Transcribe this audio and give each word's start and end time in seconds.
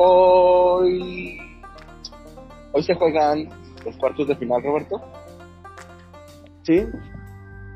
Hoy, 0.00 1.40
hoy 2.72 2.82
se 2.84 2.94
juegan 2.94 3.48
los 3.84 3.96
cuartos 3.96 4.28
de 4.28 4.36
final, 4.36 4.62
Roberto. 4.62 5.02
Sí, 6.62 6.86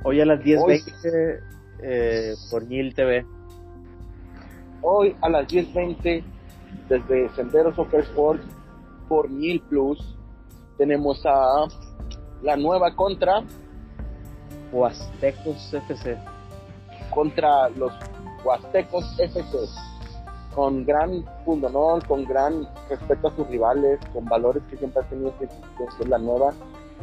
hoy 0.05 0.21
a 0.21 0.27
las 0.27 0.39
10.20 0.39 1.41
eh, 1.83 2.35
por 2.49 2.63
Nil 2.65 2.95
TV. 2.95 3.27
Hoy 4.83 5.17
a 5.21 5.29
las 5.31 5.49
10.20 5.49 6.23
desde 6.89 7.29
Sendero 7.31 7.75
Soccer 7.75 8.01
Sports 8.03 8.45
por 9.09 9.29
Nil 9.29 9.61
Plus 9.63 10.17
tenemos 10.79 11.27
a 11.27 11.67
la 12.43 12.57
nueva 12.57 12.95
contra 12.95 13.43
Huastecos 14.71 15.75
FC. 15.75 16.17
Contra 17.11 17.69
los 17.71 17.93
Huastecos 18.45 19.19
FC. 19.19 19.92
Con 20.55 20.85
gran 20.85 21.25
pundonor, 21.45 22.07
con 22.07 22.25
gran 22.25 22.69
respeto 22.89 23.29
a 23.29 23.37
sus 23.37 23.47
rivales, 23.49 23.99
con 24.13 24.25
valores 24.27 24.63
que 24.69 24.77
siempre 24.77 25.03
ha 25.03 25.09
tenido 25.09 25.33
que 25.39 25.45
es 25.47 26.09
la 26.09 26.19
nueva. 26.19 26.53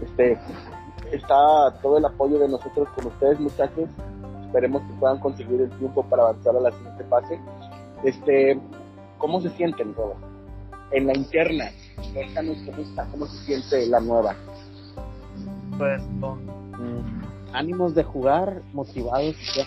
Este, 0.01 0.37
está 1.11 1.73
todo 1.81 1.97
el 1.97 2.05
apoyo 2.05 2.39
de 2.39 2.47
nosotros 2.47 2.87
con 2.95 3.07
ustedes, 3.07 3.39
muchachos. 3.39 3.89
Esperemos 4.45 4.81
que 4.83 4.93
puedan 4.99 5.19
conseguir 5.19 5.61
el 5.61 5.69
tiempo 5.77 6.03
para 6.03 6.23
avanzar 6.23 6.55
a 6.55 6.59
la 6.59 6.71
siguiente 6.71 7.03
fase. 7.05 7.39
Este, 8.03 8.59
¿cómo 9.17 9.41
se 9.41 9.49
sienten, 9.51 9.93
Robert? 9.95 10.19
En 10.91 11.07
la 11.07 11.15
interna, 11.15 11.65
cuéntanos 12.13 12.57
cómo 12.65 12.81
está, 12.81 13.05
cómo 13.11 13.25
se 13.27 13.37
siente 13.45 13.87
la 13.87 13.99
nueva. 13.99 14.35
Pues 15.77 16.01
con 16.19 16.59
ánimos 17.53 17.95
de 17.95 18.03
jugar, 18.03 18.61
motivados, 18.73 19.35
ya 19.55 19.65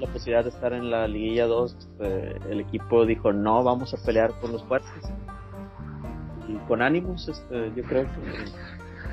la 0.00 0.06
posibilidad 0.08 0.44
de 0.44 0.50
estar 0.50 0.72
en 0.72 0.90
la 0.90 1.06
liguilla 1.06 1.46
2, 1.46 1.88
eh, 2.00 2.38
el 2.50 2.60
equipo 2.60 3.04
dijo 3.06 3.32
no, 3.32 3.62
vamos 3.62 3.94
a 3.94 4.04
pelear 4.04 4.32
por 4.40 4.50
los 4.50 4.62
fuertes. 4.64 4.90
Y 6.48 6.56
con 6.68 6.82
ánimos, 6.82 7.28
este, 7.28 7.72
yo 7.74 7.82
creo 7.84 8.04
que 8.04 8.20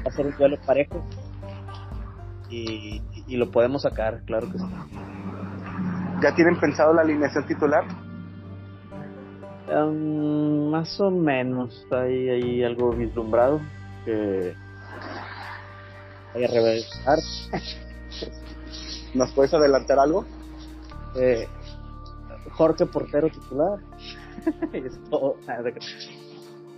va 0.03 0.09
a 0.09 0.11
ser 0.11 0.27
un 0.27 0.37
duelo 0.37 0.57
parejo 0.65 1.03
y, 2.49 3.01
y 3.27 3.37
lo 3.37 3.49
podemos 3.49 3.81
sacar, 3.81 4.21
claro 4.25 4.51
que 4.51 4.59
sí. 4.59 4.65
¿Ya 6.21 6.33
tienen 6.35 6.59
pensado 6.59 6.93
la 6.93 7.01
alineación 7.01 7.45
titular? 7.47 7.83
Um, 9.73 10.69
más 10.69 10.99
o 10.99 11.09
menos, 11.09 11.85
hay, 11.91 12.29
hay 12.29 12.63
algo 12.63 12.91
vislumbrado 12.91 13.61
que 14.05 14.53
hay 16.35 16.43
a 16.43 16.47
revelar. 16.47 17.19
¿Nos 19.13 19.31
puedes 19.31 19.53
adelantar 19.53 19.99
algo? 19.99 20.25
Eh, 21.15 21.47
Jorge 22.51 22.85
portero 22.85 23.29
titular. 23.29 23.79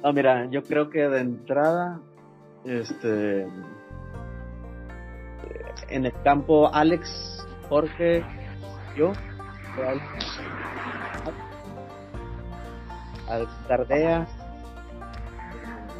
no, 0.03 0.13
mira, 0.13 0.45
yo 0.49 0.63
creo 0.63 0.89
que 0.89 1.07
de 1.07 1.19
entrada, 1.21 1.99
este, 2.63 3.47
en 5.89 6.05
el 6.05 6.13
campo 6.23 6.73
Alex, 6.73 7.45
Jorge, 7.69 8.23
yo, 8.95 9.13
al 13.27 13.47
Tardea, 13.67 14.27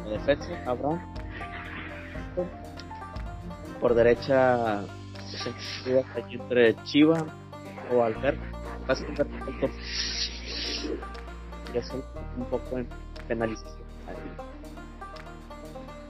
defensa, 0.08 0.48
Abraham, 0.66 1.00
por 3.80 3.94
derecha, 3.94 4.84
entre 6.30 6.76
Chiva 6.84 7.26
o 7.92 8.02
Alberto, 8.02 8.42
casi 8.86 9.04
Alberto, 9.04 9.68
ya 11.74 11.82
son 11.82 12.02
un 12.36 12.44
poco 12.46 12.78
en 12.78 12.88
penalización. 13.28 13.86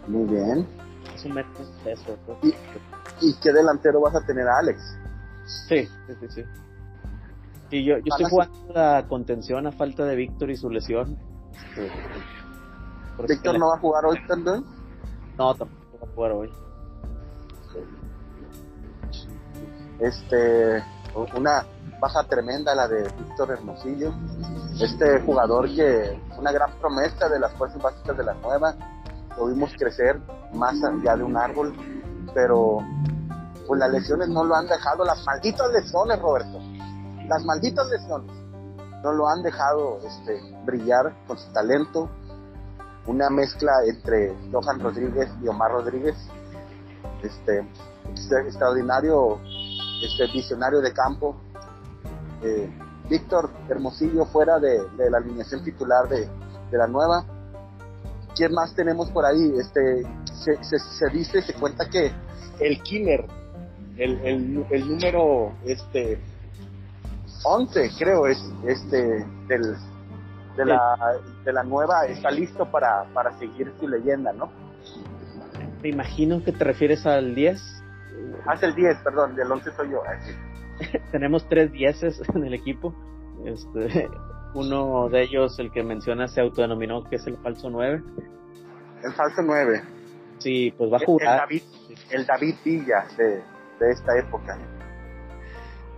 Muy 0.06 0.25
bien. 0.28 0.67
Es 1.15 1.25
un 1.25 1.34
menos 1.34 1.53
eso. 1.84 2.19
¿Y, 2.43 2.55
¿Y 3.21 3.34
qué 3.43 3.53
delantero 3.53 4.00
vas 4.00 4.15
a 4.15 4.25
tener 4.27 4.47
a 4.47 4.59
Alex? 4.59 4.99
Sí, 5.69 5.87
sí, 5.87 6.15
sí, 6.21 6.27
sí. 6.28 6.45
Sí, 7.71 7.84
yo, 7.84 7.99
yo 7.99 8.05
estoy 8.06 8.27
jugando 8.31 8.73
la 8.73 9.06
contención 9.09 9.67
a 9.67 9.73
falta 9.73 10.05
de 10.05 10.15
Víctor 10.15 10.50
y 10.50 10.56
su 10.56 10.71
lesión. 10.71 11.19
Este, 11.53 11.91
¿Víctor 13.29 13.59
no 13.59 13.69
va 13.69 13.75
a 13.75 13.79
jugar 13.79 14.05
hoy 14.05 14.19
también? 14.27 14.65
No, 15.37 15.55
tampoco 15.55 15.99
va 16.00 16.06
a 16.06 16.15
jugar 16.15 16.33
hoy. 16.33 16.53
Este, 19.99 20.83
una 21.37 21.65
baja 22.01 22.23
tremenda 22.25 22.75
la 22.75 22.89
de 22.89 23.03
Víctor 23.03 23.51
Hermosillo. 23.53 24.12
Este 24.81 25.21
jugador 25.23 25.67
que 25.75 26.21
una 26.39 26.53
gran 26.53 26.73
promesa 26.79 27.29
de 27.29 27.39
las 27.39 27.53
fuerzas 27.55 27.81
básicas 27.81 28.17
de 28.17 28.25
la 28.25 28.34
nueva. 28.34 28.75
Lo 29.37 29.47
vimos 29.47 29.71
crecer 29.79 30.21
más 30.55 30.77
allá 30.83 31.17
de 31.17 31.23
un 31.23 31.37
árbol, 31.37 31.75
pero 32.35 32.79
pues 33.67 33.81
las 33.81 33.91
lesiones 33.91 34.29
no 34.29 34.45
lo 34.45 34.55
han 34.55 34.67
dejado, 34.67 35.05
las 35.05 35.25
malditas 35.27 35.71
lesiones, 35.73 36.21
Roberto 36.21 36.61
las 37.29 37.45
malditas 37.45 37.87
lesiones 37.89 38.47
no 39.03 39.12
lo 39.12 39.29
han 39.29 39.43
dejado 39.43 39.99
este, 40.05 40.41
brillar 40.65 41.15
con 41.27 41.39
su 41.39 41.53
talento. 41.53 42.09
Una 43.06 43.31
mezcla 43.31 43.73
entre 43.87 44.37
Johan 44.51 44.81
Rodríguez 44.81 45.31
y 45.43 45.49
Omar 45.49 45.71
Rodríguez. 45.71 46.17
Este, 47.23 47.69
extraordinario 48.45 49.39
este, 50.03 50.27
visionario 50.33 50.81
de 50.81 50.93
campo. 50.93 51.37
Eh, 52.43 52.71
Víctor 53.09 53.51
Hermosillo 53.69 54.25
fuera 54.27 54.59
de, 54.59 54.79
la 55.11 55.19
alineación 55.19 55.63
titular 55.63 56.09
de, 56.09 56.29
la 56.73 56.87
nueva. 56.87 57.25
¿Quién 58.35 58.53
más 58.53 58.75
tenemos 58.75 59.11
por 59.11 59.25
ahí? 59.25 59.53
Este, 59.59 60.03
se, 60.25 60.79
se, 60.79 61.09
dice, 61.09 61.41
se 61.43 61.55
cuenta 61.55 61.89
que 61.89 62.13
el 62.61 62.83
killer, 62.83 63.25
el, 63.97 64.19
el, 64.21 64.67
el 64.71 64.89
número 64.89 65.53
este, 65.65 66.19
11, 67.45 67.91
creo, 67.99 68.27
es 68.27 68.39
este 68.67 69.25
del, 69.47 69.77
de, 70.57 70.65
la, 70.65 70.97
de 71.45 71.53
la 71.53 71.63
nueva, 71.63 72.07
está 72.07 72.31
listo 72.31 72.71
para, 72.71 73.05
para 73.15 73.39
seguir 73.39 73.73
su 73.79 73.89
leyenda, 73.89 74.33
¿no? 74.33 74.51
Me 75.83 75.91
imagino 75.91 76.43
que 76.43 76.53
te 76.53 76.65
refieres 76.65 77.07
al 77.07 77.35
10. 77.35 77.63
Ah, 78.47 78.55
el 78.61 78.75
10, 78.75 78.99
perdón, 78.99 79.37
del 79.37 79.51
11 79.51 79.71
soy 79.77 79.91
yo. 79.91 80.03
Tenemos 81.12 81.48
tres 81.48 81.72
10 81.72 82.03
en 82.34 82.44
el 82.44 82.54
equipo. 82.54 82.94
Este, 83.44 84.09
uno 84.54 85.09
de 85.09 85.22
ellos, 85.22 85.59
el 85.59 85.70
que 85.70 85.82
menciona, 85.82 86.28
se 86.28 86.41
autodenominó 86.41 87.04
que 87.04 87.16
es 87.16 87.26
el 87.26 87.37
falso 87.38 87.70
9. 87.70 88.03
El 89.04 89.12
falso 89.12 89.42
9. 89.42 89.82
Sí, 90.38 90.75
pues 90.76 90.92
va 90.92 90.97
a 90.97 91.00
jugar. 91.04 91.32
El 91.32 91.38
David, 91.38 91.62
el 92.10 92.26
David 92.26 92.54
Villa 92.64 93.06
de, 93.16 93.42
de 93.81 93.91
esta 93.91 94.19
época. 94.19 94.59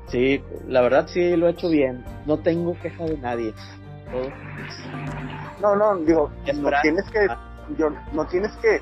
Sí, 0.06 0.42
la 0.66 0.80
verdad 0.80 1.06
sí 1.06 1.36
lo 1.36 1.48
he 1.48 1.50
hecho 1.50 1.68
bien. 1.68 2.04
No 2.26 2.38
tengo 2.38 2.78
queja 2.80 3.04
de 3.04 3.18
nadie. 3.18 3.54
No, 5.60 5.76
no, 5.76 5.96
digo, 5.98 6.30
no 6.54 6.70
tienes 6.82 7.04
que, 7.10 7.26
yo, 7.76 7.90
no 8.12 8.26
tienes 8.26 8.52
que, 8.56 8.80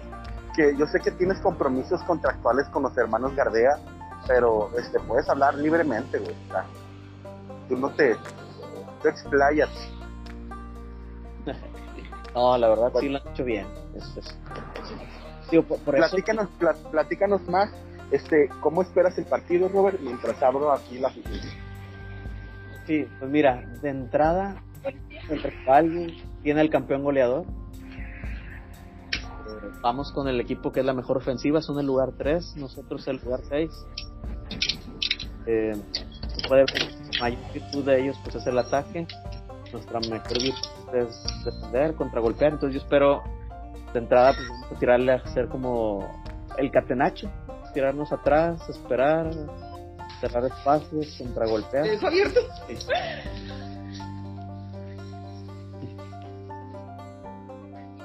que, 0.54 0.76
yo 0.76 0.86
sé 0.86 1.00
que 1.00 1.10
tienes 1.10 1.40
compromisos 1.40 2.02
contractuales 2.04 2.68
con 2.68 2.84
los 2.84 2.96
hermanos 2.96 3.34
Gardea, 3.34 3.78
pero 4.26 4.70
este, 4.78 4.98
puedes 5.00 5.28
hablar 5.28 5.54
libremente, 5.54 6.18
güey. 6.18 6.34
tú 7.68 7.76
no 7.76 7.90
te, 7.90 8.16
te 9.02 9.08
explayas. 9.08 9.70
no, 12.34 12.58
la 12.58 12.68
verdad 12.68 12.92
sí 13.00 13.08
lo 13.08 13.18
he 13.18 13.30
hecho 13.30 13.44
bien. 13.44 13.66
platícanos, 15.84 16.48
platícanos 16.90 17.42
más 17.48 17.70
este, 18.10 18.48
¿Cómo 18.60 18.82
esperas 18.82 19.18
el 19.18 19.24
partido, 19.24 19.68
Robert, 19.68 19.98
mientras 20.00 20.40
abro 20.42 20.72
aquí 20.72 20.98
la 20.98 21.10
Sí, 22.86 23.04
pues 23.18 23.30
mira, 23.30 23.66
de 23.82 23.88
entrada, 23.88 24.62
alguien 25.66 26.14
tiene 26.42 26.60
el 26.60 26.70
campeón 26.70 27.02
goleador. 27.02 27.44
Eh, 29.02 29.70
vamos 29.82 30.12
con 30.12 30.28
el 30.28 30.40
equipo 30.40 30.70
que 30.70 30.80
es 30.80 30.86
la 30.86 30.94
mejor 30.94 31.16
ofensiva, 31.16 31.60
son 31.62 31.80
el 31.80 31.86
lugar 31.86 32.12
3, 32.16 32.56
nosotros 32.58 33.08
el 33.08 33.16
lugar 33.16 33.40
6. 33.48 33.70
Eh, 35.46 35.76
puede 36.48 36.64
la 36.64 37.20
mayor 37.20 37.52
virtud 37.52 37.84
de 37.84 38.02
ellos 38.02 38.18
pues 38.22 38.36
es 38.36 38.46
el 38.46 38.58
ataque. 38.58 39.06
Nuestra 39.72 40.00
mejor 40.00 40.42
virtud 40.42 40.94
es 40.94 41.44
defender, 41.44 41.94
contragolpear. 41.94 42.52
Entonces 42.52 42.80
yo 42.80 42.84
espero 42.84 43.22
de 43.92 43.98
entrada 43.98 44.34
pues, 44.68 44.80
tirarle 44.80 45.12
a 45.12 45.16
hacer 45.16 45.48
como 45.48 46.08
el 46.58 46.70
catenacho 46.70 47.30
tirarnos 47.76 48.10
atrás, 48.10 48.66
esperar, 48.70 49.30
cerrar 50.18 50.46
espacios, 50.46 51.14
contragolpear. 51.18 51.86
¿Es 51.86 52.02
abierto? 52.02 52.40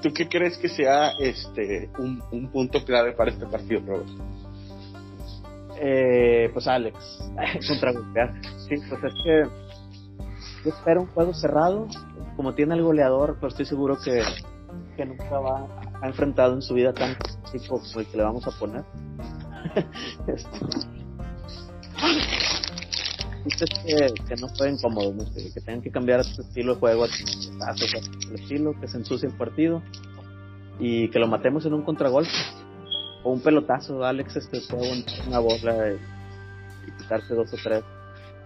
¿Tú 0.02 0.10
qué 0.14 0.28
crees 0.28 0.58
que 0.58 0.68
sea 0.68 1.12
este 1.20 1.90
un, 2.00 2.22
un 2.34 2.52
punto 2.52 2.84
clave 2.84 3.14
para 3.14 3.32
este 3.32 3.46
partido, 3.46 3.80
Robert? 3.86 4.10
Eh, 5.84 6.52
pues 6.54 6.68
Alex, 6.68 6.96
contragolpear. 7.68 8.40
Sí, 8.70 8.76
pues 8.88 9.04
es 9.04 9.14
que 9.24 9.46
yo 10.64 10.70
espero 10.70 11.02
un 11.02 11.08
juego 11.08 11.34
cerrado, 11.34 11.88
como 12.36 12.54
tiene 12.54 12.76
el 12.76 12.84
goleador, 12.84 13.38
pero 13.38 13.48
estoy 13.48 13.66
seguro 13.66 13.98
que, 13.98 14.22
nunca 15.04 15.40
va, 15.40 15.66
ha 16.00 16.08
enfrentado 16.08 16.54
en 16.54 16.62
su 16.62 16.76
vida 16.76 16.94
tanto 16.94 17.26
tipo 17.52 17.80
como 17.80 18.00
el 18.00 18.06
que 18.06 18.18
le 18.18 18.24
vamos 18.24 18.48
a 18.48 18.52
poner. 18.60 18.84
este, 20.28 20.52
que, 24.28 24.36
no 24.40 24.50
pueden 24.56 24.78
cómodos, 24.78 25.32
que, 25.32 25.50
tengan 25.62 25.82
que 25.82 25.90
cambiar 25.90 26.20
este 26.20 26.44
estilo 26.44 26.76
de 26.76 26.80
juego, 26.80 27.06
el 27.06 27.12
estilo, 28.36 28.80
que 28.80 28.88
se 28.88 28.98
ensucie 28.98 29.30
el 29.30 29.36
partido 29.36 29.82
y 30.80 31.10
que 31.10 31.18
lo 31.18 31.28
matemos 31.28 31.66
en 31.66 31.74
un 31.74 31.82
contragolpe 31.82 32.30
o 33.24 33.32
un 33.32 33.42
pelotazo. 33.42 34.04
Alex 34.04 34.36
este 34.36 34.62
puede 34.70 35.06
una 35.28 35.40
bola 35.40 35.94
y 35.94 36.92
quitarse 37.02 37.34
dos 37.34 37.54
o 37.54 37.58
tres 37.64 37.84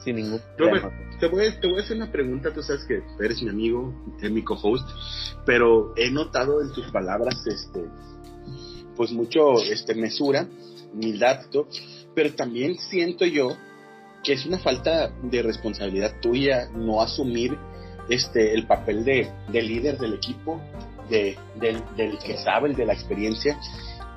sin 0.04 0.18
ningún 0.18 0.42
problema. 0.58 0.92
te, 1.20 1.28
voy, 1.28 1.50
te 1.60 1.68
voy 1.68 1.80
a 1.80 1.84
hacer 1.84 1.98
una 1.98 2.12
pregunta, 2.12 2.54
tú 2.54 2.62
sabes 2.62 2.84
que 2.86 3.02
eres 3.24 3.42
mi 3.42 3.50
amigo, 3.50 3.94
eres 4.20 4.32
mi 4.32 4.44
co-host, 4.44 4.88
pero 5.46 5.94
he 5.96 6.12
notado 6.12 6.62
en 6.62 6.72
tus 6.74 6.92
palabras 6.92 7.36
este 7.48 7.86
pues 8.96 9.12
mucho 9.12 9.56
este 9.62 9.94
mesura, 9.96 10.48
humildad, 10.94 11.42
pero 12.14 12.34
también 12.34 12.78
siento 12.78 13.26
yo 13.26 13.50
que 14.24 14.34
es 14.34 14.46
una 14.46 14.58
falta 14.58 15.12
de 15.22 15.42
responsabilidad 15.42 16.20
tuya 16.22 16.70
no 16.74 17.02
asumir 17.02 17.58
este 18.10 18.54
el 18.54 18.66
papel 18.68 19.04
de, 19.04 19.32
de 19.52 19.62
líder 19.62 19.98
del 19.98 20.14
equipo, 20.14 20.62
de, 21.10 21.38
del, 21.60 21.82
del 21.96 22.18
que 22.20 22.38
sabe, 22.38 22.70
el 22.70 22.76
de 22.76 22.86
la 22.86 22.94
experiencia, 22.94 23.60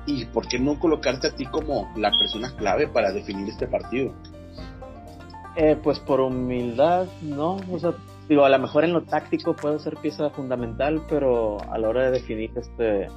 y 0.09 0.25
por 0.25 0.47
qué 0.47 0.57
no 0.57 0.79
colocarte 0.79 1.27
a 1.27 1.31
ti 1.31 1.45
como 1.45 1.91
la 1.95 2.09
persona 2.11 2.55
clave 2.55 2.87
para 2.87 3.11
definir 3.11 3.47
este 3.47 3.67
partido. 3.67 4.13
Eh, 5.55 5.77
pues 5.81 5.99
por 5.99 6.19
humildad, 6.19 7.07
no, 7.21 7.57
o 7.71 7.79
sea, 7.79 7.93
digo, 8.27 8.43
a 8.45 8.49
lo 8.49 8.59
mejor 8.59 8.85
en 8.85 8.93
lo 8.93 9.03
táctico 9.03 9.55
puede 9.55 9.79
ser 9.79 9.97
pieza 9.97 10.29
fundamental, 10.31 11.03
pero 11.09 11.57
a 11.71 11.77
la 11.77 11.89
hora 11.89 12.05
de 12.05 12.11
definir 12.11 12.51
este, 12.55 13.07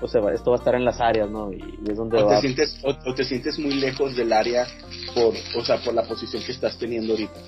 o 0.00 0.08
sea, 0.08 0.20
esto 0.32 0.50
va 0.50 0.56
a 0.56 0.58
estar 0.58 0.74
en 0.74 0.84
las 0.84 1.00
áreas, 1.00 1.30
¿no? 1.30 1.52
Y, 1.52 1.62
es 1.88 1.96
donde 1.96 2.18
o 2.18 2.26
va... 2.26 2.34
Te 2.36 2.40
sientes, 2.42 2.80
o, 2.82 3.14
te 3.14 3.24
sientes 3.24 3.58
muy 3.58 3.74
lejos 3.74 4.14
del 4.16 4.32
área 4.32 4.66
por, 5.14 5.34
o 5.58 5.64
sea, 5.64 5.78
por 5.78 5.94
la 5.94 6.02
posición 6.02 6.42
que 6.44 6.52
estás 6.52 6.78
teniendo 6.78 7.12
ahorita. 7.12 7.40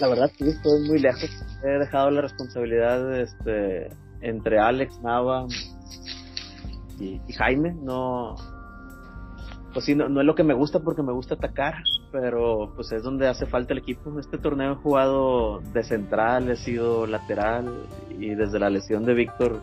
La 0.00 0.08
verdad, 0.08 0.30
sí, 0.36 0.48
estoy 0.48 0.88
muy 0.88 0.98
lejos. 0.98 1.30
He 1.62 1.78
dejado 1.78 2.10
la 2.10 2.22
responsabilidad 2.22 3.20
este, 3.20 3.88
entre 4.20 4.58
Alex, 4.58 4.98
Nava 5.02 5.46
y, 6.98 7.20
Jaime. 7.32 7.74
No, 7.82 8.36
pues 9.72 9.84
sí, 9.84 9.94
no, 9.94 10.08
no, 10.08 10.20
es 10.20 10.26
lo 10.26 10.34
que 10.34 10.44
me 10.44 10.54
gusta 10.54 10.80
porque 10.80 11.02
me 11.02 11.12
gusta 11.12 11.34
atacar, 11.34 11.74
pero 12.10 12.72
pues 12.74 12.92
es 12.92 13.02
donde 13.02 13.28
hace 13.28 13.46
falta 13.46 13.72
el 13.72 13.78
equipo. 13.78 14.18
Este 14.18 14.38
torneo 14.38 14.72
he 14.72 14.76
jugado 14.76 15.60
de 15.60 15.82
central, 15.82 16.50
he 16.50 16.56
sido 16.56 17.06
lateral 17.06 17.86
y 18.10 18.34
desde 18.34 18.58
la 18.58 18.70
lesión 18.70 19.04
de 19.04 19.14
Víctor 19.14 19.60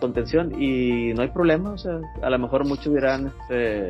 contención 0.00 0.60
y 0.60 1.14
no 1.14 1.22
hay 1.22 1.30
problema, 1.30 1.70
o 1.70 1.78
sea, 1.78 1.98
a 2.22 2.30
lo 2.30 2.38
mejor 2.38 2.66
muchos 2.66 2.92
dirán, 2.92 3.32
este, 3.40 3.88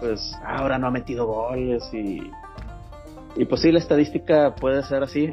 pues 0.00 0.36
ahora 0.44 0.78
no 0.78 0.88
ha 0.88 0.90
metido 0.90 1.26
goles 1.26 1.88
y, 1.92 2.30
y 3.36 3.44
pues 3.44 3.60
sí, 3.60 3.72
la 3.72 3.78
estadística 3.78 4.54
puede 4.54 4.82
ser 4.82 5.02
así, 5.02 5.32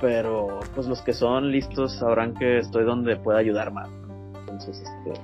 pero 0.00 0.60
pues 0.74 0.86
los 0.86 1.02
que 1.02 1.12
son 1.12 1.50
listos 1.50 1.98
sabrán 1.98 2.34
que 2.34 2.58
estoy 2.58 2.84
donde 2.84 3.16
pueda 3.16 3.38
ayudar 3.38 3.72
más. 3.72 3.88
Entonces, 4.40 4.82
este, 4.82 5.20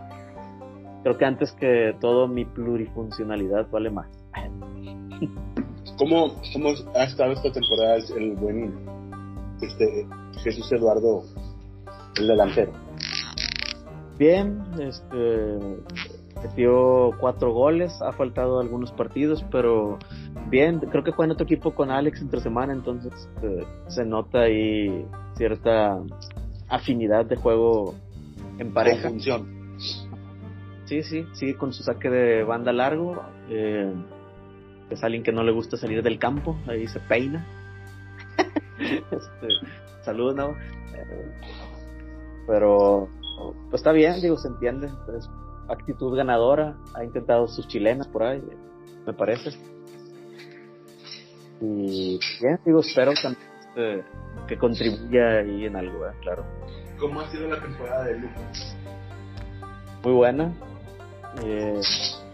creo 1.09 1.17
que 1.17 1.25
antes 1.25 1.53
que 1.53 1.97
todo 2.03 2.29
mi 2.29 2.45
plurifuncionalidad 2.45 3.71
vale 3.71 3.91
más. 3.91 4.09
¿Cómo, 5.97 6.35
cómo 6.53 6.69
ha 6.95 7.05
estado 7.05 7.33
esta 7.33 7.51
temporada 7.51 7.97
el 8.15 8.33
buen 8.33 8.75
este, 9.63 10.07
Jesús 10.43 10.71
Eduardo, 10.71 11.23
el 12.19 12.29
delantero? 12.29 12.73
Bien, 14.19 14.63
este, 14.79 15.59
metió 16.43 17.13
cuatro 17.19 17.55
goles, 17.55 18.03
ha 18.03 18.13
faltado 18.13 18.61
algunos 18.61 18.93
partidos, 18.93 19.43
pero 19.51 19.99
bien, 20.51 20.79
creo 20.79 21.05
que 21.05 21.13
fue 21.13 21.25
en 21.25 21.31
otro 21.31 21.45
equipo 21.45 21.75
con 21.75 21.91
Alex 21.91 22.21
entre 22.21 22.41
semana, 22.41 22.75
entonces 22.75 23.13
este, 23.15 23.67
se 23.87 24.05
nota 24.05 24.41
ahí 24.41 25.07
cierta 25.37 25.99
afinidad 26.69 27.25
de 27.25 27.37
juego 27.37 27.95
en 28.59 28.75
pareja. 28.75 29.11
Sí, 30.89 31.03
sí, 31.03 31.27
sí, 31.35 31.53
con 31.53 31.75
su 31.75 31.83
saque 31.83 32.09
de 32.09 32.45
banda 32.45 32.73
largo. 32.73 33.23
Eh, 33.51 33.93
es 34.89 35.05
alguien 35.05 35.23
que 35.23 35.33
no 35.33 35.43
le 35.43 35.53
gusta 35.53 35.77
salir 35.77 36.03
del 36.03 36.19
campo, 36.19 36.57
ahí 36.67 36.89
se 36.89 36.99
peina. 36.99 37.47
este, 38.79 39.49
saludos, 40.01 40.35
¿no? 40.35 40.49
Eh, 40.95 41.33
pero 42.47 43.11
pues 43.69 43.81
está 43.81 43.93
bien, 43.93 44.19
digo, 44.23 44.39
se 44.39 44.49
entiende. 44.49 44.91
Es 45.15 45.29
actitud 45.69 46.17
ganadora, 46.17 46.79
ha 46.95 47.05
intentado 47.05 47.47
sus 47.49 47.69
chilenas 47.69 48.09
por 48.09 48.23
ahí, 48.23 48.43
me 49.07 49.13
parece. 49.13 49.51
Y 51.61 52.19
bien, 52.41 52.59
digo, 52.65 52.81
espero 52.81 53.13
también 53.23 53.47
este, 53.61 54.05
que 54.47 54.57
contribuya 54.57 55.41
ahí 55.41 55.67
en 55.67 55.77
algo, 55.77 56.07
¿eh? 56.07 56.13
claro. 56.23 56.47
¿Cómo 56.99 57.21
ha 57.21 57.31
sido 57.31 57.47
la 57.47 57.61
temporada 57.61 58.05
de 58.05 58.19
Lupe? 58.21 58.41
Muy 60.03 60.13
buena, 60.15 60.55
eh, 61.43 61.81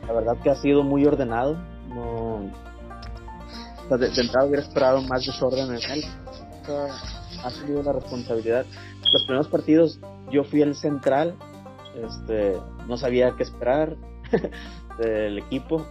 la 0.06 0.12
verdad 0.12 0.36
que 0.42 0.50
ha 0.50 0.56
sido 0.56 0.82
muy 0.82 1.04
ordenado. 1.06 1.56
No, 1.88 2.50
de, 3.90 4.08
de, 4.08 4.20
entrada 4.20 4.46
hubiera 4.46 4.62
esperado 4.62 5.02
más 5.02 5.24
desorden 5.26 5.74
en 5.74 5.90
él. 5.90 6.04
Ha 7.42 7.50
tenido 7.50 7.82
la 7.82 7.92
responsabilidad. 7.92 8.64
Los 9.12 9.22
primeros 9.24 9.48
partidos 9.48 10.00
yo 10.30 10.44
fui 10.44 10.62
el 10.62 10.74
central, 10.74 11.34
este, 11.94 12.58
no 12.88 12.96
sabía 12.96 13.34
qué 13.36 13.42
esperar 13.42 13.96
del 14.98 15.38
equipo. 15.38 15.86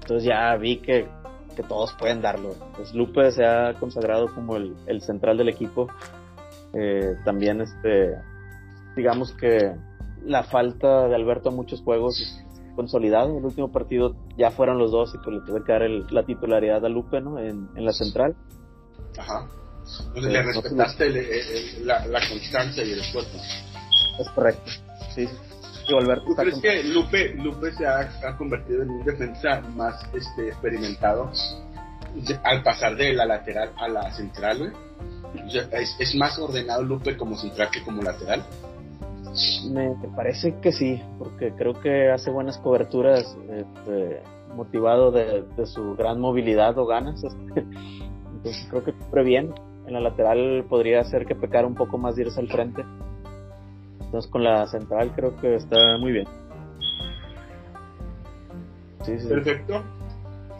Entonces 0.00 0.24
ya 0.24 0.54
vi 0.56 0.78
que, 0.78 1.08
que 1.54 1.62
todos 1.62 1.92
pueden 1.94 2.20
darlo. 2.20 2.54
Pues 2.76 2.92
Lupe 2.92 3.30
se 3.30 3.46
ha 3.46 3.74
consagrado 3.74 4.34
como 4.34 4.56
el, 4.56 4.74
el 4.86 5.00
central 5.00 5.38
del 5.38 5.48
equipo. 5.48 5.88
Eh, 6.74 7.16
también 7.24 7.60
este 7.60 8.16
digamos 8.96 9.32
que 9.32 9.74
la 10.24 10.44
falta 10.44 11.08
de 11.08 11.14
Alberto 11.14 11.50
en 11.50 11.56
muchos 11.56 11.82
juegos 11.82 12.22
consolidado. 12.74 13.36
El 13.38 13.44
último 13.44 13.70
partido 13.70 14.16
ya 14.36 14.50
fueron 14.50 14.78
los 14.78 14.90
dos 14.90 15.14
y 15.14 15.18
pues 15.18 15.36
le 15.36 15.46
tuve 15.46 15.64
que 15.64 15.72
dar 15.72 15.82
el, 15.82 16.06
la 16.10 16.24
titularidad 16.24 16.84
a 16.84 16.88
Lupe, 16.88 17.20
¿no? 17.20 17.38
En, 17.38 17.68
en 17.74 17.84
la 17.84 17.92
central. 17.92 18.36
Ajá. 19.18 19.46
Entonces 20.06 20.24
eh, 20.24 20.32
le 20.32 20.42
respetaste 20.42 21.08
no, 21.08 21.10
el, 21.10 21.16
el, 21.16 21.86
la, 21.86 22.06
la, 22.06 22.20
constancia 22.28 22.84
y 22.84 22.92
el 22.92 23.00
esfuerzo. 23.00 23.36
Es 24.18 24.28
correcto. 24.34 24.70
Sí. 25.14 25.28
Y 25.88 25.94
Alberto 25.96 26.24
¿Tú 26.26 26.34
crees 26.36 26.60
que 26.60 26.84
Lupe, 26.84 27.34
Lupe 27.34 27.72
se 27.72 27.84
ha, 27.84 27.98
ha, 28.00 28.36
convertido 28.36 28.82
en 28.82 28.90
un 28.90 29.04
defensa 29.04 29.60
más 29.74 30.00
este, 30.14 30.48
experimentado 30.48 31.30
al 32.44 32.62
pasar 32.62 32.94
de 32.96 33.12
la 33.14 33.26
lateral 33.26 33.72
a 33.76 33.88
la 33.88 34.12
central, 34.12 34.72
¿Es 35.98 36.14
más 36.14 36.38
ordenado 36.38 36.82
Lupe 36.82 37.16
como 37.16 37.36
central 37.36 37.70
que 37.72 37.82
como 37.82 38.02
lateral? 38.02 38.44
Me 39.70 39.96
parece 40.14 40.56
que 40.60 40.72
sí, 40.72 41.00
porque 41.18 41.52
creo 41.52 41.80
que 41.80 42.10
hace 42.10 42.30
buenas 42.30 42.58
coberturas, 42.58 43.36
este, 43.50 44.22
motivado 44.54 45.10
de, 45.10 45.44
su 45.64 45.96
gran 45.96 46.20
movilidad 46.20 46.76
o 46.78 46.86
ganas. 46.86 47.22
Entonces 47.24 48.66
creo 48.68 48.84
que 48.84 48.92
cubre 48.92 49.24
bien. 49.24 49.54
En 49.86 49.94
la 49.94 50.00
lateral 50.00 50.64
podría 50.68 51.02
ser 51.04 51.26
que 51.26 51.34
pecara 51.34 51.66
un 51.66 51.74
poco 51.74 51.96
más 51.96 52.18
irse 52.18 52.40
al 52.40 52.48
frente. 52.48 52.84
Entonces 54.00 54.30
con 54.30 54.44
la 54.44 54.66
central 54.66 55.12
creo 55.16 55.34
que 55.36 55.54
está 55.56 55.96
muy 55.98 56.12
bien. 56.12 56.28
Perfecto. 59.28 59.82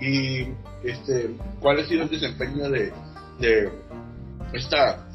Y 0.00 0.48
este, 0.82 1.36
¿cuál 1.60 1.78
ha 1.78 1.84
sido 1.84 2.04
el 2.04 2.08
desempeño 2.08 2.70
de, 2.70 2.92
de 3.38 3.70
esta, 4.54 5.06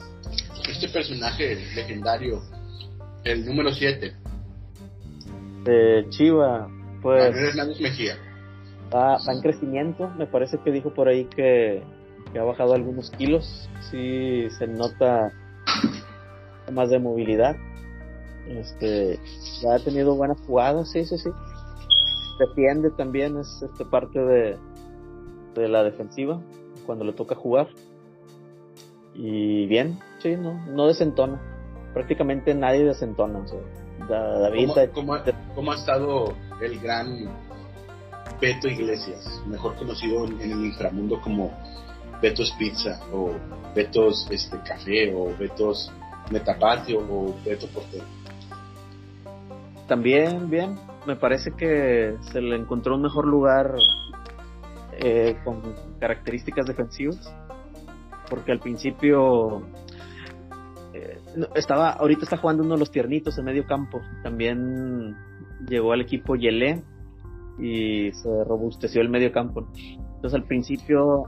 este 0.69 0.87
personaje 0.89 1.55
legendario 1.75 2.41
el 3.27 3.45
número 3.45 3.71
7. 3.71 4.13
Eh, 5.65 6.05
Chiva, 6.09 6.69
pues. 7.01 7.35
Hernández 7.35 7.79
Mejía. 7.81 8.15
Va, 8.93 9.17
va, 9.17 9.33
en 9.33 9.41
crecimiento. 9.41 10.09
Me 10.17 10.27
parece 10.27 10.57
que 10.63 10.71
dijo 10.71 10.93
por 10.93 11.07
ahí 11.07 11.25
que, 11.25 11.83
que, 12.31 12.39
ha 12.39 12.43
bajado 12.43 12.73
algunos 12.73 13.11
kilos. 13.11 13.69
Sí, 13.91 14.47
se 14.57 14.67
nota 14.67 15.33
más 16.71 16.89
de 16.89 16.99
movilidad. 16.99 17.55
Este, 18.47 19.19
ya 19.61 19.75
ha 19.75 19.79
tenido 19.79 20.15
buenas 20.15 20.39
jugadas, 20.41 20.89
sí, 20.89 21.03
sí, 21.05 21.17
sí. 21.17 21.29
Defiende 22.39 22.91
también, 22.91 23.37
es 23.37 23.61
este, 23.61 23.83
parte 23.83 24.19
de, 24.19 24.57
de 25.53 25.67
la 25.67 25.83
defensiva 25.83 26.41
cuando 26.85 27.03
le 27.03 27.11
toca 27.11 27.35
jugar. 27.35 27.67
Y 29.13 29.65
bien, 29.67 29.99
sí, 30.19 30.37
no, 30.37 30.65
no 30.67 30.87
desentona 30.87 31.56
prácticamente 31.97 32.53
nadie 32.53 32.85
desentona. 32.85 33.39
O 33.39 33.47
sea, 33.47 33.59
David, 34.07 34.69
¿Cómo, 34.93 35.15
cómo, 35.17 35.33
cómo, 35.55 35.71
ha 35.71 35.75
estado 35.75 36.33
el 36.61 36.79
gran 36.79 37.27
Beto 38.39 38.67
Iglesias, 38.67 39.41
mejor 39.47 39.75
conocido 39.75 40.25
en, 40.25 40.39
en, 40.39 40.51
el 40.51 40.65
inframundo 40.65 41.19
como 41.21 41.51
Betos 42.21 42.53
Pizza 42.59 42.99
o 43.11 43.31
Betos 43.73 44.27
este, 44.29 44.59
Café 44.59 45.11
o 45.15 45.35
Betos 45.37 45.91
Metapatio 46.29 46.99
o 46.99 47.35
Beto 47.43 47.67
Portero? 47.67 48.05
También, 49.87 50.49
bien. 50.51 50.75
Me 51.07 51.15
parece 51.15 51.51
que 51.51 52.15
se 52.31 52.41
le 52.41 52.57
encontró 52.57 52.95
un 52.95 53.01
mejor 53.01 53.25
lugar 53.25 53.73
eh, 54.99 55.35
con 55.43 55.61
características 55.99 56.67
defensivas. 56.67 57.33
Porque 58.29 58.51
al 58.51 58.59
principio 58.59 59.63
eh, 60.97 61.19
estaba, 61.55 61.91
ahorita 61.91 62.23
está 62.23 62.37
jugando 62.37 62.63
uno 62.63 62.73
de 62.73 62.79
los 62.79 62.91
tiernitos 62.91 63.37
en 63.37 63.45
medio 63.45 63.65
campo. 63.65 64.01
También 64.23 65.15
llegó 65.67 65.93
al 65.93 66.01
equipo 66.01 66.35
Yelé 66.35 66.83
y 67.59 68.11
se 68.13 68.43
robusteció 68.45 69.01
el 69.01 69.09
medio 69.09 69.31
campo. 69.31 69.67
Entonces 69.75 70.33
al 70.33 70.43
principio 70.45 71.25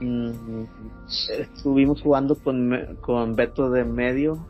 mm, 0.00 0.64
estuvimos 1.38 2.02
jugando 2.02 2.36
con, 2.36 2.98
con 3.00 3.34
Beto 3.34 3.70
de 3.70 3.84
medio 3.84 4.46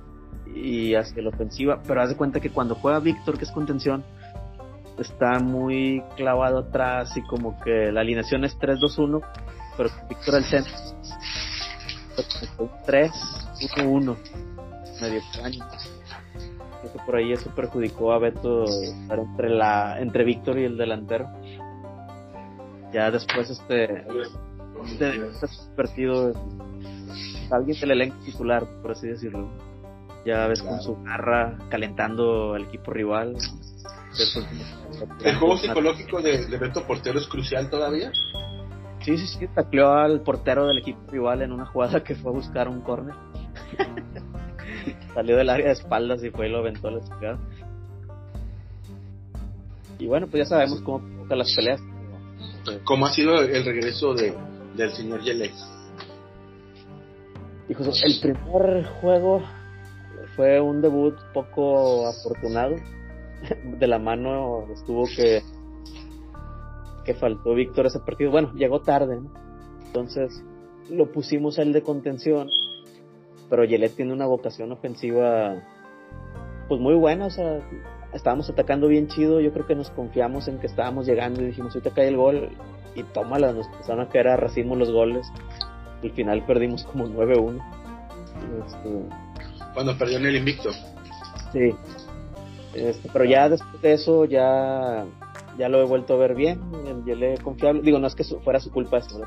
y 0.55 0.95
hacia 0.95 1.23
la 1.23 1.31
ofensiva, 1.31 1.83
pero 1.87 2.01
haz 2.01 2.11
de 2.11 2.17
cuenta 2.17 2.41
que 2.41 2.51
cuando 2.51 2.75
juega 2.77 3.01
Víctor, 3.01 3.37
que 3.37 3.45
es 3.45 3.51
contención, 3.51 4.05
está 4.99 5.39
muy 5.41 6.03
clavado 6.17 6.59
atrás 6.59 7.17
y 7.17 7.23
como 7.23 7.61
que 7.61 7.93
la 7.93 8.01
alineación 8.01 8.45
es 8.45 8.59
3-2-1, 8.59 9.23
pero 9.77 9.91
Víctor 10.09 10.37
al 10.37 10.45
centro 10.45 10.73
3-1-1, 13.61 14.17
medio 15.01 15.19
extraño. 15.19 15.65
Creo 16.81 16.93
que 16.93 16.99
por 17.05 17.17
ahí 17.17 17.33
eso 17.33 17.51
perjudicó 17.55 18.13
a 18.13 18.19
Beto 18.19 18.65
estar 18.65 19.19
entre 19.19 19.51
la 19.51 20.01
entre 20.01 20.25
Víctor 20.25 20.59
y 20.59 20.65
el 20.65 20.77
delantero. 20.77 21.29
Ya 22.93 23.11
después 23.11 23.51
este, 23.51 24.07
este, 24.85 25.17
este 25.27 25.47
partido 25.77 26.33
alguien 27.51 27.81
del 27.81 27.91
elenco 27.93 28.17
titular, 28.25 28.65
por 28.83 28.93
así 28.93 29.09
decirlo. 29.09 29.49
Ya 30.25 30.47
ves 30.49 30.63
con 30.63 30.81
su 30.81 31.01
garra 31.03 31.57
calentando 31.69 32.55
al 32.55 32.65
equipo 32.65 32.93
rival. 32.93 33.37
¿El 35.25 35.37
juego 35.37 35.57
psicológico 35.57 36.21
de, 36.21 36.47
de 36.47 36.59
Beto 36.59 36.85
Portero 36.87 37.19
es 37.19 37.29
crucial 37.29 37.71
todavía? 37.71 38.11
Sí, 39.03 39.17
sí, 39.19 39.27
sí, 39.27 39.47
tacleó 39.55 39.93
al 39.93 40.23
portero 40.23 40.67
del 40.67 40.79
equipo 40.79 40.99
rival 41.11 41.43
en 41.43 41.53
una 41.53 41.67
jugada 41.67 42.03
que 42.03 42.17
fue 42.17 42.33
a 42.33 42.35
buscar 42.35 42.69
un 42.69 42.81
córner. 42.81 43.15
Salió 45.15 45.37
del 45.37 45.51
área 45.51 45.67
de 45.67 45.73
espaldas 45.73 46.23
y 46.23 46.31
fue 46.31 46.49
y 46.49 46.51
lo 46.51 46.59
aventó 46.59 46.89
a 46.89 46.93
la 46.93 47.01
chica. 47.01 47.39
Y 49.99 50.07
bueno, 50.07 50.27
pues 50.27 50.45
ya 50.45 50.49
sabemos 50.51 50.81
cómo 50.83 51.07
tocan 51.23 51.39
las 51.39 51.55
peleas. 51.55 51.81
¿Cómo 52.85 53.07
ha 53.07 53.13
sido 53.13 53.41
el 53.41 53.65
regreso 53.65 54.15
de, 54.15 54.35
del 54.77 54.93
señor 54.93 55.23
Yelex? 55.23 55.55
Hijos, 57.69 58.03
el 58.05 58.21
primer 58.21 58.85
juego 59.01 59.43
fue 60.37 60.61
un 60.61 60.83
debut 60.83 61.15
poco 61.33 62.07
afortunado. 62.07 62.77
De 63.79 63.87
la 63.87 63.99
mano 63.99 64.67
estuvo 64.73 65.05
que 65.05 65.43
que 67.07 67.15
faltó 67.15 67.55
Víctor 67.55 67.87
ese 67.87 68.01
partido. 68.01 68.33
Bueno, 68.33 68.53
llegó 68.55 68.83
tarde, 68.83 69.21
¿no? 69.21 69.31
Entonces 69.87 70.43
lo 70.91 71.11
pusimos 71.13 71.59
el 71.59 71.73
de 71.73 71.83
contención, 71.83 72.49
pero 73.49 73.65
Yelet 73.65 73.95
tiene 73.95 74.13
una 74.13 74.27
vocación 74.27 74.73
ofensiva 74.73 75.63
pues 76.69 76.81
muy 76.81 76.95
buena, 76.95 77.27
o 77.27 77.31
sea, 77.31 77.61
estábamos 78.13 78.51
atacando 78.51 78.89
bien 78.89 79.09
chido, 79.09 79.41
yo 79.41 79.53
creo 79.53 79.67
que 79.67 79.75
nos 79.75 79.91
confiamos 79.91 80.49
en 80.49 80.59
que 80.59 80.67
estábamos 80.67 81.07
llegando 81.07 81.43
y 81.43 81.47
dijimos, 81.47 81.75
ahorita 81.75 81.95
cae 81.95 82.09
el 82.09 82.17
gol 82.17 82.51
y 82.95 83.03
tómala, 83.05 83.53
nos 83.53 83.67
empezaron 83.67 84.01
a 84.01 84.09
caer 84.09 84.29
a 84.29 84.37
racimos 84.37 84.77
los 84.79 84.91
goles. 84.91 85.27
Al 86.03 86.11
final 86.13 86.45
perdimos 86.47 86.85
como 86.85 87.07
9-1. 87.07 87.63
Este... 88.67 89.69
Cuando 89.75 89.97
perdió 89.97 90.19
en 90.19 90.27
el 90.27 90.37
invicto. 90.37 90.71
Sí. 91.53 91.75
Este, 92.75 93.09
pero 93.13 93.25
ya 93.25 93.49
después 93.49 93.81
de 93.81 93.93
eso 93.93 94.25
ya 94.25 95.07
ya 95.59 95.69
lo 95.69 95.81
he 95.81 95.87
vuelto 95.87 96.15
a 96.15 96.19
ver 96.19 96.35
bien, 96.35 96.61
ya 97.07 97.15
le 97.15 97.39
confiable. 97.39 97.83
Digo, 97.83 97.99
no 97.99 98.07
es 98.07 98.15
que 98.15 98.25
fuera 98.25 98.61
su 98.61 98.71
culpa 98.71 98.99
eso, 98.99 99.23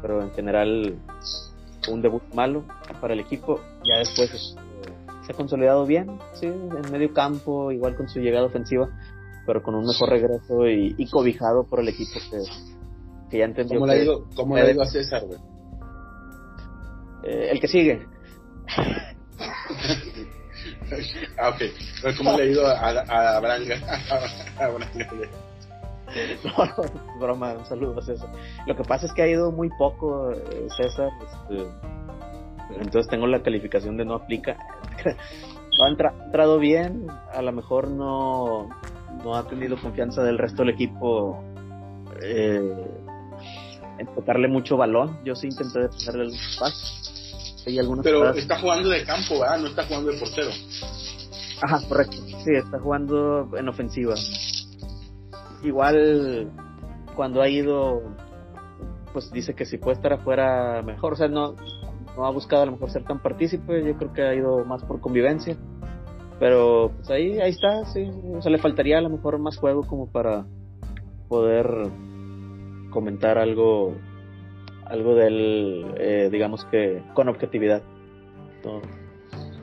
pero 0.00 0.22
en 0.22 0.30
general 0.32 0.98
un 1.88 2.02
debut 2.02 2.22
malo 2.34 2.64
para 3.00 3.14
el 3.14 3.20
equipo. 3.20 3.60
Ya 3.84 3.98
después 3.98 4.32
este, 4.32 4.60
se 5.26 5.32
ha 5.32 5.36
consolidado 5.36 5.86
bien, 5.86 6.18
sí, 6.34 6.46
en 6.46 6.92
medio 6.92 7.12
campo, 7.12 7.72
igual 7.72 7.96
con 7.96 8.08
su 8.08 8.20
llegada 8.20 8.46
ofensiva, 8.46 8.88
pero 9.46 9.62
con 9.62 9.74
un 9.74 9.86
mejor 9.86 10.10
regreso 10.10 10.66
y, 10.68 11.08
cobijado 11.10 11.64
por 11.64 11.80
el 11.80 11.88
equipo 11.88 12.12
que, 12.30 12.38
que 13.30 13.38
ya 13.38 13.44
entendió. 13.44 13.78
¿Cómo, 13.78 13.92
le, 13.92 14.04
ido, 14.04 14.26
cómo 14.34 14.56
le 14.56 14.72
ido 14.72 14.82
a 14.82 14.86
César, 14.86 15.22
eh, 17.24 17.48
el 17.50 17.60
que 17.60 17.68
sigue. 17.68 18.06
ah, 21.38 21.48
ok. 21.54 22.16
¿Cómo 22.18 22.36
le 22.36 22.42
ha 22.42 22.46
ido 22.46 22.66
a, 22.66 22.72
a, 22.72 23.36
a 23.36 23.40
Branga? 23.40 23.76
no, 26.44 26.64
no, 26.64 27.18
broma, 27.18 27.52
un 27.54 27.66
saludo 27.66 28.00
César. 28.02 28.30
Lo 28.66 28.76
que 28.76 28.82
pasa 28.84 29.06
es 29.06 29.12
que 29.12 29.22
ha 29.22 29.28
ido 29.28 29.50
muy 29.50 29.70
poco 29.78 30.32
eh, 30.32 30.68
César, 30.76 31.10
este, 31.20 31.66
entonces 32.80 33.08
tengo 33.08 33.26
la 33.26 33.42
calificación 33.42 33.96
de 33.96 34.04
no 34.04 34.14
aplica. 34.14 34.56
no 35.78 35.84
ha 35.84 35.88
entrado 35.88 36.58
bien, 36.58 37.06
a 37.32 37.42
lo 37.42 37.52
mejor 37.52 37.88
no, 37.88 38.68
no 39.22 39.36
ha 39.36 39.46
tenido 39.48 39.76
confianza 39.80 40.22
del 40.22 40.38
resto 40.38 40.62
del 40.62 40.74
equipo 40.74 41.42
eh, 42.22 42.86
en 43.98 44.06
tocarle 44.14 44.48
mucho 44.48 44.76
balón. 44.76 45.18
Yo 45.24 45.34
sí 45.34 45.48
intenté 45.48 45.80
defenderle 45.80 46.24
el 46.24 46.38
pasos 46.58 47.04
pero 48.02 48.30
está 48.34 48.58
jugando 48.58 48.90
de 48.90 49.04
campo, 49.04 49.40
¿verdad? 49.40 49.58
No 49.58 49.68
está 49.68 49.86
jugando 49.86 50.12
de 50.12 50.18
portero. 50.18 50.50
Ajá, 51.62 51.80
correcto. 51.88 52.16
Sí, 52.44 52.50
está 52.54 52.78
jugando 52.78 53.48
en 53.56 53.68
ofensiva. 53.68 54.14
Igual 55.64 56.50
cuando 57.16 57.42
ha 57.42 57.48
ido, 57.48 58.02
pues 59.12 59.30
dice 59.32 59.54
que 59.54 59.64
si 59.64 59.78
puede 59.78 59.96
estar 59.96 60.12
afuera 60.12 60.82
mejor. 60.82 61.14
O 61.14 61.16
sea, 61.16 61.28
no, 61.28 61.54
no 62.16 62.26
ha 62.26 62.30
buscado 62.30 62.62
a 62.62 62.66
lo 62.66 62.72
mejor 62.72 62.90
ser 62.90 63.04
tan 63.04 63.20
partícipe. 63.20 63.84
Yo 63.84 63.96
creo 63.96 64.12
que 64.12 64.22
ha 64.22 64.34
ido 64.34 64.64
más 64.64 64.84
por 64.84 65.00
convivencia. 65.00 65.56
Pero 66.38 66.92
pues 66.96 67.10
ahí, 67.10 67.40
ahí 67.40 67.50
está, 67.50 67.84
sí. 67.86 68.10
O 68.36 68.42
sea, 68.42 68.52
le 68.52 68.58
faltaría 68.58 68.98
a 68.98 69.02
lo 69.02 69.10
mejor 69.10 69.38
más 69.38 69.56
juego 69.56 69.82
como 69.86 70.10
para 70.10 70.46
poder 71.28 71.66
comentar 72.90 73.38
algo 73.38 73.94
algo 74.86 75.14
del, 75.14 75.94
eh, 75.98 76.28
digamos 76.30 76.64
que 76.66 77.02
con 77.14 77.28
objetividad. 77.28 77.82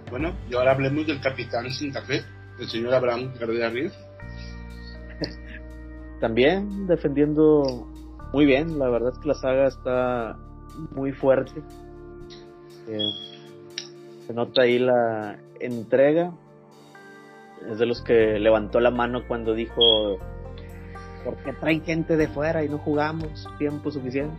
Bueno, 0.10 0.34
y 0.50 0.56
ahora 0.56 0.72
hablemos 0.72 1.08
del 1.08 1.22
capitán 1.22 1.70
sin 1.72 1.92
café, 1.92 2.22
el 2.60 2.68
señor 2.68 2.94
Abraham 2.94 3.34
Gardea 3.40 3.70
Ríos. 3.70 3.94
También 6.22 6.86
defendiendo 6.86 7.88
muy 8.32 8.46
bien, 8.46 8.78
la 8.78 8.88
verdad 8.90 9.12
es 9.12 9.20
que 9.20 9.28
la 9.28 9.34
saga 9.34 9.68
está 9.68 10.38
muy 10.92 11.12
fuerte. 11.12 11.64
Eh, 12.88 13.10
se 14.28 14.34
nota 14.34 14.62
ahí 14.62 14.78
la 14.78 15.40
entrega. 15.60 16.32
Es 17.70 17.80
de 17.80 17.88
los 17.88 18.02
que 18.04 18.40
levantó 18.40 18.80
la 18.80 18.92
mano 18.92 19.28
cuando 19.28 19.54
dijo, 19.54 20.20
¿por 21.26 21.38
qué 21.44 21.54
traen 21.54 21.84
gente 21.84 22.18
de 22.18 22.28
fuera 22.28 22.64
y 22.64 22.70
no 22.70 22.78
jugamos 22.78 23.48
tiempo 23.58 23.92
suficiente? 23.92 24.38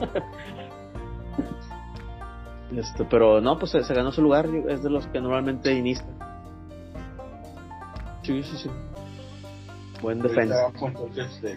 este, 2.76 3.04
pero 3.04 3.42
no, 3.42 3.58
pues 3.58 3.70
se, 3.70 3.94
ganó 3.94 4.12
su 4.12 4.22
lugar, 4.22 4.46
es 4.68 4.82
de 4.82 4.90
los 4.90 5.06
que 5.08 5.20
normalmente 5.20 5.72
inicia. 5.72 6.06
Sí, 8.22 8.42
sí, 8.42 8.56
sí. 8.56 8.70
Buen 10.02 10.20
defensa. 10.20 10.72
Este, 11.16 11.56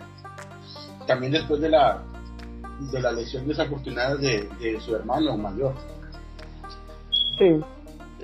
también 1.08 1.34
después 1.34 1.62
de 1.62 1.70
la 1.70 2.04
de 2.92 3.02
la 3.02 3.12
lesión 3.12 3.48
desafortunada 3.48 4.16
de, 4.16 4.48
de 4.60 4.80
su 4.80 4.96
hermano 4.96 5.38
mayor. 5.38 5.74
Sí, 7.38 7.62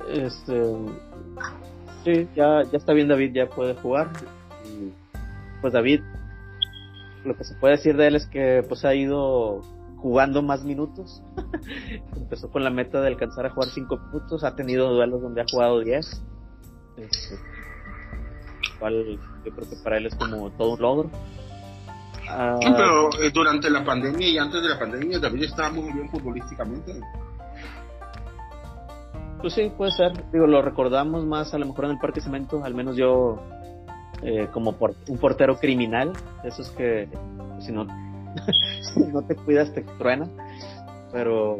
este, 0.09 0.61
sí, 2.03 2.27
ya, 2.35 2.63
ya 2.63 2.77
está 2.77 2.93
bien 2.93 3.07
David, 3.07 3.33
ya 3.33 3.49
puede 3.49 3.75
jugar. 3.75 4.11
pues 5.61 5.73
David, 5.73 6.01
lo 7.23 7.35
que 7.35 7.43
se 7.43 7.55
puede 7.55 7.75
decir 7.75 7.97
de 7.97 8.07
él 8.07 8.15
es 8.15 8.27
que 8.27 8.63
pues 8.67 8.85
ha 8.85 8.93
ido 8.93 9.61
jugando 9.97 10.41
más 10.41 10.63
minutos. 10.63 11.21
Empezó 12.15 12.49
con 12.49 12.63
la 12.63 12.69
meta 12.69 13.01
de 13.01 13.07
alcanzar 13.07 13.45
a 13.45 13.49
jugar 13.49 13.69
5 13.69 13.97
minutos, 13.97 14.43
ha 14.43 14.55
tenido 14.55 14.93
duelos 14.93 15.21
donde 15.21 15.41
ha 15.41 15.45
jugado 15.49 15.79
10. 15.79 16.23
Este, 16.97 17.35
cual 18.79 19.19
yo 19.45 19.51
creo 19.51 19.69
que 19.69 19.75
para 19.77 19.97
él 19.97 20.07
es 20.07 20.15
como 20.15 20.49
todo 20.51 20.73
un 20.73 20.81
logro. 20.81 21.11
Ah, 22.27 22.57
pero 22.59 23.09
eh, 23.21 23.31
durante 23.31 23.69
la 23.69 23.83
pandemia 23.85 24.27
y 24.27 24.37
antes 24.37 24.61
de 24.61 24.69
la 24.69 24.79
pandemia 24.79 25.19
David 25.19 25.43
estaba 25.43 25.69
muy 25.69 25.93
bien 25.93 26.09
futbolísticamente. 26.09 26.99
Pues 29.41 29.53
sí, 29.53 29.71
puede 29.77 29.91
ser. 29.91 30.11
Digo, 30.31 30.47
lo 30.47 30.61
recordamos 30.61 31.23
más 31.25 31.53
a 31.53 31.59
lo 31.59 31.67
mejor 31.67 31.85
en 31.85 31.91
el 31.91 31.99
Parque 31.99 32.21
Cemento, 32.21 32.63
al 32.63 32.73
menos 32.73 32.95
yo 32.95 33.39
eh, 34.23 34.47
como 34.51 34.73
por, 34.73 34.95
un 35.07 35.17
portero 35.17 35.57
criminal, 35.59 36.13
esos 36.43 36.71
que 36.71 37.07
si 37.59 37.71
no 37.71 37.85
no 39.13 39.21
te 39.21 39.35
cuidas 39.35 39.71
te 39.73 39.81
truena. 39.99 40.27
pero 41.11 41.59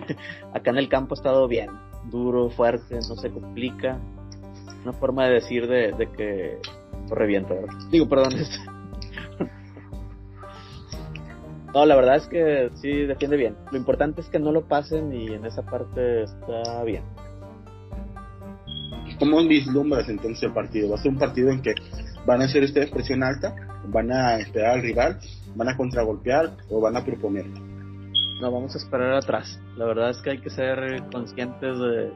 acá 0.52 0.70
en 0.70 0.76
el 0.76 0.88
campo 0.88 1.14
ha 1.14 1.18
estado 1.18 1.48
bien, 1.48 1.70
duro, 2.10 2.50
fuerte, 2.50 2.96
no 2.96 3.16
se 3.16 3.30
complica. 3.30 3.98
Una 4.82 4.92
forma 4.92 5.24
de 5.24 5.32
decir 5.32 5.66
de, 5.66 5.92
de 5.92 6.12
que 6.12 6.58
revienta, 7.10 7.54
Digo, 7.90 8.08
perdón. 8.08 8.34
no, 11.74 11.86
la 11.86 11.96
verdad 11.96 12.16
es 12.16 12.26
que 12.26 12.70
sí 12.74 13.06
defiende 13.06 13.36
bien. 13.36 13.56
Lo 13.70 13.78
importante 13.78 14.20
es 14.20 14.28
que 14.28 14.38
no 14.38 14.52
lo 14.52 14.66
pasen 14.66 15.12
y 15.12 15.26
en 15.28 15.44
esa 15.44 15.62
parte 15.62 16.22
está 16.24 16.82
bien. 16.84 17.04
¿Cómo 19.18 19.46
vislumbras 19.46 20.08
entonces 20.08 20.42
el 20.42 20.52
partido? 20.52 20.90
¿Va 20.90 20.96
a 20.96 20.98
ser 20.98 21.12
un 21.12 21.18
partido 21.18 21.50
en 21.50 21.62
que 21.62 21.74
van 22.26 22.42
a 22.42 22.46
hacer 22.46 22.64
esta 22.64 22.80
presión 22.86 23.22
alta? 23.22 23.54
¿Van 23.88 24.10
a 24.10 24.38
esperar 24.38 24.74
al 24.74 24.82
rival? 24.82 25.18
¿Van 25.54 25.68
a 25.68 25.76
contragolpear 25.76 26.56
o 26.68 26.80
van 26.80 26.96
a 26.96 27.04
proponer? 27.04 27.46
No, 28.40 28.50
vamos 28.50 28.74
a 28.74 28.78
esperar 28.78 29.12
atrás. 29.14 29.60
La 29.76 29.84
verdad 29.84 30.10
es 30.10 30.20
que 30.20 30.30
hay 30.30 30.38
que 30.38 30.50
ser 30.50 31.02
conscientes 31.12 31.78
de, 31.78 32.12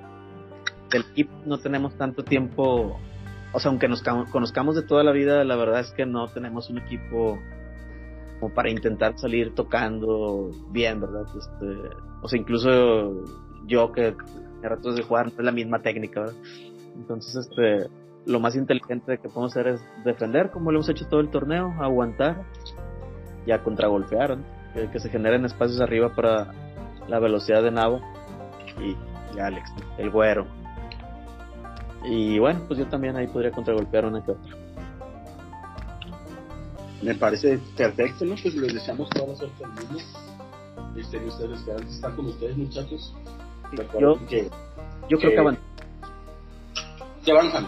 del 0.90 1.04
equipo. 1.12 1.32
No 1.46 1.58
tenemos 1.58 1.96
tanto 1.96 2.24
tiempo. 2.24 2.98
O 3.52 3.60
sea, 3.60 3.70
aunque 3.70 3.88
nos 3.88 4.02
conozcamos 4.02 4.76
de 4.76 4.82
toda 4.82 5.02
la 5.02 5.12
vida, 5.12 5.42
la 5.44 5.56
verdad 5.56 5.80
es 5.80 5.90
que 5.92 6.04
no 6.04 6.28
tenemos 6.28 6.68
un 6.70 6.78
equipo 6.78 7.38
como 8.40 8.54
para 8.54 8.70
intentar 8.70 9.18
salir 9.18 9.54
tocando 9.54 10.50
bien, 10.70 11.00
¿verdad? 11.00 11.24
Este, 11.36 11.96
o 12.22 12.28
sea, 12.28 12.38
incluso 12.38 13.24
yo 13.66 13.90
que 13.92 14.14
a 14.62 14.68
ratos 14.68 14.96
de 14.96 15.02
jugar 15.02 15.26
no 15.26 15.32
es 15.32 15.44
la 15.44 15.52
misma 15.52 15.80
técnica, 15.80 16.20
¿verdad? 16.20 16.36
Entonces, 16.96 17.34
este, 17.36 17.88
lo 18.26 18.40
más 18.40 18.56
inteligente 18.56 19.18
que 19.18 19.28
podemos 19.28 19.56
hacer 19.56 19.68
es 19.68 19.80
defender, 20.04 20.50
como 20.50 20.70
lo 20.70 20.78
hemos 20.78 20.88
hecho 20.88 21.06
todo 21.08 21.20
el 21.20 21.30
torneo, 21.30 21.74
aguantar 21.80 22.44
y 23.46 23.52
a 23.52 23.62
contragolpear, 23.62 24.38
que, 24.92 25.00
se 25.00 25.08
generen 25.08 25.44
espacios 25.44 25.80
arriba 25.80 26.14
para 26.14 26.52
la 27.08 27.18
velocidad 27.18 27.62
de 27.62 27.70
Navo 27.70 28.00
y, 28.80 29.40
Alex, 29.40 29.72
el 29.96 30.10
güero. 30.10 30.46
Y 32.04 32.38
bueno, 32.38 32.60
pues 32.66 32.78
yo 32.78 32.86
también 32.86 33.16
ahí 33.16 33.26
podría 33.26 33.50
contragolpear 33.50 34.06
una 34.06 34.24
que 34.24 34.32
otra. 34.32 34.56
Me 37.02 37.14
parece 37.14 37.58
perfecto, 37.76 38.24
¿no? 38.24 38.34
Pues 38.40 38.54
les 38.54 38.74
deseamos 38.74 39.08
toda 39.10 39.28
la 39.28 39.36
suerte 39.36 39.64
al 39.64 39.70
mundo. 39.70 40.00
Este, 40.96 41.18
ustedes 41.24 41.68
estar 41.88 42.14
con 42.16 42.26
ustedes, 42.26 42.56
muchachos. 42.56 43.14
Yo, 44.00 44.26
que, 44.26 44.48
yo 45.08 45.18
creo 45.18 45.30
que 45.30 45.38
avanzan. 45.38 45.64
¿Que 47.24 47.32
avanzan? 47.32 47.66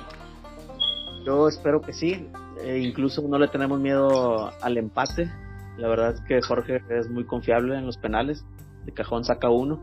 Yo 1.25 1.49
espero 1.49 1.81
que 1.81 1.93
sí. 1.93 2.29
E 2.63 2.79
incluso 2.79 3.23
no 3.23 3.39
le 3.39 3.49
tenemos 3.49 3.79
miedo 3.79 4.51
al 4.61 4.77
empate. 4.79 5.31
La 5.77 5.89
verdad 5.89 6.15
es 6.15 6.21
que 6.23 6.43
Jorge 6.43 6.83
es 6.91 7.09
muy 7.09 7.25
confiable 7.25 7.77
en 7.77 7.87
los 7.87 7.99
penales. 7.99 8.45
De 8.85 8.93
cajón 8.93 9.25
saca 9.25 9.49
uno. 9.49 9.81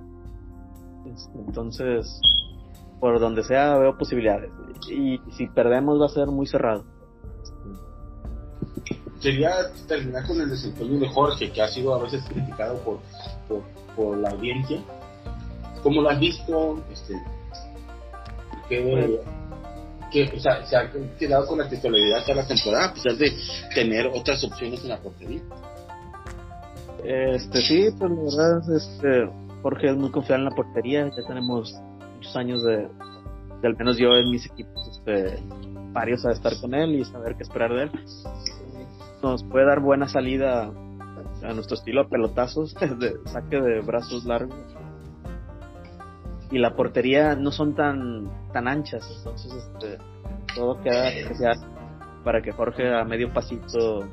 Este, 1.05 1.39
entonces, 1.39 2.19
por 2.99 3.19
donde 3.19 3.43
sea 3.43 3.77
veo 3.77 3.97
posibilidades. 3.97 4.51
Y 4.89 5.19
si 5.31 5.47
perdemos 5.47 5.99
va 6.01 6.05
a 6.05 6.09
ser 6.09 6.27
muy 6.27 6.47
cerrado. 6.47 6.83
Sería 9.19 9.51
terminar 9.87 10.25
con 10.27 10.39
el 10.39 10.49
desempeño 10.49 10.99
de 10.99 11.09
Jorge, 11.09 11.51
que 11.51 11.61
ha 11.61 11.67
sido 11.67 11.95
a 11.95 12.03
veces 12.03 12.23
criticado 12.29 12.79
por, 12.81 12.99
por, 13.95 14.17
la 14.17 14.29
audiencia. 14.29 14.79
¿Cómo 15.81 16.01
lo 16.01 16.09
has 16.09 16.19
visto? 16.19 16.83
Este, 16.91 17.15
¿qué, 18.69 19.19
que 20.11 20.31
o 20.35 20.39
sea, 20.39 20.65
se 20.65 20.75
ha 20.75 20.91
quedado 21.17 21.47
con 21.47 21.59
la 21.59 21.67
titularidad 21.67 22.21
toda 22.23 22.35
la 22.35 22.47
temporada, 22.47 22.85
a 22.85 22.93
pesar 22.93 23.13
de 23.13 23.33
tener 23.73 24.07
otras 24.07 24.43
opciones 24.43 24.83
en 24.83 24.89
la 24.89 24.99
portería. 24.99 25.41
Este, 27.03 27.61
sí, 27.61 27.89
pues 27.97 28.11
la 28.11 28.49
verdad, 28.49 28.75
este, 28.75 29.29
Jorge 29.61 29.89
es 29.89 29.97
muy 29.97 30.11
confiado 30.11 30.41
en 30.41 30.45
la 30.45 30.55
portería, 30.55 31.05
ya 31.05 31.27
tenemos 31.27 31.73
muchos 32.17 32.35
años 32.35 32.63
de, 32.63 32.87
al 33.63 33.77
menos 33.77 33.97
yo 33.97 34.15
en 34.15 34.29
mis 34.29 34.45
equipos, 34.45 34.87
este, 34.91 35.39
varios 35.93 36.25
a 36.25 36.31
estar 36.31 36.53
con 36.59 36.73
él 36.73 36.95
y 36.95 37.05
saber 37.05 37.35
qué 37.35 37.43
esperar 37.43 37.73
de 37.73 37.83
él. 37.83 37.91
Nos 39.23 39.43
puede 39.43 39.65
dar 39.65 39.79
buena 39.79 40.07
salida 40.07 40.71
a 41.43 41.53
nuestro 41.53 41.75
estilo 41.75 42.01
a 42.01 42.09
pelotazos, 42.09 42.75
de 42.99 43.15
saque 43.25 43.61
de 43.61 43.81
brazos 43.81 44.25
largos 44.25 44.57
y 46.51 46.59
la 46.59 46.75
portería 46.75 47.35
no 47.35 47.51
son 47.51 47.75
tan 47.75 48.31
tan 48.53 48.67
anchas, 48.67 49.05
entonces 49.17 49.53
este, 49.53 49.97
todo 50.55 50.81
queda 50.81 51.11
para 52.23 52.41
que 52.41 52.51
Jorge 52.51 52.93
a 52.93 53.03
medio 53.03 53.33
pasito 53.33 54.07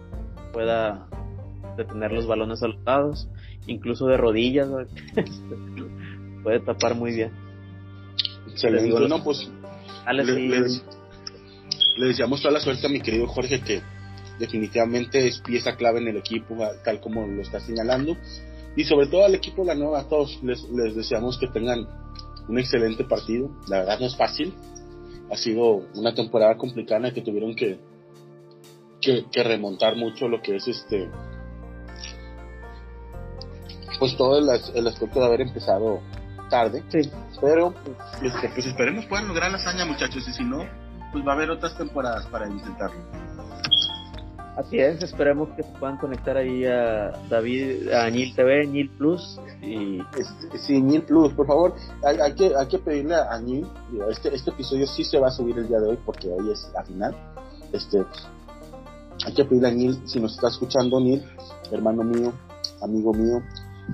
pueda 0.53 1.07
detener 1.77 2.12
los 2.12 2.27
balones 2.27 2.62
a 2.62 2.69
los 2.69 2.83
lados, 2.85 3.29
incluso 3.67 4.07
de 4.07 4.17
rodillas, 4.17 4.69
este, 5.17 5.57
puede 6.43 6.61
tapar 6.61 6.95
muy 6.95 7.14
bien. 7.14 7.43
Excelente, 8.50 8.85
digo, 8.85 9.00
no, 9.00 9.22
pues 9.22 9.48
le, 10.12 10.24
le, 10.24 12.07
deseamos 12.07 12.40
toda 12.40 12.54
la 12.54 12.61
suerte 12.61 12.87
a 12.87 12.90
mi 12.90 13.00
querido 13.00 13.26
Jorge 13.26 13.61
que 13.61 13.83
definitivamente 14.38 15.26
es 15.26 15.40
pieza 15.40 15.76
clave 15.76 16.00
en 16.00 16.09
el 16.09 16.16
equipo, 16.16 16.57
tal 16.85 17.00
como 17.00 17.26
lo 17.26 17.42
está 17.42 17.61
señalando. 17.61 18.16
Y 18.76 18.85
sobre 18.85 19.07
todo 19.07 19.24
al 19.24 19.35
equipo 19.35 19.62
de 19.62 19.68
la 19.68 19.74
nueva, 19.74 20.00
a 20.00 20.09
todos 20.09 20.42
les, 20.42 20.62
les 20.70 20.96
deseamos 20.96 21.38
que 21.38 21.46
tengan 21.48 21.87
un 22.48 22.59
excelente 22.59 23.04
partido. 23.04 23.50
La 23.68 23.78
verdad 23.78 24.00
no 24.00 24.07
es 24.07 24.16
fácil. 24.16 24.52
Ha 25.30 25.37
sido 25.37 25.85
una 25.94 26.14
temporada 26.14 26.57
complicada 26.57 27.12
que 27.12 27.22
tuvieron 27.22 27.54
que, 27.54 27.78
que, 29.00 29.42
remontar 29.42 29.96
mucho 29.96 30.28
lo 30.28 30.40
que 30.40 30.57
es 30.57 30.68
este 30.68 31.09
pues 33.98 34.16
todo 34.16 34.38
el, 34.38 34.61
el, 34.74 34.87
aspecto 34.88 35.20
de 35.20 35.26
haber 35.26 35.40
empezado 35.42 36.00
tarde. 36.55 36.85
Sí. 36.88 37.11
Pero 37.40 37.75
este, 38.23 38.49
pues 38.51 38.67
esperemos 38.67 39.07
puedan 39.07 39.27
lograr 39.27 39.51
la 39.51 39.59
hazaña 39.59 39.85
muchachos 39.85 40.27
y 40.29 40.33
si 40.33 40.45
no, 40.45 40.64
pues 41.11 41.27
va 41.27 41.33
a 41.33 41.35
haber 41.35 41.51
otras 41.51 41.77
temporadas 41.77 42.27
para 42.27 42.49
intentarlo. 42.49 43.01
Así 44.57 44.79
es, 44.79 45.03
esperemos 45.03 45.49
que 45.57 45.64
puedan 45.81 45.97
conectar 45.97 46.37
ahí 46.37 46.64
a 46.64 47.11
David, 47.29 47.90
a 47.90 48.09
Nil 48.09 48.33
TV, 48.37 48.69
Nil 48.69 48.88
Plus. 48.90 49.40
Y... 49.61 49.99
Este, 50.17 50.59
sí, 50.59 50.81
Nil 50.81 51.03
Plus, 51.03 51.33
por 51.33 51.49
favor, 51.49 51.75
hay, 52.05 52.35
que, 52.35 52.53
hay 52.57 52.69
que 52.69 52.79
pedirle 52.79 53.17
a 53.17 53.37
Nil, 53.40 53.67
este, 54.09 54.33
este 54.33 54.51
episodio 54.51 54.87
sí 54.87 55.03
se 55.03 55.19
va 55.19 55.27
a 55.27 55.33
subir 55.33 55.59
el 55.59 55.67
día 55.67 55.81
de 55.81 55.88
hoy 55.88 55.99
porque 56.07 56.29
hoy 56.29 56.53
es 56.53 56.71
la 56.73 56.85
final. 56.85 57.17
Este, 57.73 58.05
hay 59.27 59.35
que 59.35 59.45
pedirle 59.45 59.69
a 59.69 59.73
Nil, 59.73 60.01
si 60.07 60.21
nos 60.21 60.37
está 60.37 60.47
escuchando, 60.47 61.01
Nil, 61.01 61.25
hermano 61.73 62.05
mío, 62.05 62.33
amigo 62.81 63.12
mío, 63.12 63.43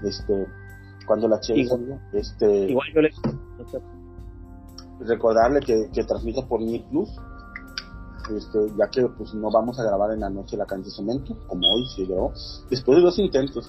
este, 0.04 0.46
cuando 1.10 1.26
la 1.26 1.40
cheque, 1.40 1.66
este, 2.12 2.70
igual 2.70 2.86
yo 2.94 3.00
le 3.00 3.10
recordarle 5.00 5.58
que, 5.58 5.90
que 5.92 6.04
transmita 6.04 6.46
por 6.46 6.60
Nil 6.60 6.84
Plus 6.88 7.08
este, 8.36 8.60
ya 8.78 8.88
que 8.88 9.08
pues 9.08 9.34
no 9.34 9.50
vamos 9.50 9.80
a 9.80 9.82
grabar 9.82 10.12
en 10.12 10.20
la 10.20 10.30
noche 10.30 10.56
la 10.56 10.66
cancha 10.66 10.84
de 10.84 10.94
cemento, 10.94 11.36
como 11.48 11.66
hoy 11.66 11.84
se 11.96 12.04
grabó, 12.04 12.32
después 12.70 12.98
de 12.98 13.02
dos 13.02 13.18
intentos. 13.18 13.68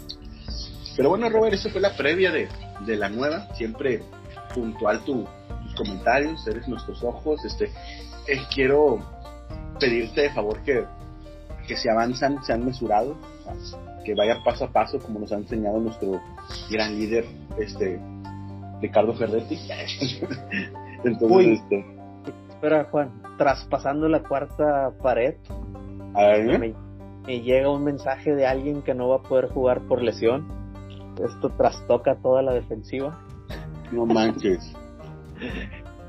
Pero 0.96 1.10
bueno, 1.10 1.30
Robert, 1.30 1.56
eso 1.56 1.72
fue 1.72 1.82
la 1.82 1.98
previa 1.98 2.32
de, 2.32 2.48
de 2.86 2.96
la 2.96 3.10
nueva, 3.10 3.48
siempre 3.56 4.04
puntual 4.54 5.04
tu, 5.04 5.26
tus 5.64 5.76
comentarios, 5.76 6.46
eres 6.46 6.68
nuestros 6.68 7.04
ojos, 7.04 7.44
este, 7.44 7.72
eh, 8.28 8.38
quiero 8.54 9.00
pedirte 9.80 10.22
de 10.22 10.30
favor 10.30 10.62
que, 10.62 10.86
que 11.68 11.76
se 11.76 11.90
avanzan, 11.90 12.44
sean 12.44 12.64
mesurados, 12.64 13.18
que 14.04 14.16
vaya 14.16 14.44
paso 14.44 14.66
a 14.66 14.72
paso 14.72 15.00
como 15.00 15.20
nos 15.20 15.32
ha 15.32 15.38
enseñado 15.38 15.80
nuestro 15.80 16.22
gran 16.70 16.98
líder, 16.98 17.26
este, 17.58 18.00
Ricardo 18.82 19.14
Ferretti. 19.14 19.58
Entonces, 21.04 21.60
este, 21.60 21.86
espera 22.50 22.88
Juan, 22.92 23.12
traspasando 23.38 24.08
la 24.08 24.22
cuarta 24.22 24.92
pared, 25.02 25.36
me, 26.14 27.42
llega 27.42 27.72
un 27.72 27.84
mensaje 27.84 28.36
de 28.36 28.46
alguien 28.46 28.84
que 28.84 28.94
no 28.94 29.10
va 29.10 29.18
a 29.18 29.22
poder 29.24 29.50
jugar 29.50 29.82
por 29.88 30.02
lesión. 30.02 30.48
Esto 31.14 31.50
trastoca 31.58 32.18
toda 32.22 32.42
la 32.42 32.54
defensiva. 32.54 33.20
No 33.92 34.06
manches. 34.06 34.74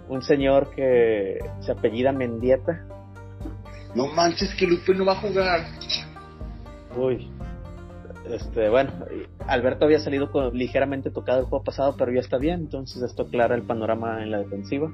un 0.09 0.23
señor 0.23 0.75
que 0.75 1.39
se 1.61 1.73
apellida 1.73 2.13
Mendieta. 2.13 2.87
No 3.95 4.09
manches 4.09 4.55
que 4.55 4.67
Lupe 4.67 4.95
no 4.95 5.07
va 5.07 5.13
a 5.13 5.21
jugar. 5.21 5.61
Uy. 6.97 7.31
Este, 8.29 8.69
bueno, 8.69 8.93
Alberto 9.47 9.85
había 9.85 9.99
salido 9.99 10.31
ligeramente 10.53 11.11
tocado 11.11 11.41
el 11.41 11.47
juego 11.47 11.65
pasado, 11.65 11.97
pero 11.97 12.13
ya 12.13 12.21
está 12.21 12.39
bien, 12.39 12.61
entonces 12.61 13.03
esto 13.03 13.25
aclara 13.25 13.55
el 13.55 13.63
panorama 13.63 14.23
en 14.23 14.31
la 14.31 14.39
defensiva 14.39 14.93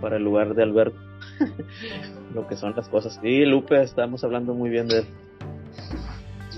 para 0.00 0.16
el 0.16 0.24
lugar 0.24 0.54
de 0.54 0.62
Alberto. 0.62 0.98
lo 2.34 2.46
que 2.46 2.56
son 2.56 2.74
las 2.74 2.88
cosas. 2.88 3.18
Sí, 3.22 3.44
Lupe, 3.44 3.82
estamos 3.82 4.24
hablando 4.24 4.54
muy 4.54 4.70
bien 4.70 4.88
de 4.88 5.00
él. 5.00 5.06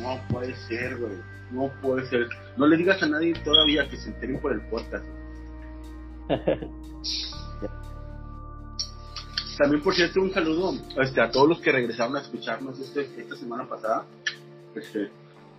No 0.00 0.18
puede 0.30 0.54
ser, 0.68 0.98
güey. 0.98 1.14
No 1.50 1.70
puede 1.82 2.06
ser. 2.06 2.26
No 2.56 2.66
le 2.66 2.76
digas 2.76 3.02
a 3.02 3.08
nadie 3.08 3.34
todavía 3.44 3.88
que 3.88 3.96
se 3.96 4.10
enteren 4.10 4.40
por 4.40 4.52
el 4.52 4.60
podcast. 4.62 5.04
También, 9.58 9.82
por 9.82 9.94
cierto, 9.94 10.20
un 10.20 10.32
saludo 10.32 10.72
este, 11.00 11.20
a 11.20 11.30
todos 11.30 11.48
los 11.48 11.60
que 11.60 11.70
regresaron 11.70 12.16
a 12.16 12.20
escucharnos 12.20 12.80
este, 12.80 13.02
esta 13.20 13.36
semana 13.36 13.68
pasada. 13.68 14.04
Este, 14.74 15.10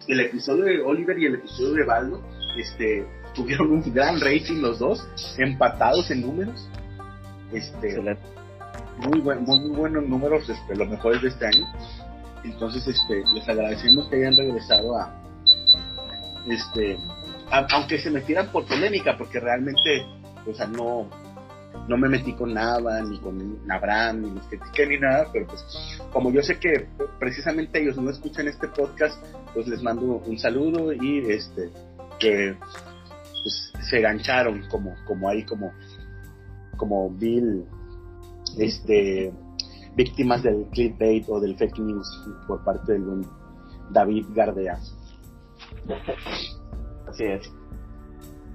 el 0.08 0.20
episodio 0.20 0.66
de 0.66 0.82
Oliver 0.82 1.18
y 1.20 1.26
el 1.26 1.36
episodio 1.36 1.74
de 1.74 1.84
Baldo 1.86 2.22
este, 2.58 3.06
tuvieron 3.34 3.72
un 3.72 3.94
gran 3.94 4.20
rating 4.20 4.62
los 4.62 4.80
dos, 4.80 5.08
empatados 5.38 6.10
en 6.12 6.22
números. 6.22 6.70
Este, 7.52 8.00
muy, 8.98 9.20
buen, 9.20 9.44
muy, 9.44 9.70
buenos 9.70 10.08
números, 10.08 10.50
este, 10.50 10.76
los 10.76 10.88
mejores 10.90 11.22
de 11.22 11.28
este 11.30 11.46
año. 11.46 11.66
Entonces, 12.44 12.88
este, 12.88 13.24
les 13.34 13.48
agradecemos 13.48 14.08
que 14.10 14.18
hayan 14.18 14.38
regresado 14.38 14.98
a, 14.98 15.22
este, 16.48 16.98
aunque 17.50 18.00
se 18.00 18.10
metieran 18.10 18.52
por 18.52 18.66
polémica, 18.66 19.18
porque 19.18 19.40
realmente, 19.40 20.06
o 20.46 20.54
sea, 20.54 20.68
no, 20.68 21.10
no 21.88 21.98
me 21.98 22.10
metí 22.10 22.34
con 22.34 22.54
nada, 22.54 23.02
ni 23.02 23.20
con 23.20 23.60
Abraham, 23.70 24.22
ni 24.22 24.32
los 24.32 24.46
critiqué, 24.48 24.88
ni 24.88 25.00
nada, 25.00 25.28
pero 25.32 25.48
pues 25.48 25.64
como 26.12 26.32
yo 26.32 26.42
sé 26.42 26.58
que 26.60 26.88
precisamente 27.20 27.82
ellos 27.82 27.98
no 27.98 28.10
escuchan 28.10 28.48
este 28.48 28.68
podcast, 28.68 29.24
pues 29.56 29.68
les 29.68 29.82
mando 29.82 30.22
un 30.26 30.38
saludo 30.38 30.94
y 30.94 31.20
este 31.32 31.72
que 32.20 32.56
pues, 33.42 33.74
se 33.90 34.02
gancharon 34.02 34.68
como, 34.70 34.94
como 35.06 35.30
ahí, 35.30 35.44
como, 35.46 35.72
como 36.78 37.10
Bill, 37.10 37.66
este, 38.58 39.34
víctimas 39.96 40.44
del 40.44 40.66
clickbait 40.72 41.28
o 41.30 41.40
del 41.40 41.58
fake 41.58 41.80
news 41.80 42.08
por 42.48 42.64
parte 42.64 42.94
del 42.94 43.26
David 43.92 44.26
Gardea. 44.34 44.78
Así 47.08 47.24
es. 47.24 47.52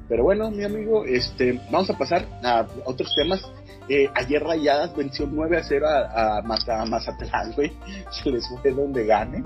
Pero 0.08 0.24
bueno, 0.24 0.50
mi 0.50 0.64
amigo, 0.64 1.04
este, 1.04 1.60
vamos 1.70 1.88
a 1.88 1.96
pasar 1.96 2.26
a 2.42 2.66
otros 2.84 3.14
temas. 3.14 3.40
Eh, 3.88 4.08
ayer 4.14 4.42
Rayadas 4.42 4.94
venció 4.96 5.26
9 5.30 5.56
a 5.56 5.62
0 5.62 5.86
a, 5.86 6.38
a, 6.38 6.42
Mazatlán, 6.42 7.52
güey. 7.54 7.72
Se 8.10 8.30
les 8.30 8.44
fue 8.48 8.72
donde 8.72 9.06
gane. 9.06 9.44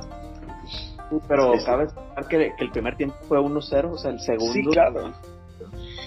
Pero, 1.29 1.59
¿sabes 1.61 1.93
que, 2.29 2.53
que, 2.57 2.65
el 2.65 2.71
primer 2.71 2.97
tiempo 2.97 3.17
fue 3.29 3.39
1-0? 3.39 3.91
O 3.91 3.99
sea, 3.99 4.11
el 4.11 4.21
segundo. 4.21 4.53
Sí, 4.53 4.65
claro. 4.65 5.13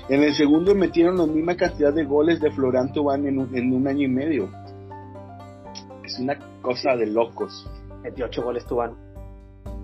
En 0.10 0.24
el 0.24 0.34
segundo 0.34 0.74
metieron 0.74 1.18
la 1.18 1.26
misma 1.26 1.56
cantidad 1.56 1.94
de 1.94 2.04
goles 2.06 2.40
de 2.40 2.52
Florán 2.52 2.92
Tubán 2.94 3.26
en 3.28 3.40
un, 3.40 3.56
en 3.56 3.74
un 3.74 3.88
año 3.88 4.06
y 4.06 4.10
medio. 4.10 4.50
Es 6.04 6.18
una 6.20 6.38
cosa 6.62 6.96
de 6.96 7.08
locos. 7.08 7.70
28 8.04 8.44
goles 8.44 8.66
Tubán. 8.66 8.96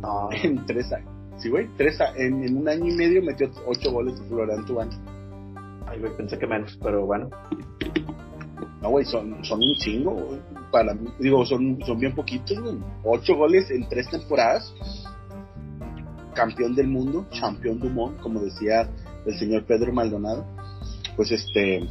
No. 0.02 0.30
En 0.43 0.65
tres 0.65 0.91
años. 0.93 1.10
Sí, 1.38 1.49
güey, 1.49 1.67
tres 1.78 1.99
en, 2.15 2.43
en, 2.43 2.58
un 2.58 2.69
año 2.69 2.86
y 2.86 2.95
medio 2.95 3.21
metió 3.21 3.49
ocho 3.65 3.91
goles 3.91 4.19
de 4.19 4.26
Florán 4.28 4.65
Tubán. 4.65 4.89
Ay, 5.88 5.99
güey, 5.99 6.15
pensé 6.15 6.38
que 6.38 6.47
menos, 6.47 6.78
pero 6.82 7.06
bueno. 7.06 7.30
No, 8.82 8.89
güey, 8.89 9.06
son, 9.06 9.43
son 9.43 9.60
un 9.60 9.76
chingo, 9.76 10.38
Para 10.71 10.93
mí, 10.93 11.10
digo, 11.19 11.45
son, 11.45 11.80
son 11.86 11.99
bien 11.99 12.13
poquitos, 12.13 12.60
güey. 12.60 12.78
Ocho 13.04 13.36
goles 13.36 13.69
en 13.71 13.88
tres 13.89 14.10
temporadas. 14.10 14.73
Campeón 16.34 16.76
del 16.76 16.88
mundo, 16.88 17.28
campeón 17.39 17.80
du 17.80 17.89
monde, 17.89 18.22
como 18.22 18.39
decía 18.41 18.89
el 19.26 19.38
señor 19.38 19.65
Pedro 19.65 19.93
Maldonado. 19.93 20.46
Pues 21.15 21.32
este, 21.32 21.88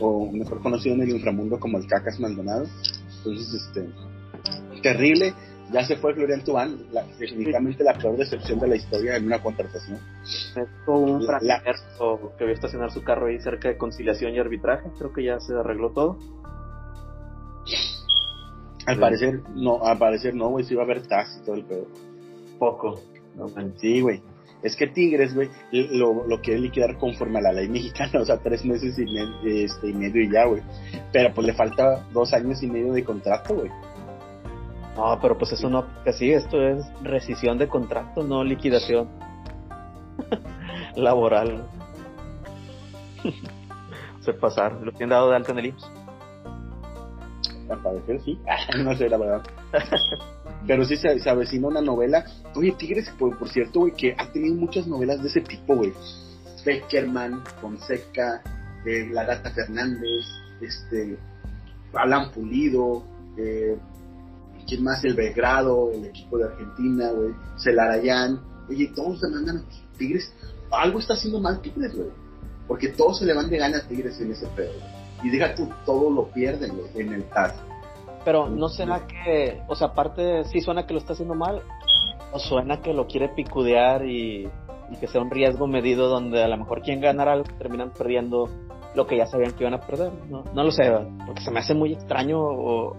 o 0.00 0.30
mejor 0.32 0.62
conocido 0.62 0.94
en 0.94 1.02
el 1.02 1.10
inframundo 1.10 1.58
como 1.58 1.78
el 1.78 1.86
Cacas 1.86 2.18
Maldonado. 2.18 2.66
Entonces, 3.18 3.62
este, 3.62 3.88
terrible 4.82 5.34
ya 5.72 5.84
se 5.84 5.96
fue 5.96 6.14
Florian 6.14 6.44
Tubán, 6.44 6.78
definitivamente 7.18 7.82
la 7.82 7.94
peor 7.94 8.16
decepción 8.16 8.58
de 8.60 8.68
la 8.68 8.76
historia 8.76 9.16
en 9.16 9.26
una 9.26 9.42
contratación. 9.42 9.98
Es 10.22 10.68
un 10.86 11.26
fracaso 11.26 12.32
que 12.38 12.44
vio 12.44 12.54
estacionar 12.54 12.92
su 12.92 13.02
carro 13.02 13.26
ahí 13.26 13.40
cerca 13.40 13.68
de 13.68 13.76
conciliación 13.76 14.32
y 14.32 14.38
arbitraje, 14.38 14.88
creo 14.96 15.12
que 15.12 15.24
ya 15.24 15.40
se 15.40 15.54
arregló 15.54 15.90
todo. 15.90 16.18
Al 18.86 19.00
parecer, 19.00 19.42
no, 19.54 19.84
al 19.84 19.98
parecer 19.98 20.34
no, 20.34 20.50
güey, 20.50 20.64
se 20.64 20.74
iba 20.74 20.84
a 20.84 20.86
ver 20.86 21.04
taxi 21.04 21.40
y 21.40 21.44
todo 21.44 21.56
el 21.56 21.64
pedo. 21.64 21.86
Poco. 22.58 23.00
No, 23.34 23.48
sí, 23.76 24.00
güey. 24.00 24.22
Es 24.62 24.74
que 24.74 24.86
Tigres, 24.86 25.34
güey, 25.34 25.50
lo, 25.70 26.26
lo 26.26 26.40
quiere 26.40 26.60
liquidar 26.60 26.96
conforme 26.98 27.38
a 27.38 27.42
la 27.42 27.52
ley 27.52 27.68
mexicana, 27.68 28.10
o 28.20 28.24
sea, 28.24 28.38
tres 28.38 28.64
meses 28.64 28.98
y, 28.98 29.62
este, 29.62 29.90
y 29.90 29.92
medio 29.92 30.22
y 30.22 30.32
ya, 30.32 30.46
güey. 30.46 30.62
Pero 31.12 31.32
pues 31.34 31.46
le 31.46 31.52
falta 31.52 32.06
dos 32.12 32.32
años 32.32 32.62
y 32.62 32.66
medio 32.66 32.92
de 32.92 33.04
contrato, 33.04 33.54
güey. 33.54 33.70
No, 34.96 35.18
pero 35.20 35.36
pues 35.36 35.52
eso 35.52 35.68
no, 35.68 35.86
sí, 36.14 36.32
esto 36.32 36.62
es 36.66 36.84
rescisión 37.02 37.58
de 37.58 37.68
contrato, 37.68 38.24
no 38.24 38.42
liquidación 38.42 39.08
laboral. 40.96 41.68
Se 44.20 44.32
pasar, 44.32 44.72
lo 44.82 44.90
tienen 44.92 45.10
dado 45.10 45.30
de 45.30 45.36
alta 45.36 45.52
en 45.52 45.58
el 45.58 45.66
IMSS. 45.66 45.90
Al 47.68 47.78
parecer 47.82 48.20
sí, 48.22 48.40
no 48.82 48.96
sé 48.96 49.08
la 49.08 49.18
verdad. 49.18 49.42
Pero 50.66 50.84
sí 50.84 50.96
se, 50.96 51.18
se 51.18 51.30
avecina 51.30 51.68
una 51.68 51.80
novela. 51.80 52.24
Oye, 52.54 52.72
Tigres, 52.78 53.10
por, 53.18 53.48
cierto, 53.48 53.80
güey, 53.80 53.92
que 53.92 54.14
ha 54.16 54.30
tenido 54.32 54.54
muchas 54.54 54.86
novelas 54.86 55.22
de 55.22 55.28
ese 55.28 55.40
tipo, 55.40 55.76
güey. 55.76 55.92
Beckerman, 56.64 57.44
Fonseca, 57.60 58.42
eh, 58.84 59.08
La 59.12 59.24
Gata 59.24 59.50
Fernández, 59.50 60.26
este, 60.60 61.16
Alan 61.94 62.32
Pulido, 62.32 63.04
eh, 63.36 63.78
¿Quién 64.66 64.82
más? 64.82 65.04
El 65.04 65.14
Belgrado, 65.14 65.92
el 65.92 66.06
equipo 66.06 66.38
de 66.38 66.44
Argentina, 66.44 67.10
güey. 67.10 67.32
Celarayán. 67.56 68.40
Oye, 68.68 68.90
todos 68.94 69.20
se 69.20 69.28
mandan 69.28 69.58
a 69.58 69.62
Tigres. 69.96 70.32
Algo 70.70 70.98
está 70.98 71.14
haciendo 71.14 71.40
mal 71.40 71.60
Tigres, 71.60 71.94
güey. 71.94 72.08
Porque 72.66 72.88
todos 72.88 73.20
se 73.20 73.26
le 73.26 73.34
van 73.34 73.48
de 73.48 73.58
gana 73.58 73.78
a 73.78 73.86
Tigres 73.86 74.20
en 74.20 74.32
ese 74.32 74.46
pedo. 74.48 74.72
Y 75.22 75.30
diga 75.30 75.54
tú, 75.54 75.68
todo 75.84 76.10
lo 76.10 76.28
pierden, 76.32 76.72
en 76.94 77.12
el 77.12 77.24
TAS. 77.28 77.54
Pero 78.26 78.48
no 78.48 78.68
será 78.68 79.06
que, 79.06 79.62
o 79.68 79.76
sea, 79.76 79.86
aparte 79.86 80.42
sí 80.46 80.60
suena 80.60 80.84
que 80.84 80.92
lo 80.92 80.98
está 80.98 81.12
haciendo 81.12 81.36
mal, 81.36 81.62
o 82.32 82.40
suena 82.40 82.82
que 82.82 82.92
lo 82.92 83.06
quiere 83.06 83.28
picudear 83.28 84.04
y, 84.04 84.48
que 84.98 85.06
sea 85.06 85.20
un 85.20 85.30
riesgo 85.30 85.68
medido 85.68 86.08
donde 86.08 86.42
a 86.42 86.48
lo 86.48 86.56
mejor 86.56 86.82
quien 86.82 87.00
ganará 87.00 87.34
algo 87.34 87.46
terminan 87.56 87.92
perdiendo 87.92 88.48
lo 88.96 89.06
que 89.06 89.16
ya 89.16 89.26
sabían 89.26 89.52
que 89.52 89.62
iban 89.62 89.74
a 89.74 89.80
perder. 89.80 90.10
No, 90.28 90.42
no 90.52 90.64
lo 90.64 90.72
sé, 90.72 90.90
porque 91.24 91.40
se 91.40 91.52
me 91.52 91.60
hace 91.60 91.72
muy 91.72 91.92
extraño 91.92 92.40
o, 92.40 92.96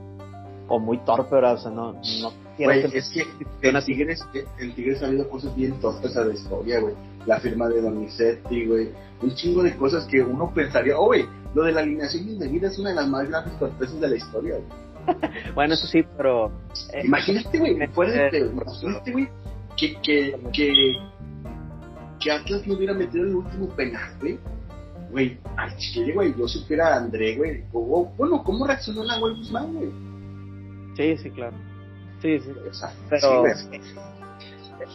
o 0.70 0.80
muy 0.80 1.00
torpe, 1.00 1.36
O 1.36 1.58
sea, 1.58 1.72
no, 1.72 1.92
no 1.92 2.32
Güey, 2.58 2.86
es 2.86 3.10
que 3.10 3.24
en 3.62 3.84
Tigres, 3.84 4.26
en 4.60 4.76
Tigres 4.76 5.04
ha 5.04 5.08
habido 5.08 5.30
cosas 5.30 5.54
bien 5.58 5.78
torpes 5.82 6.16
a 6.16 6.24
la 6.24 6.34
historia, 6.34 6.80
güey. 6.80 6.96
La 7.26 7.40
firma 7.42 7.68
de 7.68 7.82
Donizetti, 7.82 8.66
güey. 8.66 8.92
Un 9.22 9.36
chingo 9.36 9.62
de 9.62 9.76
cosas 9.76 10.06
que 10.06 10.22
uno 10.22 10.54
pensaría, 10.54 10.98
oh, 10.98 11.08
güey, 11.08 11.26
lo 11.54 11.64
de 11.64 11.74
la 11.74 11.82
alineación 11.82 12.30
indebida 12.30 12.70
es 12.70 12.80
una 12.80 12.92
de 12.92 12.96
las 12.96 13.10
más 13.10 13.28
grandes 13.28 13.60
torpezas 13.60 14.00
de 14.00 14.08
la 14.08 14.16
historia, 14.16 14.56
güey. 14.56 14.87
bueno, 15.56 15.74
eso 15.74 15.88
sí, 15.88 16.04
pero... 16.16 16.52
Eh, 16.94 17.02
imagínate, 17.06 17.58
güey, 17.58 17.82
eh, 17.82 17.90
imagínate, 18.52 19.12
güey, 19.12 19.30
que, 19.78 19.96
que, 20.02 20.40
que, 20.54 20.98
que 22.20 22.32
Atlas 22.32 22.66
no 22.68 22.76
hubiera 22.76 22.94
metido 22.94 23.24
el 23.26 23.36
último 23.36 23.70
penal, 23.70 24.14
güey. 24.20 24.40
Güey, 25.12 25.38
al 25.56 25.76
chile, 25.78 26.14
güey, 26.14 26.36
yo 26.38 26.48
supiera 26.48 26.94
a 26.94 26.98
André, 26.98 27.38
güey. 27.38 27.64
bueno, 27.72 28.44
¿cómo 28.44 28.68
reaccionó 28.68 29.04
la 29.04 29.18
güey 29.20 29.36
Guzmán, 29.36 29.74
güey? 29.74 29.90
Sí, 30.96 31.18
sí, 31.24 31.30
claro. 31.32 31.56
Sí, 32.22 32.40
sí. 32.40 32.52
Pero. 33.10 33.46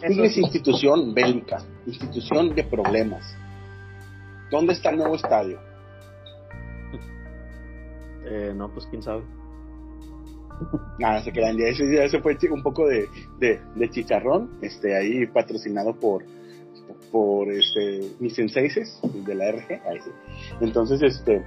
es 0.03 0.37
institución 0.37 1.15
bélica, 1.15 1.63
institución 1.87 2.55
de 2.55 2.65
problemas. 2.65 3.37
¿Dónde 4.51 4.75
está 4.75 4.91
el 4.91 4.99
nuevo 4.99 5.15
estadio? 5.15 5.59
Eh, 8.25 8.53
no, 8.55 8.69
pues 8.73 8.87
quién 8.87 9.03
sabe. 9.03 9.23
Nada, 10.99 11.23
se 11.25 11.33
quedan 11.33 11.57
ya. 11.57 11.67
Ese, 11.67 12.05
ese 12.05 12.21
fue 12.21 12.37
un 12.51 12.63
poco 12.63 12.87
de, 12.87 13.09
de, 13.39 13.91
chicharrón, 13.91 14.51
este, 14.63 14.97
ahí 14.97 15.27
patrocinado 15.27 15.95
por, 15.95 16.25
por 17.11 17.51
este, 17.51 18.01
mis 18.21 18.35
senseises 18.35 19.01
de 19.03 19.35
la 19.35 19.53
RG. 19.53 19.81
Entonces, 20.61 21.03
este, 21.03 21.45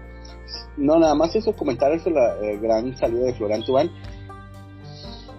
no, 0.77 0.99
nada 0.99 1.15
más 1.15 1.35
eso, 1.35 1.55
comentar 1.55 1.91
eso, 1.91 2.09
la 2.09 2.37
eh, 2.41 2.57
gran 2.61 2.95
salida 2.97 3.25
de 3.25 3.33
Florian 3.33 3.63
Tubán. 3.63 3.89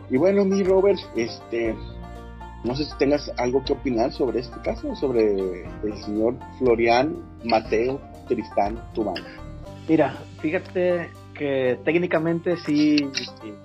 Y 0.09 0.17
bueno, 0.17 0.45
mi 0.45 0.63
Robert, 0.63 0.99
este, 1.17 1.75
no 2.65 2.75
sé 2.75 2.85
si 2.85 2.97
tengas 2.99 3.31
algo 3.39 3.65
que 3.65 3.73
opinar 3.73 4.13
sobre 4.13 4.41
este 4.41 4.61
caso, 4.61 4.95
sobre 4.95 5.65
el 5.83 5.95
señor 6.05 6.37
Florian 6.59 7.17
Mateo 7.45 8.01
Tristán 8.29 8.81
Tubán. 8.95 9.23
Mira, 9.89 10.17
fíjate 10.41 11.11
que 11.37 11.79
técnicamente 11.85 12.57
sí, 12.59 13.11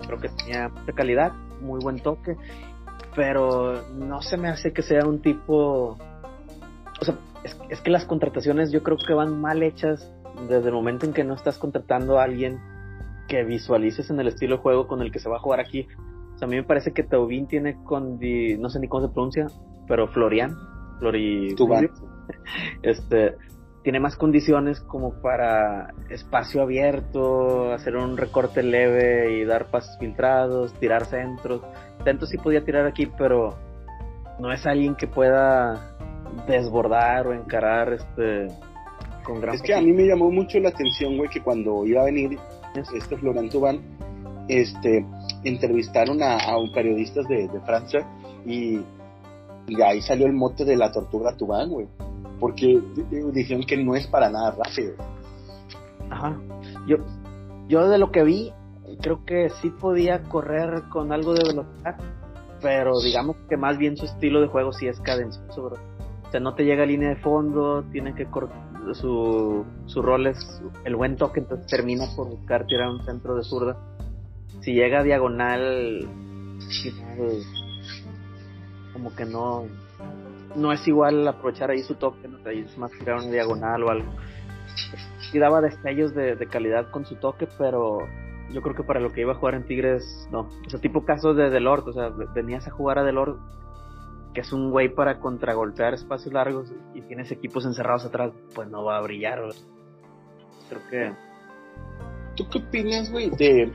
creo 0.06 0.20
que 0.20 0.30
tenía 0.30 0.70
mucha 0.70 0.94
calidad, 0.94 1.34
muy 1.62 1.80
buen 1.82 2.00
toque, 2.00 2.36
pero 3.16 3.82
no 3.94 4.22
se 4.22 4.38
me 4.38 4.50
hace 4.50 4.74
que 4.74 4.82
sea 4.82 5.06
un 5.06 5.22
tipo, 5.22 5.98
o 7.00 7.06
sea, 7.06 7.16
es, 7.44 7.58
es 7.70 7.82
que 7.82 7.90
las 7.90 8.06
contrataciones 8.06 8.72
yo 8.72 8.84
creo 8.84 8.98
que 8.98 9.14
van 9.14 9.40
mal 9.40 9.64
hechas 9.64 10.12
desde 10.48 10.68
el 10.68 10.74
momento 10.74 11.06
en 11.06 11.14
que 11.14 11.24
no 11.24 11.34
estás 11.34 11.58
contratando 11.58 12.20
a 12.20 12.24
alguien 12.24 12.60
que 13.28 13.44
visualices 13.44 14.10
en 14.10 14.20
el 14.20 14.28
estilo 14.28 14.58
de 14.58 14.62
juego 14.62 14.88
con 14.88 15.02
el 15.02 15.12
que 15.12 15.20
se 15.20 15.30
va 15.30 15.38
a 15.38 15.40
jugar 15.40 15.60
aquí. 15.60 15.88
A 16.42 16.48
mí 16.48 16.56
me 16.56 16.64
parece 16.64 16.92
que 16.92 17.04
Taubín 17.04 17.48
tiene 17.48 17.76
con, 17.84 18.20
no 18.20 18.70
sé 18.70 18.80
ni 18.80 18.88
cómo 18.88 19.08
se 19.08 19.14
pronuncia, 19.14 19.48
pero 19.88 20.08
Florian, 20.08 20.58
Flori, 21.00 21.56
este, 22.84 23.36
tiene 23.84 24.00
más 24.00 24.15
condiciones 24.15 24.80
como 24.82 25.13
para 25.22 25.94
espacio 26.10 26.62
abierto, 26.62 27.74
hacer 27.74 27.96
un 27.96 28.15
recorte 28.15 28.62
leve 28.62 29.39
y 29.39 29.46
dar 29.46 29.72
pasos 29.72 29.98
filtrados, 29.98 30.74
tirar 30.76 31.06
centros. 31.06 31.62
Tanto 32.06 32.26
sí 32.26 32.38
podía 32.38 32.63
tirar 32.63 32.86
aquí, 32.86 33.08
pero 33.17 33.56
no 34.39 34.52
es 34.52 34.65
alguien 34.65 34.96
que 34.96 35.08
pueda 35.08 35.96
desbordar 36.48 37.28
o 37.28 37.34
encarar 37.34 37.94
este 37.94 38.48
con 39.24 39.41
gran 39.41 39.56
Es 39.56 39.62
que 39.62 39.74
a 39.74 39.82
mí 39.82 39.91
me 39.91 40.06
llamó 40.06 40.32
mucho 40.32 40.60
la 40.60 40.70
atención, 40.70 41.17
güey, 41.17 41.30
que 41.30 41.41
cuando 41.41 41.86
iba 41.86 42.02
a 42.02 42.06
venir 42.06 42.38
este 42.96 43.17
Florent 43.17 43.52
Tubán, 43.52 43.80
este, 44.48 45.06
entrevistaron 45.44 46.22
a, 46.22 46.38
a 46.38 46.58
un 46.58 46.72
periodistas 46.72 47.28
de, 47.28 47.48
de 47.48 47.60
Francia 47.62 48.08
y, 48.46 48.80
y 49.67 49.82
ahí 49.82 50.02
salió 50.02 50.26
el 50.26 50.34
mote 50.34 50.65
de 50.65 50.76
la 50.76 50.91
tortuga 50.91 51.36
Tubán, 51.36 51.70
güey. 51.70 51.88
Porque 52.42 52.82
di- 53.10 53.32
dijeron 53.32 53.64
que 53.64 53.78
no 53.78 53.96
es 53.96 54.06
para 54.08 54.30
nada 54.30 54.52
rápido. 54.52 54.96
Ajá. 56.10 56.38
Yo, 56.88 56.98
yo 57.70 57.88
de 57.88 57.98
lo 57.98 58.12
que 58.12 58.24
vi, 58.24 58.52
creo 59.02 59.24
que 59.26 59.50
sí 59.62 59.70
podía 59.70 60.24
correr 60.24 60.84
con 60.90 61.14
algo 61.14 61.34
de 61.34 61.44
velocidad, 61.48 61.96
pero 62.62 63.00
digamos 63.00 63.38
que 63.48 63.56
más 63.56 63.78
bien 63.78 63.96
su 63.96 64.06
estilo 64.06 64.42
de 64.42 64.48
juego 64.48 64.74
sí 64.74 64.88
es 64.88 65.00
cadencioso, 65.00 65.64
bro. 65.64 65.78
O 66.28 66.32
sea, 66.32 66.40
no 66.42 66.54
te 66.56 66.66
llega 66.66 66.84
a 66.84 66.86
línea 66.86 67.10
de 67.10 67.16
fondo, 67.18 67.84
tiene 67.92 68.14
que 68.16 68.26
cor- 68.26 68.50
su, 68.94 69.64
su 69.86 70.02
rol 70.02 70.28
es 70.28 70.62
el 70.84 70.96
buen 70.96 71.16
toque, 71.16 71.40
entonces 71.42 71.68
termina 71.68 72.06
por 72.16 72.28
buscar 72.28 72.66
tirar 72.66 72.90
un 72.90 73.06
centro 73.06 73.36
de 73.36 73.44
zurda. 73.44 73.78
Si 74.62 74.74
llega 74.74 75.00
a 75.00 75.04
diagonal, 75.04 76.08
final, 76.82 77.44
como 78.94 79.16
que 79.16 79.26
no, 79.26 79.66
no 80.56 80.72
es 80.72 80.88
igual 80.88 81.28
aprovechar 81.28 81.72
ahí 81.72 81.84
su 81.84 81.96
toque, 81.96 82.28
¿no? 82.28 82.38
es 82.50 82.78
más 82.78 82.92
tirar 82.92 83.18
una 83.18 83.32
diagonal 83.32 83.84
o 83.84 83.90
algo 83.90 84.12
sí 85.32 85.40
daba 85.40 85.62
destellos 85.62 86.14
de, 86.14 86.36
de 86.36 86.48
calidad 86.48 86.90
con 86.92 87.06
su 87.06 87.16
toque, 87.16 87.48
pero 87.58 88.00
yo 88.52 88.62
creo 88.62 88.76
que 88.76 88.84
para 88.84 89.00
lo 89.00 89.12
que 89.12 89.22
iba 89.22 89.34
a 89.34 89.36
jugar 89.36 89.56
en 89.56 89.66
Tigres, 89.66 90.28
no. 90.32 90.50
O 90.66 90.70
sea, 90.70 90.80
tipo 90.80 91.06
casos 91.06 91.38
de 91.38 91.50
Delort, 91.50 91.88
o 91.88 91.94
sea, 91.94 92.10
venías 92.10 92.68
a 92.68 92.72
jugar 92.72 93.00
a 93.00 93.04
Delort, 93.04 93.40
que 94.34 94.42
es 94.42 94.52
un 94.52 94.72
güey 94.72 94.94
para 94.94 95.20
contragolpear 95.20 95.94
espacios 95.94 96.34
largos 96.34 96.72
y 96.94 97.02
tienes 97.02 97.32
equipos 97.32 97.66
encerrados 97.66 98.06
atrás, 98.06 98.32
pues 98.54 98.70
no 98.70 98.84
va 98.84 98.98
a 98.98 99.02
brillar. 99.02 99.40
Creo 100.70 100.82
que 100.90 101.14
¿Tú 102.36 102.48
qué 102.50 102.60
opinas, 102.60 103.12
güey, 103.12 103.30
de, 103.32 103.74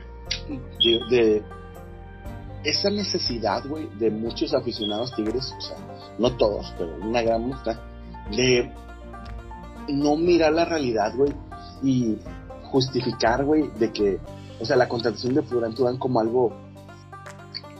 de, 0.49 0.99
de 1.09 1.43
esa 2.63 2.89
necesidad, 2.89 3.65
güey, 3.67 3.87
de 3.99 4.09
muchos 4.09 4.53
aficionados 4.53 5.15
tigres, 5.15 5.53
o 5.57 5.61
sea, 5.61 5.77
no 6.17 6.35
todos, 6.35 6.73
pero 6.77 6.95
una 7.01 7.21
gran 7.21 7.47
muestra, 7.47 7.79
de 8.31 8.71
no 9.89 10.15
mirar 10.15 10.53
la 10.53 10.65
realidad, 10.65 11.13
güey, 11.15 11.33
y 11.83 12.17
justificar, 12.71 13.45
güey, 13.45 13.69
de 13.79 13.91
que, 13.91 14.19
o 14.59 14.65
sea, 14.65 14.75
la 14.75 14.87
contratación 14.87 15.33
de 15.33 15.43
Florent 15.43 15.75
Tubán 15.75 15.97
como 15.97 16.19
algo 16.19 16.53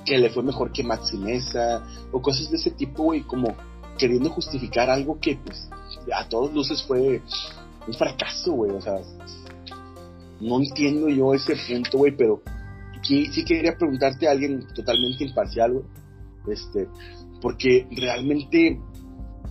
que 0.05 0.17
le 0.17 0.29
fue 0.29 0.43
mejor 0.43 0.71
que 0.71 0.83
Maxi 0.83 1.17
Mesa, 1.17 1.83
o 2.11 2.21
cosas 2.21 2.49
de 2.49 2.57
ese 2.57 2.71
tipo, 2.71 3.03
güey, 3.03 3.21
como 3.23 3.53
queriendo 3.97 4.29
justificar 4.29 4.89
algo 4.89 5.19
que, 5.19 5.37
pues, 5.43 5.69
a 6.13 6.27
todos 6.29 6.53
luces 6.53 6.83
fue 6.83 7.21
un 7.87 7.93
fracaso, 7.93 8.53
güey, 8.53 8.71
o 8.71 8.81
sea, 8.81 8.99
no 10.39 10.59
entiendo 10.59 11.09
yo 11.09 11.33
ese 11.33 11.55
punto, 11.67 11.97
güey, 11.97 12.15
pero 12.15 12.41
sí, 13.01 13.25
sí 13.27 13.43
quería 13.43 13.75
preguntarte 13.77 14.27
a 14.27 14.31
alguien 14.31 14.65
totalmente 14.73 15.25
imparcial, 15.25 15.73
güey, 15.73 15.85
este, 16.53 16.87
porque 17.41 17.87
realmente 17.91 18.79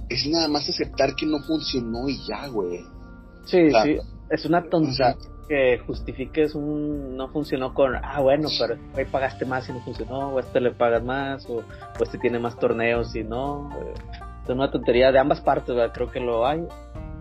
es 0.09 0.27
nada 0.29 0.49
más 0.49 0.69
aceptar 0.69 1.15
que 1.15 1.27
no 1.27 1.39
funcionó 1.41 2.09
y 2.09 2.19
ya, 2.29 2.49
güey. 2.49 2.81
sí, 3.45 3.67
O 3.67 3.71
sea, 3.71 3.83
sí, 3.83 3.99
es 4.31 4.45
una 4.45 4.59
O 4.59 4.69
tontería 4.69 4.95
sea, 4.95 5.17
que 5.49 5.79
justifiques 5.87 6.55
un 6.55 7.17
no 7.17 7.29
funcionó 7.29 7.73
con, 7.73 7.95
ah, 7.97 8.21
bueno, 8.21 8.49
pero 8.59 8.77
ahí 8.97 9.05
pagaste 9.05 9.45
más 9.45 9.69
y 9.69 9.73
no 9.73 9.81
funcionó, 9.81 10.31
o 10.31 10.39
a 10.39 10.41
este 10.41 10.61
le 10.61 10.73
pagas 10.73 11.05
más, 11.05 11.47
o, 11.49 11.59
o 11.59 12.03
este 12.03 12.19
tiene 12.19 12.39
más 12.39 12.59
torneos 12.59 13.15
y 13.15 13.23
no. 13.23 13.71
Es 14.43 14.51
una 14.51 14.71
tontería 14.71 15.13
de 15.13 15.19
ambas 15.19 15.41
partes, 15.41 15.75
¿verdad? 15.75 15.93
creo 15.93 16.11
que 16.11 16.21
lo 16.21 16.47
hay. 16.47 16.61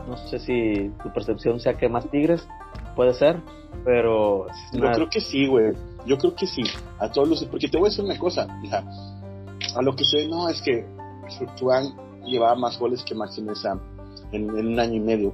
No 0.07 0.17
sé 0.17 0.37
si 0.39 0.91
tu 1.01 1.11
percepción 1.11 1.59
sea 1.59 1.77
que 1.77 1.89
más 1.89 2.09
Tigres, 2.11 2.47
puede 2.95 3.13
ser, 3.13 3.41
pero 3.83 4.45
yo 4.71 4.91
creo 4.91 5.09
que 5.09 5.21
sí, 5.21 5.47
güey. 5.47 5.73
Yo 6.05 6.17
creo 6.17 6.35
que 6.35 6.45
sí. 6.45 6.61
A 6.99 7.11
todos 7.11 7.27
los, 7.27 7.45
porque 7.45 7.67
te 7.67 7.77
voy 7.77 7.87
a 7.87 7.89
decir 7.89 8.05
una 8.05 8.17
cosa, 8.17 8.47
hija. 8.63 8.83
A 9.75 9.81
lo 9.81 9.95
que 9.95 10.05
sé, 10.05 10.27
no, 10.27 10.49
es 10.49 10.61
que 10.61 10.85
Tuan 11.57 11.85
llevaba 12.25 12.55
más 12.55 12.79
goles 12.79 13.03
que 13.03 13.13
Mesa 13.13 13.79
en, 14.31 14.49
en 14.57 14.67
un 14.67 14.79
año 14.79 14.95
y 14.95 14.99
medio. 14.99 15.33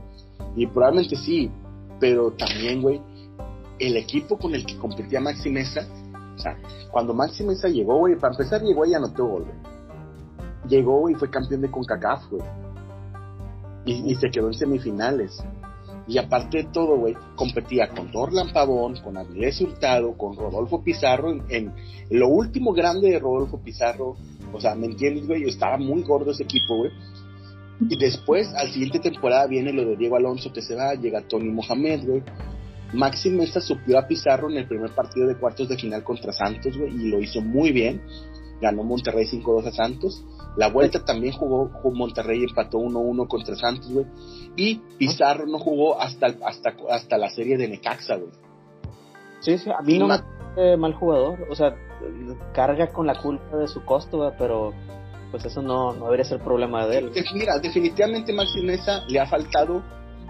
Y 0.55 0.65
probablemente 0.67 1.15
sí, 1.15 1.49
pero 1.99 2.31
también, 2.31 2.81
güey, 2.81 3.01
el 3.79 3.97
equipo 3.97 4.37
con 4.37 4.53
el 4.55 4.65
que 4.65 4.77
competía 4.77 5.19
Maxi 5.19 5.49
Mesa, 5.49 5.87
o 6.35 6.39
sea, 6.39 6.57
cuando 6.91 7.13
Maxi 7.13 7.43
Mesa 7.43 7.67
llegó, 7.67 7.97
güey, 7.97 8.15
para 8.15 8.33
empezar 8.33 8.61
llegó 8.61 8.85
y 8.85 8.93
anotó 8.93 9.25
gol. 9.25 9.45
Llegó 10.67 11.09
y 11.09 11.15
fue 11.15 11.29
campeón 11.29 11.61
de 11.61 11.71
CONCACAF, 11.71 12.29
güey. 12.29 12.43
Y 13.85 14.13
se 14.15 14.29
quedó 14.29 14.47
en 14.47 14.53
semifinales. 14.53 15.43
Y 16.07 16.17
aparte 16.17 16.57
de 16.57 16.63
todo, 16.65 16.97
güey, 16.97 17.15
competía 17.35 17.89
con 17.89 18.11
Dorlan 18.11 18.51
Pavón, 18.51 18.95
con 19.03 19.17
Avilés 19.17 19.61
Hurtado, 19.61 20.17
con 20.17 20.35
Rodolfo 20.35 20.83
Pizarro, 20.83 21.31
en, 21.31 21.43
en 21.49 21.73
lo 22.09 22.27
último 22.27 22.73
grande 22.73 23.11
de 23.11 23.19
Rodolfo 23.19 23.59
Pizarro. 23.61 24.15
O 24.53 24.59
sea, 24.59 24.75
¿me 24.75 24.87
entiendes, 24.87 25.27
güey? 25.27 25.43
Estaba 25.43 25.77
muy 25.77 26.01
gordo 26.03 26.31
ese 26.31 26.43
equipo, 26.43 26.77
güey. 26.77 26.91
Y 27.89 27.97
después, 27.97 28.53
al 28.55 28.71
siguiente 28.71 28.99
temporada, 28.99 29.47
viene 29.47 29.73
lo 29.73 29.85
de 29.85 29.95
Diego 29.95 30.15
Alonso 30.15 30.51
que 30.53 30.61
se 30.61 30.75
va, 30.75 30.93
llega 30.93 31.27
Tony 31.27 31.49
Mohamed, 31.49 32.05
güey. 32.05 32.23
Maxi 32.93 33.29
Mesa 33.29 33.61
suplió 33.61 33.97
a 33.97 34.07
Pizarro 34.07 34.49
en 34.49 34.57
el 34.57 34.67
primer 34.67 34.91
partido 34.91 35.27
de 35.27 35.37
cuartos 35.37 35.69
de 35.69 35.77
final 35.77 36.03
contra 36.03 36.33
Santos, 36.33 36.77
güey, 36.77 36.93
y 36.93 37.09
lo 37.09 37.19
hizo 37.21 37.41
muy 37.41 37.71
bien. 37.71 38.01
Ganó 38.61 38.83
Monterrey 38.83 39.25
5-2 39.25 39.67
a 39.67 39.71
Santos. 39.71 40.23
La 40.55 40.69
vuelta 40.69 41.03
también 41.03 41.33
jugó, 41.33 41.69
jugó 41.81 41.95
Monterrey, 41.95 42.43
empató 42.43 42.77
1-1 42.77 43.27
contra 43.27 43.55
Santos, 43.55 43.91
güey. 43.91 44.05
Y 44.55 44.75
Pizarro 44.97 45.45
no 45.47 45.57
jugó 45.59 45.99
hasta, 45.99 46.27
hasta, 46.45 46.75
hasta 46.89 47.17
la 47.17 47.29
serie 47.29 47.57
de 47.57 47.67
Necaxa, 47.67 48.17
güey. 48.17 48.31
Sí, 49.41 49.57
sí, 49.57 49.69
a 49.71 49.81
mí 49.81 49.97
no 49.97 50.07
me 50.07 50.19
parece 50.19 50.77
mal 50.77 50.93
jugador, 50.93 51.47
o 51.49 51.55
sea, 51.55 51.75
carga 52.53 52.91
con 52.91 53.07
la 53.07 53.19
culpa 53.19 53.57
de 53.57 53.67
su 53.67 53.83
costo, 53.83 54.19
¿verdad? 54.19 54.35
pero 54.37 54.71
pues 55.31 55.45
eso 55.45 55.61
no, 55.61 55.93
no 55.93 56.05
debería 56.05 56.25
ser 56.25 56.41
problema 56.41 56.85
de 56.85 56.97
él. 56.99 57.11
Mira, 57.33 57.57
definitivamente 57.57 58.33
Maxi 58.33 58.61
Mesa 58.61 59.03
le 59.07 59.19
ha 59.19 59.25
faltado 59.27 59.81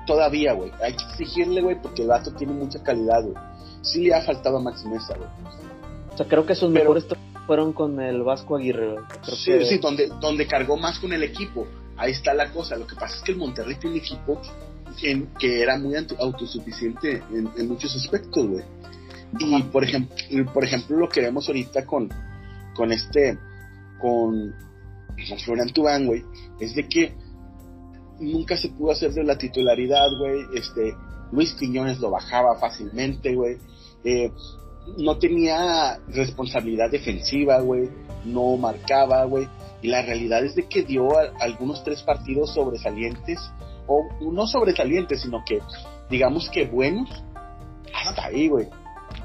todavía, 0.05 0.53
güey. 0.53 0.71
Hay 0.81 0.93
que 0.95 1.03
exigirle, 1.09 1.61
güey, 1.61 1.81
porque 1.81 2.03
el 2.03 2.07
vato 2.07 2.31
tiene 2.35 2.53
mucha 2.53 2.81
calidad, 2.83 3.21
güey. 3.23 3.35
Sí 3.81 4.05
le 4.05 4.13
ha 4.13 4.21
faltado 4.21 4.57
a 4.57 4.61
Maxi 4.61 4.87
Mesa, 4.87 5.15
güey. 5.17 5.29
O 6.13 6.17
sea, 6.17 6.27
creo 6.27 6.45
que 6.45 6.55
sus 6.55 6.71
Pero- 6.71 6.93
mejores 6.93 7.07
fueron 7.47 7.73
con 7.73 7.99
el 8.01 8.23
Vasco 8.23 8.55
Aguirre. 8.55 8.95
Sí, 9.23 9.51
que- 9.51 9.65
sí, 9.65 9.77
donde, 9.79 10.07
donde 10.19 10.47
cargó 10.47 10.77
más 10.77 10.99
con 10.99 11.11
el 11.13 11.23
equipo. 11.23 11.67
Ahí 11.97 12.11
está 12.11 12.33
la 12.33 12.51
cosa. 12.51 12.75
Lo 12.77 12.87
que 12.87 12.95
pasa 12.95 13.15
es 13.17 13.21
que 13.23 13.31
el 13.33 13.37
Monterrey 13.37 13.75
tiene 13.75 13.95
un 13.97 14.01
equipo 14.01 14.41
en- 15.03 15.27
que 15.39 15.61
era 15.61 15.77
muy 15.77 15.95
auto- 15.95 16.15
autosuficiente 16.19 17.23
en, 17.31 17.49
en 17.57 17.67
muchos 17.67 17.95
aspectos, 17.95 18.47
güey. 18.47 18.63
Y 19.39 19.55
Ajá. 19.55 19.71
por 19.71 19.83
ejemplo, 19.83 20.15
por 20.53 20.63
ejemplo, 20.63 20.97
lo 20.97 21.09
que 21.09 21.21
vemos 21.21 21.47
ahorita 21.47 21.85
con, 21.85 22.09
con 22.75 22.91
este, 22.91 23.37
con, 23.99 24.53
con 25.29 25.39
Florian 25.45 25.69
Tubán, 25.69 26.05
güey, 26.05 26.23
es 26.59 26.75
de 26.75 26.87
que 26.87 27.13
nunca 28.19 28.57
se 28.57 28.69
pudo 28.69 28.91
hacer 28.91 29.11
de 29.13 29.23
la 29.23 29.37
titularidad, 29.37 30.07
güey. 30.17 30.41
Este, 30.55 30.93
Luis 31.31 31.53
Quiñones 31.53 31.99
lo 31.99 32.11
bajaba 32.11 32.57
fácilmente, 32.59 33.33
güey. 33.35 33.57
Eh, 34.03 34.31
no 34.97 35.17
tenía 35.17 35.99
responsabilidad 36.07 36.89
defensiva, 36.89 37.59
güey. 37.59 37.89
No 38.25 38.55
marcaba, 38.57 39.23
güey. 39.25 39.47
Y 39.81 39.87
la 39.87 40.01
realidad 40.03 40.43
es 40.43 40.55
de 40.55 40.67
que 40.67 40.83
dio 40.83 41.17
a- 41.17 41.31
algunos 41.39 41.83
tres 41.83 42.01
partidos 42.03 42.53
sobresalientes, 42.53 43.39
o 43.87 44.03
no 44.31 44.45
sobresalientes, 44.47 45.21
sino 45.21 45.43
que, 45.45 45.59
digamos 46.09 46.49
que 46.49 46.65
buenos, 46.65 47.09
hasta 47.93 48.25
ahí, 48.25 48.47
güey. 48.47 48.67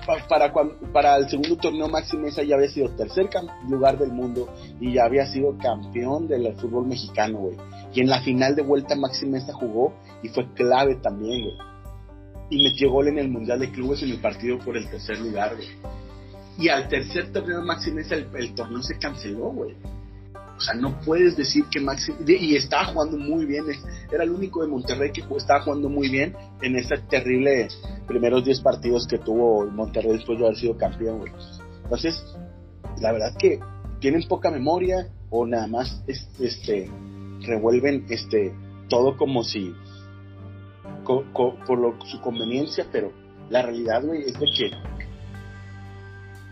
Pa- 0.07 0.27
Para, 0.29 0.53
para 0.93 1.17
el 1.17 1.29
segundo 1.29 1.57
torneo 1.57 1.89
Maxi 1.89 2.17
Mesa 2.17 2.43
ya 2.43 2.55
había 2.57 2.69
sido 2.69 2.89
tercer 2.91 3.29
lugar 3.69 3.99
del 3.99 4.13
mundo 4.13 4.49
y 4.81 4.95
ya 4.95 5.05
había 5.05 5.27
sido 5.27 5.57
campeón 5.59 6.27
del 6.29 6.55
fútbol 6.57 6.87
mexicano, 6.87 7.39
güey. 7.39 7.57
Y 7.93 8.01
en 8.01 8.09
la 8.09 8.21
final 8.21 8.55
de 8.57 8.63
vuelta 8.63 8.95
Maxi 8.97 9.27
Mesa 9.27 9.53
jugó 9.53 9.93
y 10.23 10.29
fue 10.29 10.53
clave 10.55 10.97
también, 10.97 11.43
güey. 11.43 11.57
Y 12.51 12.63
metió 12.63 12.91
gol 12.91 13.09
en 13.09 13.19
el 13.19 13.29
Mundial 13.29 13.59
de 13.61 13.71
Clubes 13.71 14.03
en 14.03 14.11
el 14.11 14.21
partido 14.21 14.59
por 14.59 14.77
el 14.77 14.89
tercer 14.89 15.19
lugar, 15.19 15.57
güey. 15.57 15.69
Y 16.59 16.69
al 16.69 16.89
tercer 16.89 17.33
torneo 17.33 17.63
Maxi 17.63 17.91
Mesa 17.91 18.15
el, 18.15 18.29
el 18.35 18.55
torneo 18.55 18.83
se 18.83 18.99
canceló, 18.99 19.51
güey. 19.51 19.75
O 20.57 20.61
sea, 20.61 20.75
no 20.75 20.99
puedes 21.03 21.37
decir 21.37 21.65
que 21.71 21.81
Maxi... 21.81 22.13
Y 22.27 22.57
estaba 22.57 22.87
jugando 22.87 23.19
muy 23.19 23.45
bien. 23.45 23.65
es- 23.69 23.85
Era 24.11 24.25
el 24.25 24.31
único 24.31 24.63
de 24.63 24.69
Monterrey 24.69 25.13
que 25.13 25.23
estaba 25.37 25.61
jugando 25.63 25.91
muy 25.91 26.09
bien 26.09 26.35
en 26.63 26.77
ese 26.77 26.97
terrible 27.11 27.69
primeros 28.07 28.45
10 28.45 28.61
partidos 28.63 29.07
que 29.07 29.19
tuvo 29.19 29.67
Monterrey 29.67 30.13
después 30.13 30.39
de 30.39 30.47
haber 30.47 30.57
sido 30.57 30.77
campeón, 30.79 31.19
güey. 31.19 31.33
Entonces, 31.85 32.25
la 33.01 33.13
verdad 33.13 33.37
que 33.39 33.61
tienen 34.01 34.27
poca 34.29 34.51
memoria 34.51 35.09
o 35.29 35.45
nada 35.47 35.67
más 35.67 36.03
es- 36.07 36.27
este 36.41 36.91
revuelven 37.43 38.07
este 38.09 38.55
todo 38.89 39.17
como 39.19 39.43
si 39.45 39.75
co- 41.07 41.25
co- 41.33 41.57
por 41.67 41.79
lo- 41.79 41.97
su 42.07 42.21
conveniencia, 42.21 42.87
pero 42.93 43.13
la 43.49 43.63
realidad, 43.63 44.03
güey, 44.05 44.23
es 44.23 44.39
de 44.39 44.47
que 44.47 44.71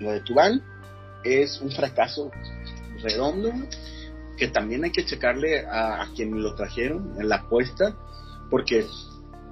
lo 0.00 0.12
de 0.12 0.20
Tubán 0.20 0.62
es 1.24 1.60
un 1.60 1.70
fracaso 1.70 2.30
redondo 3.02 3.52
que 4.36 4.48
también 4.48 4.84
hay 4.84 4.90
que 4.90 5.04
checarle 5.04 5.60
a, 5.66 6.02
a 6.02 6.12
quien 6.14 6.42
lo 6.42 6.54
trajeron 6.54 7.14
en 7.18 7.28
la 7.28 7.36
apuesta, 7.36 7.96
porque 8.50 8.84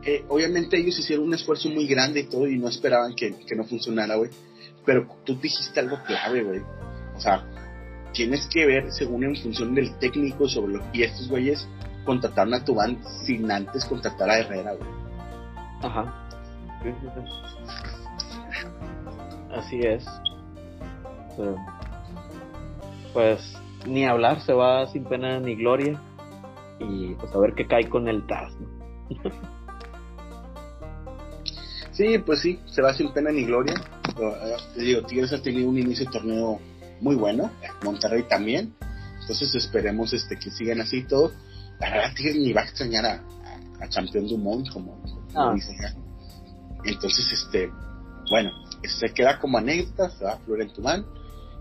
eh, 0.05 0.25
obviamente 0.29 0.77
ellos 0.77 0.99
hicieron 0.99 1.27
un 1.27 1.35
esfuerzo 1.35 1.69
muy 1.69 1.87
grande 1.87 2.21
y 2.21 2.25
todo 2.25 2.49
y 2.49 2.59
no 2.59 2.69
esperaban 2.69 3.15
que, 3.15 3.31
no 3.57 3.65
funcionara, 3.65 4.17
güey. 4.17 4.31
Pero 4.85 5.07
tú 5.25 5.37
dijiste 5.41 5.79
algo 5.79 5.99
clave, 6.05 6.43
güey. 6.43 6.61
O 7.17 7.21
sea, 7.21 7.47
tienes 8.13 8.47
que 8.49 8.67
ver 8.67 8.91
según 8.91 9.23
en 9.23 9.37
función 9.37 9.75
del 9.75 9.97
técnico 9.99 10.49
sobre 10.49 10.73
lo 10.75 10.85
y 10.93 11.05
estos 11.05 11.29
güeyes 11.29 11.67
contrataron 12.05 12.55
a 12.55 12.65
Tubán 12.65 12.99
sin 13.25 13.51
antes 13.51 13.85
contratar 13.85 14.31
a 14.31 14.39
Herrera, 14.39 14.75
güey. 14.75 14.91
Ajá. 15.83 16.29
Así 19.55 19.81
es. 19.81 20.05
Pero, 21.37 21.57
pues 23.13 23.57
ni 23.87 24.07
hablar, 24.07 24.41
se 24.41 24.53
va 24.53 24.87
sin 24.87 25.05
pena 25.05 25.41
ni 25.41 25.55
gloria. 25.57 26.01
Y 26.81 27.15
pues 27.15 27.35
a 27.35 27.39
ver 27.39 27.55
qué 27.55 27.67
cae 27.67 27.89
con 27.89 28.09
el 28.09 28.27
TAS, 28.27 28.53
¿no? 28.61 29.31
Sí, 31.93 32.17
pues 32.19 32.41
sí, 32.41 32.59
se 32.67 32.81
va 32.81 32.95
sin 32.95 33.13
pena 33.13 33.31
ni 33.31 33.45
gloria. 33.45 33.75
Pero, 34.17 34.31
eh, 34.31 34.57
te 34.75 34.81
digo, 34.81 35.03
Tigres 35.03 35.33
ha 35.35 35.43
tenido 35.43 35.69
un 35.69 35.79
inicio 35.79 36.07
de 36.07 36.13
torneo 36.13 36.59
muy 37.01 37.15
bueno, 37.17 37.51
Monterrey 37.85 38.23
también. 38.23 38.75
Entonces 39.21 39.55
esperemos 39.55 40.13
este 40.15 40.39
que 40.39 40.51
sigan 40.51 40.81
así 40.81 41.05
todo. 41.05 41.33
La 41.83 41.91
verdad, 41.91 42.15
Tigres 42.15 42.37
ni 42.37 42.53
va 42.53 42.61
a 42.63 42.65
extrañar 42.65 43.05
a, 43.05 43.13
a, 43.15 43.85
a 43.85 43.89
Champion 43.89 44.27
Dumont, 44.29 44.69
como, 44.73 45.01
como 45.03 45.23
Ah. 45.35 45.53
dicen. 45.55 45.77
Entonces, 46.85 47.25
este, 47.33 47.71
bueno, 48.31 48.51
se 48.85 49.09
queda 49.13 49.39
como 49.39 49.59
anécdota, 49.59 50.11
se 50.11 50.25
va 50.25 50.33
a 50.33 50.39
Florent 50.39 50.73
Tumán. 50.73 51.05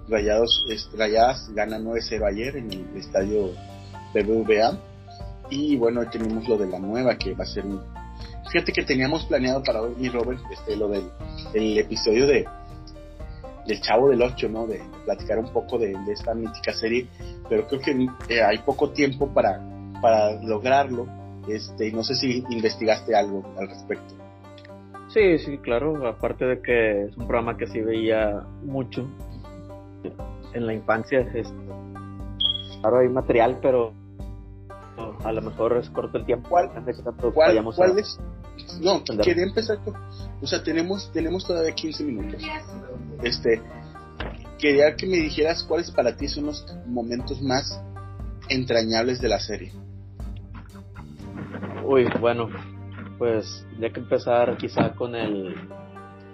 Rayados, 0.07 0.65
este, 0.69 0.97
Rayadas 0.97 1.49
gana 1.53 1.77
9-0 1.79 2.25
ayer 2.27 2.57
en 2.57 2.71
el 2.71 2.97
estadio 2.97 3.51
BBVA. 4.13 4.77
Y 5.49 5.75
bueno, 5.75 6.07
tenemos 6.09 6.47
lo 6.47 6.57
de 6.57 6.67
la 6.67 6.79
nueva, 6.79 7.17
que 7.17 7.33
va 7.33 7.43
a 7.43 7.47
ser 7.47 7.65
un... 7.65 7.81
Fíjate 8.51 8.71
que 8.71 8.83
teníamos 8.83 9.25
planeado 9.25 9.61
para 9.63 9.81
hoy, 9.81 9.93
mi 9.97 10.09
Robert, 10.09 10.39
este, 10.51 10.75
lo 10.75 10.87
del 10.87 11.03
el 11.53 11.77
episodio 11.77 12.27
de 12.27 12.45
del 13.65 13.79
Chavo 13.79 14.09
del 14.09 14.21
8, 14.21 14.49
¿no? 14.49 14.65
De 14.65 14.81
platicar 15.05 15.37
un 15.37 15.53
poco 15.53 15.77
de, 15.77 15.89
de 16.05 16.13
esta 16.13 16.33
mítica 16.33 16.73
serie, 16.73 17.07
pero 17.47 17.67
creo 17.67 17.79
que 17.79 18.07
eh, 18.33 18.41
hay 18.41 18.57
poco 18.59 18.89
tiempo 18.89 19.31
para, 19.31 19.61
para 20.01 20.41
lograrlo. 20.41 21.07
Este, 21.47 21.91
no 21.91 22.03
sé 22.03 22.15
si 22.15 22.43
investigaste 22.49 23.15
algo 23.15 23.43
al 23.57 23.67
respecto. 23.67 24.13
Sí, 25.09 25.39
sí, 25.39 25.57
claro. 25.57 26.07
Aparte 26.07 26.45
de 26.45 26.61
que 26.61 27.03
es 27.05 27.17
un 27.17 27.27
programa 27.27 27.57
que 27.57 27.67
sí 27.67 27.81
veía 27.81 28.41
mucho 28.63 29.07
en 30.53 30.65
la 30.65 30.73
infancia. 30.73 31.19
Es, 31.33 31.51
claro, 32.81 32.99
hay 32.99 33.09
material, 33.09 33.59
pero 33.61 33.93
a 35.23 35.31
lo 35.31 35.41
mejor 35.41 35.77
es 35.77 35.89
corto 35.89 36.17
el 36.17 36.25
tiempo. 36.25 36.49
¿Cuál- 36.49 36.69
¿Cuál, 37.33 37.63
cuál 37.75 37.97
a- 37.97 37.99
es? 37.99 38.19
No, 38.79 38.97
Entender. 38.97 39.25
quería 39.25 39.43
empezar 39.43 39.79
con, 39.83 39.95
o 40.41 40.45
sea, 40.47 40.63
tenemos, 40.63 41.11
tenemos 41.13 41.45
todavía 41.45 41.73
15 41.73 42.03
minutos. 42.03 42.41
Este, 43.23 43.61
quería 44.59 44.95
que 44.95 45.07
me 45.07 45.17
dijeras 45.17 45.63
cuáles 45.63 45.89
para 45.91 46.15
ti 46.15 46.27
son 46.27 46.45
los 46.47 46.65
momentos 46.85 47.41
más 47.41 47.81
entrañables 48.49 49.19
de 49.19 49.29
la 49.29 49.39
serie. 49.39 49.71
Uy, 51.91 52.07
bueno, 52.21 52.47
pues 53.17 53.65
tendría 53.69 53.91
que 53.91 53.99
empezar 53.99 54.55
quizá 54.55 54.93
con 54.95 55.13
el, 55.13 55.53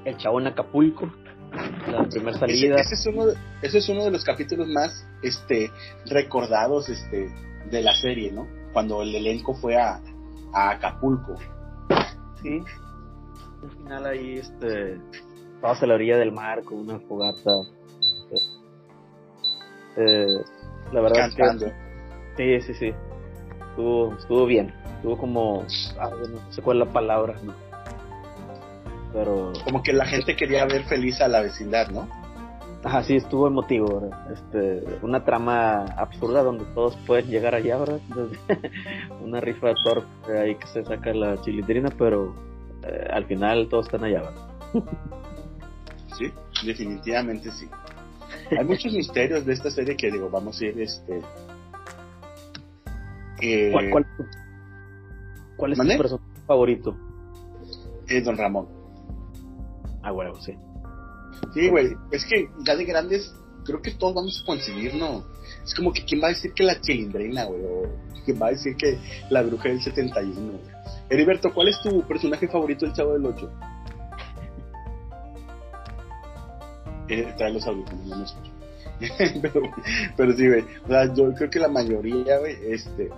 el 0.06 0.18
chavo 0.18 0.40
en 0.40 0.46
Acapulco, 0.46 1.12
la 1.92 2.04
primera 2.04 2.38
salida. 2.38 2.76
ese 2.76 2.94
es 2.94 3.08
uno 3.08 3.26
de, 3.26 3.34
ese 3.64 3.80
es 3.80 3.90
uno 3.90 4.04
de 4.04 4.12
los 4.12 4.24
capítulos 4.24 4.68
más 4.68 5.10
este, 5.24 5.72
recordados 6.06 6.90
este, 6.90 7.34
de 7.72 7.82
la 7.82 7.96
serie, 7.96 8.32
¿no? 8.32 8.48
Cuando 8.72 9.02
el 9.02 9.16
elenco 9.16 9.56
fue 9.56 9.76
a, 9.78 10.00
a 10.54 10.70
Acapulco. 10.70 11.34
Sí. 12.44 12.62
Al 13.64 13.72
final 13.72 14.06
ahí, 14.06 14.34
este, 14.38 15.00
todos 15.60 15.82
a 15.82 15.88
la 15.88 15.96
orilla 15.96 16.18
del 16.18 16.32
mar 16.32 16.64
con 16.64 16.78
una 16.78 17.00
fogata. 17.00 17.52
Eh, 19.98 20.28
la 20.94 21.02
verdad 21.02 21.30
es 21.30 21.36
que 21.36 22.62
sí, 22.62 22.62
sí, 22.62 22.74
sí. 22.76 22.94
Estuvo, 23.72 24.14
estuvo 24.14 24.46
bien. 24.46 24.72
Estuvo 24.98 25.18
como, 25.18 25.66
ah, 26.00 26.10
no 26.10 26.52
sé 26.52 26.62
cuál 26.62 26.82
es 26.82 26.88
la 26.88 26.94
palabra, 26.94 27.36
¿no? 27.44 27.54
Pero, 29.14 29.54
Como 29.64 29.82
que 29.82 29.94
la 29.94 30.06
gente 30.06 30.36
quería 30.36 30.66
ver 30.66 30.84
feliz 30.84 31.22
a 31.22 31.28
la 31.28 31.42
vecindad, 31.42 31.90
¿no? 31.90 32.08
ajá, 32.84 33.04
sí, 33.04 33.16
estuvo 33.16 33.48
emotivo, 33.48 34.00
¿verdad? 34.00 34.32
Este, 34.32 34.84
una 35.02 35.18
absurda 35.98 36.44
donde 36.44 36.66
todos 36.74 36.96
pueden 37.06 37.28
llegar 37.28 37.56
allá, 37.56 37.78
¿verdad? 37.78 38.00
Desde 38.10 38.72
una 39.24 39.40
rifa 39.42 39.68
de 39.70 39.76
torpe 39.84 40.40
ahí 40.40 40.56
que 40.56 40.68
se 40.68 40.84
saca 40.86 41.14
la 41.14 41.42
chilindrina, 41.42 41.90
pero 41.98 42.36
eh, 42.84 43.08
al 43.12 43.26
final 43.26 43.68
todos 43.70 43.88
están 43.88 44.04
allá, 44.04 44.22
¿verdad? 44.22 44.94
Sí, 46.18 46.32
definitivamente 46.66 47.52
sí. 47.52 47.68
Hay 48.58 48.66
muchos 48.66 48.94
misterios 48.94 49.46
de 49.46 49.54
esta 49.54 49.70
serie 49.70 49.96
que 49.96 50.12
digo, 50.12 50.30
vamos 50.30 50.60
a 50.62 50.66
ir 50.66 50.80
este. 50.82 51.22
eh, 53.42 53.70
¿Cuál, 53.74 53.90
cuál, 53.90 54.06
cuál 55.58 55.74
es 55.74 55.78
¿Mande? 55.78 55.96
tu 55.96 56.02
personaje 56.02 56.42
favorito? 56.46 56.96
eh, 58.08 58.22
Don 58.22 58.38
Ramón. 58.38 58.68
Ah, 60.02 60.12
bueno, 60.12 60.34
sí. 60.42 60.54
Sí, 61.54 61.70
güey, 61.70 61.90
es 62.12 62.26
que 62.26 62.50
ya 62.66 62.76
de 62.76 62.86
grandes, 62.86 63.34
creo 63.66 63.82
que 63.82 63.92
todos 63.92 64.14
vamos 64.16 64.42
a 64.42 64.46
coincidir, 64.46 64.96
¿no? 64.96 65.24
Es 65.66 65.76
como 65.76 65.92
que 65.92 66.06
quién 66.06 66.22
va 66.22 66.28
a 66.28 66.30
decir 66.30 66.54
que 66.54 66.64
la 66.64 66.80
chilindrina, 66.80 67.46
güey, 67.46 67.62
o 67.64 67.84
quién 68.24 68.42
va 68.42 68.48
a 68.48 68.52
decir 68.52 68.76
que 68.78 68.98
la 69.30 69.42
bruja 69.44 69.70
del 69.70 69.82
71, 69.82 70.52
güey. 70.52 70.62
Heriberto, 71.10 71.54
¿cuál 71.54 71.68
es 71.70 71.82
tu 71.82 72.02
personaje 72.08 72.48
favorito 72.48 72.86
del 72.86 72.94
Chavo 72.96 73.14
del 73.14 73.26
8? 73.26 73.50
Eh, 77.10 77.34
trae 77.38 77.54
los 77.54 77.66
audífonos, 77.66 78.06
no 78.06 78.18
me 78.18 78.24
escucho. 78.24 78.52
pero, 79.42 79.62
pero 80.18 80.34
sí, 80.34 80.48
güey, 80.48 80.64
o 80.84 80.88
sea, 80.88 81.14
yo 81.14 81.34
creo 81.34 81.50
que 81.50 81.60
la 81.60 81.68
mayoría, 81.70 82.40
güey, 82.40 82.56
este, 82.72 83.10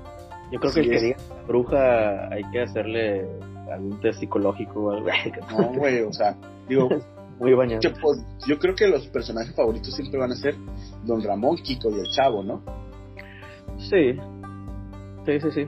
Yo 0.51 0.59
creo 0.59 0.71
Sí, 0.71 0.81
que 0.81 0.85
el 0.85 0.89
que 0.89 0.95
es- 0.95 1.01
diga 1.03 1.17
la 1.35 1.43
bruja 1.47 2.27
hay 2.33 2.43
que 2.51 2.61
hacerle 2.61 3.27
algún 3.71 3.99
test 3.99 4.19
psicológico 4.19 4.85
o 4.85 4.91
algo. 4.91 5.07
no, 5.51 5.73
güey, 5.79 6.01
o 6.01 6.11
sea, 6.13 6.35
digo, 6.67 6.89
Muy 7.39 7.53
bañado. 7.53 7.81
pues, 8.01 8.23
yo 8.47 8.57
creo 8.59 8.75
que 8.75 8.87
los 8.87 9.07
personajes 9.07 9.53
favoritos 9.55 9.93
siempre 9.95 10.19
van 10.19 10.31
a 10.31 10.35
ser 10.35 10.55
Don 11.05 11.23
Ramón, 11.23 11.57
Kiko 11.57 11.89
y 11.91 11.99
el 11.99 12.07
Chavo, 12.15 12.43
¿no? 12.43 12.61
Sí. 13.77 14.17
Sí, 15.25 15.39
sí, 15.39 15.51
sí. 15.51 15.67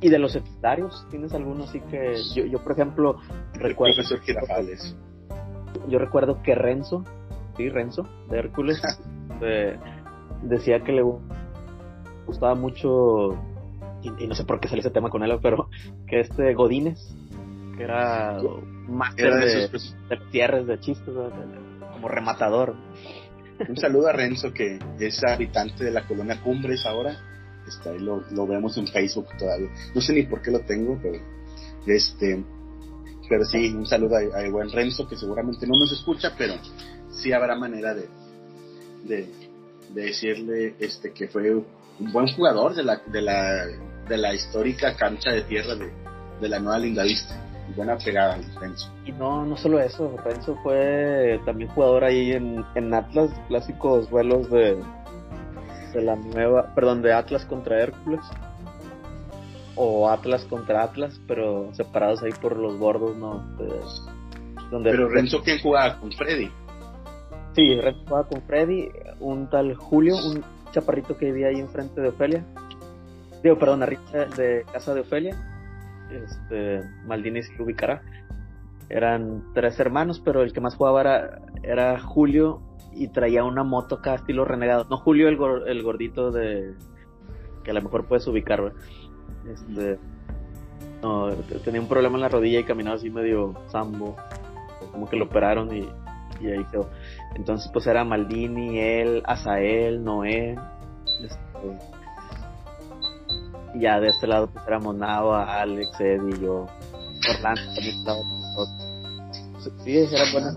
¿Y 0.00 0.10
de 0.10 0.18
los 0.18 0.32
secundarios? 0.32 1.06
¿Tienes 1.10 1.32
alguno 1.32 1.64
así 1.64 1.80
que 1.80 2.14
yo, 2.34 2.44
yo 2.44 2.62
por 2.62 2.72
ejemplo, 2.72 3.16
El 3.54 3.60
recuerdo 3.60 3.94
profesor 3.94 4.20
Girafales. 4.20 4.96
yo 5.88 5.98
recuerdo 5.98 6.42
que 6.42 6.54
Renzo, 6.54 7.04
sí, 7.56 7.68
Renzo, 7.68 8.06
de 8.28 8.38
Hércules, 8.38 8.80
eh, 9.42 9.76
decía 10.42 10.82
que 10.82 10.92
le 10.92 11.02
gustaba 12.26 12.54
mucho, 12.54 13.36
y, 14.02 14.24
y 14.24 14.26
no 14.26 14.34
sé 14.34 14.44
por 14.44 14.60
qué 14.60 14.68
salió 14.68 14.80
ese 14.80 14.90
tema 14.90 15.10
con 15.10 15.22
él, 15.22 15.38
pero 15.42 15.68
que 16.06 16.20
este 16.20 16.54
Godínez, 16.54 16.98
que 17.76 17.84
era 17.84 18.38
máster 18.88 19.26
Era 19.26 19.36
de 19.36 19.46
de, 19.46 19.64
esos 19.64 19.96
de 20.08 20.18
cierres 20.30 20.66
de 20.66 20.80
chistes, 20.80 21.14
como 21.92 22.08
rematador. 22.08 22.74
Un 23.68 23.76
saludo 23.76 24.08
a 24.08 24.12
Renzo, 24.12 24.52
que 24.52 24.78
es 24.98 25.22
habitante 25.24 25.84
de 25.84 25.92
la 25.92 26.06
colonia 26.06 26.40
Cumbres 26.42 26.84
ahora. 26.84 27.16
Está 27.66 27.90
ahí, 27.90 28.00
lo, 28.00 28.24
lo 28.32 28.46
vemos 28.46 28.76
en 28.76 28.88
Facebook 28.88 29.28
todavía. 29.38 29.68
No 29.94 30.00
sé 30.00 30.12
ni 30.12 30.24
por 30.24 30.42
qué 30.42 30.50
lo 30.50 30.60
tengo, 30.60 30.98
pero 31.00 31.22
este. 31.86 32.42
Pero 33.28 33.44
sí, 33.44 33.68
un 33.68 33.86
saludo 33.86 34.16
a, 34.16 34.40
a 34.40 34.50
buen 34.50 34.70
Renzo, 34.70 35.08
que 35.08 35.16
seguramente 35.16 35.66
no 35.66 35.78
nos 35.78 35.92
escucha, 35.92 36.32
pero 36.36 36.54
sí 37.10 37.32
habrá 37.32 37.54
manera 37.54 37.94
de, 37.94 38.08
de, 39.04 39.28
de 39.94 40.02
decirle 40.02 40.74
este 40.80 41.12
que 41.12 41.28
fue 41.28 41.54
un 41.54 42.12
buen 42.12 42.26
jugador 42.34 42.74
de 42.74 42.82
la, 42.82 42.96
de 43.06 43.22
la, 43.22 43.66
de 44.12 44.18
la 44.18 44.34
histórica 44.34 44.94
cancha 44.94 45.30
de 45.30 45.40
tierra 45.42 45.74
de, 45.74 45.90
de 46.40 46.48
la 46.48 46.58
Nueva 46.58 46.78
Lindavista. 46.78 47.34
Buena 47.74 47.96
pegada, 47.96 48.38
Renzo. 48.60 48.92
Y 49.06 49.12
no, 49.12 49.46
no 49.46 49.56
solo 49.56 49.80
eso, 49.80 50.14
Renzo 50.22 50.56
fue 50.62 51.40
también 51.46 51.70
jugador 51.70 52.04
ahí 52.04 52.32
en, 52.32 52.62
en 52.74 52.92
Atlas, 52.92 53.30
clásicos 53.48 54.10
vuelos 54.10 54.50
de, 54.50 54.76
de 55.94 56.02
la 56.02 56.16
nueva, 56.16 56.74
perdón, 56.74 57.00
de 57.00 57.14
Atlas 57.14 57.46
contra 57.46 57.80
Hércules. 57.82 58.20
O 59.74 60.10
Atlas 60.10 60.44
contra 60.44 60.82
Atlas, 60.82 61.18
pero 61.26 61.72
separados 61.72 62.22
ahí 62.22 62.32
por 62.42 62.58
los 62.58 62.78
bordos, 62.78 63.16
¿no? 63.16 63.38
De- 63.56 63.80
donde 64.70 64.90
Pero 64.90 65.08
Renzo, 65.08 65.40
¿quién 65.42 65.58
jugaba 65.62 65.98
con 65.98 66.12
Freddy? 66.12 66.50
Sí, 67.54 67.80
Renzo 67.80 68.00
jugaba 68.06 68.28
con 68.28 68.42
Freddy, 68.42 68.90
un 69.20 69.48
tal 69.48 69.74
Julio, 69.76 70.16
un 70.16 70.44
chaparrito 70.72 71.16
que 71.16 71.26
vivía 71.26 71.48
ahí 71.48 71.60
enfrente 71.60 72.02
de 72.02 72.08
Ofelia. 72.08 72.44
Digo, 73.42 73.58
perdón, 73.58 73.82
arriba 73.82 74.02
de 74.36 74.64
casa 74.72 74.94
de 74.94 75.00
Ofelia. 75.00 75.36
Este, 76.10 76.82
Maldini 77.06 77.42
se 77.42 77.62
ubicará. 77.62 78.02
Eran 78.88 79.42
tres 79.54 79.80
hermanos, 79.80 80.20
pero 80.20 80.42
el 80.42 80.52
que 80.52 80.60
más 80.60 80.74
jugaba 80.76 81.00
era, 81.00 81.40
era 81.62 81.98
Julio 82.00 82.60
y 82.92 83.08
traía 83.08 83.42
una 83.42 83.64
moto 83.64 83.96
acá 83.96 84.14
estilo 84.14 84.44
renegado. 84.44 84.86
No 84.90 84.98
Julio 84.98 85.28
el, 85.28 85.38
gor- 85.38 85.66
el 85.66 85.82
gordito 85.82 86.30
de, 86.30 86.74
que 87.64 87.70
a 87.70 87.74
lo 87.74 87.82
mejor 87.82 88.04
puedes 88.06 88.26
ubicar, 88.26 88.72
Este, 89.50 89.98
no, 91.02 91.30
tenía 91.64 91.80
un 91.80 91.88
problema 91.88 92.16
en 92.16 92.20
la 92.20 92.28
rodilla 92.28 92.60
y 92.60 92.64
caminaba 92.64 92.96
así 92.96 93.08
medio 93.08 93.54
sambo, 93.68 94.16
como 94.92 95.08
que 95.08 95.16
lo 95.16 95.24
operaron 95.24 95.74
y, 95.74 95.88
y 96.40 96.48
ahí 96.48 96.64
quedó. 96.70 96.90
Entonces, 97.34 97.70
pues 97.72 97.86
era 97.86 98.04
Maldini, 98.04 98.78
él, 98.78 99.22
Azael, 99.24 100.04
Noé, 100.04 100.54
este, 101.24 101.78
y 103.74 103.80
ya 103.80 104.00
de 104.00 104.08
este 104.08 104.26
lado 104.26 104.50
pues 104.50 104.66
éramos 104.66 104.94
Nava, 104.96 105.60
Alex, 105.60 106.00
Eddie, 106.00 106.40
yo, 106.40 106.66
Orlando 107.28 107.62
también 107.74 107.98
estaba 107.98 108.18
con 108.18 108.40
nosotros. 108.40 108.92
Sí, 109.84 109.96
eran 109.96 110.32
buenas 110.32 110.56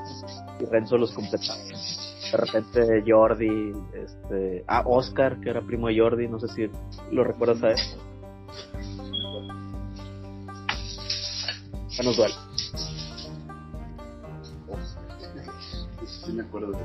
y 0.59 0.66
Renzo 0.66 0.97
los 0.97 1.11
completaba. 1.11 1.59
De 1.59 2.38
repente 2.38 3.03
Jordi, 3.07 3.72
este, 3.93 4.63
ah, 4.68 4.84
Oscar, 4.86 5.39
que 5.39 5.49
era 5.49 5.61
primo 5.61 5.88
de 5.88 5.99
Jordi, 5.99 6.28
no 6.28 6.39
sé 6.39 6.47
si 6.49 6.70
lo 7.11 7.24
recuerdas 7.24 7.63
a 7.63 7.72
él. 7.72 7.80
Menos 11.97 12.18
duele. 12.18 12.36
Sí, 16.05 16.34
me 16.34 16.43
acuerdo 16.43 16.72
de, 16.72 16.80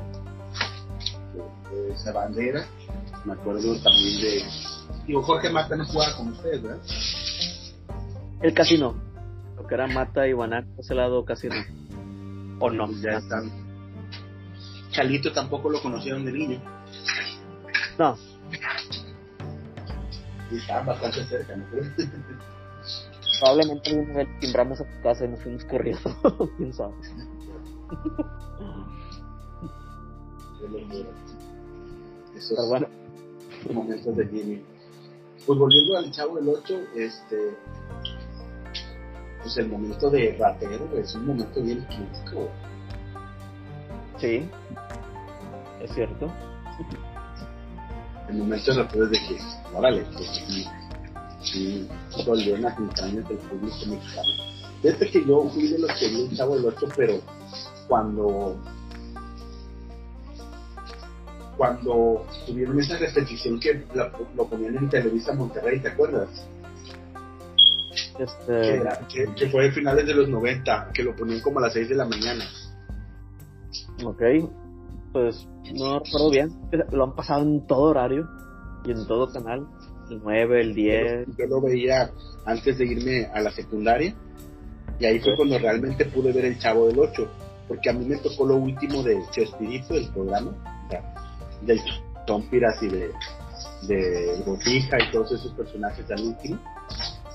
de, 1.75 1.93
esa 1.93 2.11
bandera. 2.13 2.65
Me 3.25 3.33
acuerdo 3.33 3.75
también 3.81 4.21
de. 4.21 4.70
Digo, 5.07 5.21
Jorge 5.23 5.49
Mata 5.49 5.75
no 5.75 5.85
jugaba 5.85 6.15
con 6.15 6.29
ustedes, 6.29 6.61
¿verdad? 6.61 6.81
Él 8.41 8.53
casi 8.53 8.77
no. 8.77 8.95
Lo 9.55 9.67
que 9.67 9.75
era 9.75 9.87
Mata 9.87 10.27
y 10.27 10.33
Guanac, 10.33 10.65
ese 10.77 10.95
lado 10.95 11.23
casi 11.25 11.47
no. 11.47 11.55
O 12.59 12.69
no. 12.69 12.87
Pues 12.87 13.01
ya 13.01 13.17
están. 13.17 13.51
Chalito 14.91 15.31
tampoco 15.31 15.69
lo 15.69 15.81
conocieron 15.81 16.25
de 16.25 16.31
niño. 16.31 16.61
No. 17.97 18.17
Y 20.51 20.57
estaban 20.57 20.85
bastante 20.85 21.23
cerca, 21.25 21.55
¿no? 21.55 21.65
Probablemente 23.39 23.89
alguna 23.89 24.13
vez 24.13 24.39
timbramos 24.39 24.81
a 24.81 24.83
tu 24.83 25.01
casa 25.01 25.25
y 25.25 25.29
nos 25.29 25.41
fuimos 25.41 25.65
corriendo. 25.65 26.49
¿Quién 26.57 26.73
sabe? 26.73 26.93
Pero 32.49 32.67
bueno. 32.67 32.87
momentos 33.73 34.15
de 34.15 34.27
Jimmy. 34.27 34.61
Pues 35.45 35.57
volviendo 35.57 35.97
al 35.97 36.11
Chavo 36.11 36.35
del 36.35 36.49
8, 36.49 36.79
este. 36.95 37.55
Pues 39.41 39.57
el 39.57 39.69
momento 39.69 40.09
de 40.09 40.37
ratero 40.39 40.87
es 40.97 41.15
un 41.15 41.25
momento 41.25 41.61
bien 41.61 41.85
crítico. 41.85 42.49
Sí. 44.19 44.47
Es 45.81 45.91
cierto. 45.93 46.31
El 48.29 48.37
momento 48.37 48.71
de 48.71 48.83
ratero 48.83 49.05
es 49.05 49.11
de 49.11 49.17
que, 49.17 49.39
órale, 49.75 50.05
pues 50.13 50.29
sí, 50.47 50.67
sí, 51.41 51.87
en 52.15 52.61
las 52.61 52.77
entrañas 52.77 53.27
del 53.27 53.37
público 53.37 53.77
mexicano. 53.87 54.29
Desde 54.83 55.11
que 55.11 55.25
yo 55.25 55.49
fui 55.49 55.67
de 55.67 55.79
los 55.79 55.91
que 55.99 56.07
vi 56.07 56.21
el 56.21 56.37
Chavo 56.37 56.55
del 56.55 56.65
8, 56.65 56.87
pero 56.95 57.19
cuando 57.87 58.57
cuando 61.61 62.25
tuvieron 62.47 62.79
esa 62.79 62.97
repetición 62.97 63.59
que 63.59 63.85
la- 63.93 64.11
lo 64.35 64.47
ponían 64.47 64.77
en 64.77 64.89
Televisa 64.89 65.31
Monterrey, 65.35 65.79
¿te 65.79 65.89
acuerdas? 65.89 66.27
Que, 68.17 68.23
Este. 68.23 68.77
era- 68.77 68.99
que- 69.07 69.27
que 69.35 69.47
fue 69.51 69.69
a 69.69 69.71
finales 69.71 70.07
de 70.07 70.15
los 70.15 70.27
90, 70.27 70.89
que 70.91 71.03
lo 71.03 71.15
ponían 71.15 71.39
como 71.41 71.59
a 71.59 71.61
las 71.61 71.73
6 71.73 71.87
de 71.87 71.93
la 71.93 72.05
mañana. 72.05 72.45
Ok. 74.03 74.23
Pues 75.13 75.47
no 75.75 75.99
recuerdo 75.99 76.31
bien. 76.31 76.49
Lo 76.91 77.03
han 77.03 77.15
pasado 77.15 77.43
en 77.43 77.67
todo 77.67 77.81
horario 77.91 78.27
y 78.83 78.89
en 78.93 79.05
todo 79.05 79.31
canal. 79.31 79.67
El 80.09 80.19
9, 80.23 80.61
el 80.61 80.73
10. 80.73 81.27
Yo 81.37 81.45
lo 81.45 81.61
veía 81.61 82.09
antes 82.47 82.79
de 82.79 82.85
irme 82.87 83.25
a 83.35 83.39
la 83.39 83.51
secundaria 83.51 84.15
y 84.99 85.05
ahí 85.05 85.19
fue 85.19 85.35
cuando 85.35 85.59
realmente 85.59 86.05
pude 86.05 86.31
ver 86.31 86.45
el 86.45 86.57
Chavo 86.57 86.87
del 86.87 86.97
8, 86.97 87.29
porque 87.67 87.91
a 87.91 87.93
mí 87.93 88.03
me 88.03 88.17
tocó 88.17 88.47
lo 88.47 88.55
último 88.55 89.03
de 89.03 89.21
Chespirito, 89.29 89.93
del 89.93 90.07
programa, 90.11 90.49
o 90.87 90.89
sea, 90.89 91.13
del 91.61 91.79
Tompiras 92.25 92.81
y 92.81 92.89
de, 92.89 93.11
de 93.83 94.43
Botija 94.45 94.97
y 95.01 95.11
todos 95.11 95.31
esos 95.31 95.53
personajes 95.53 96.09
al 96.11 96.21
último. 96.21 96.59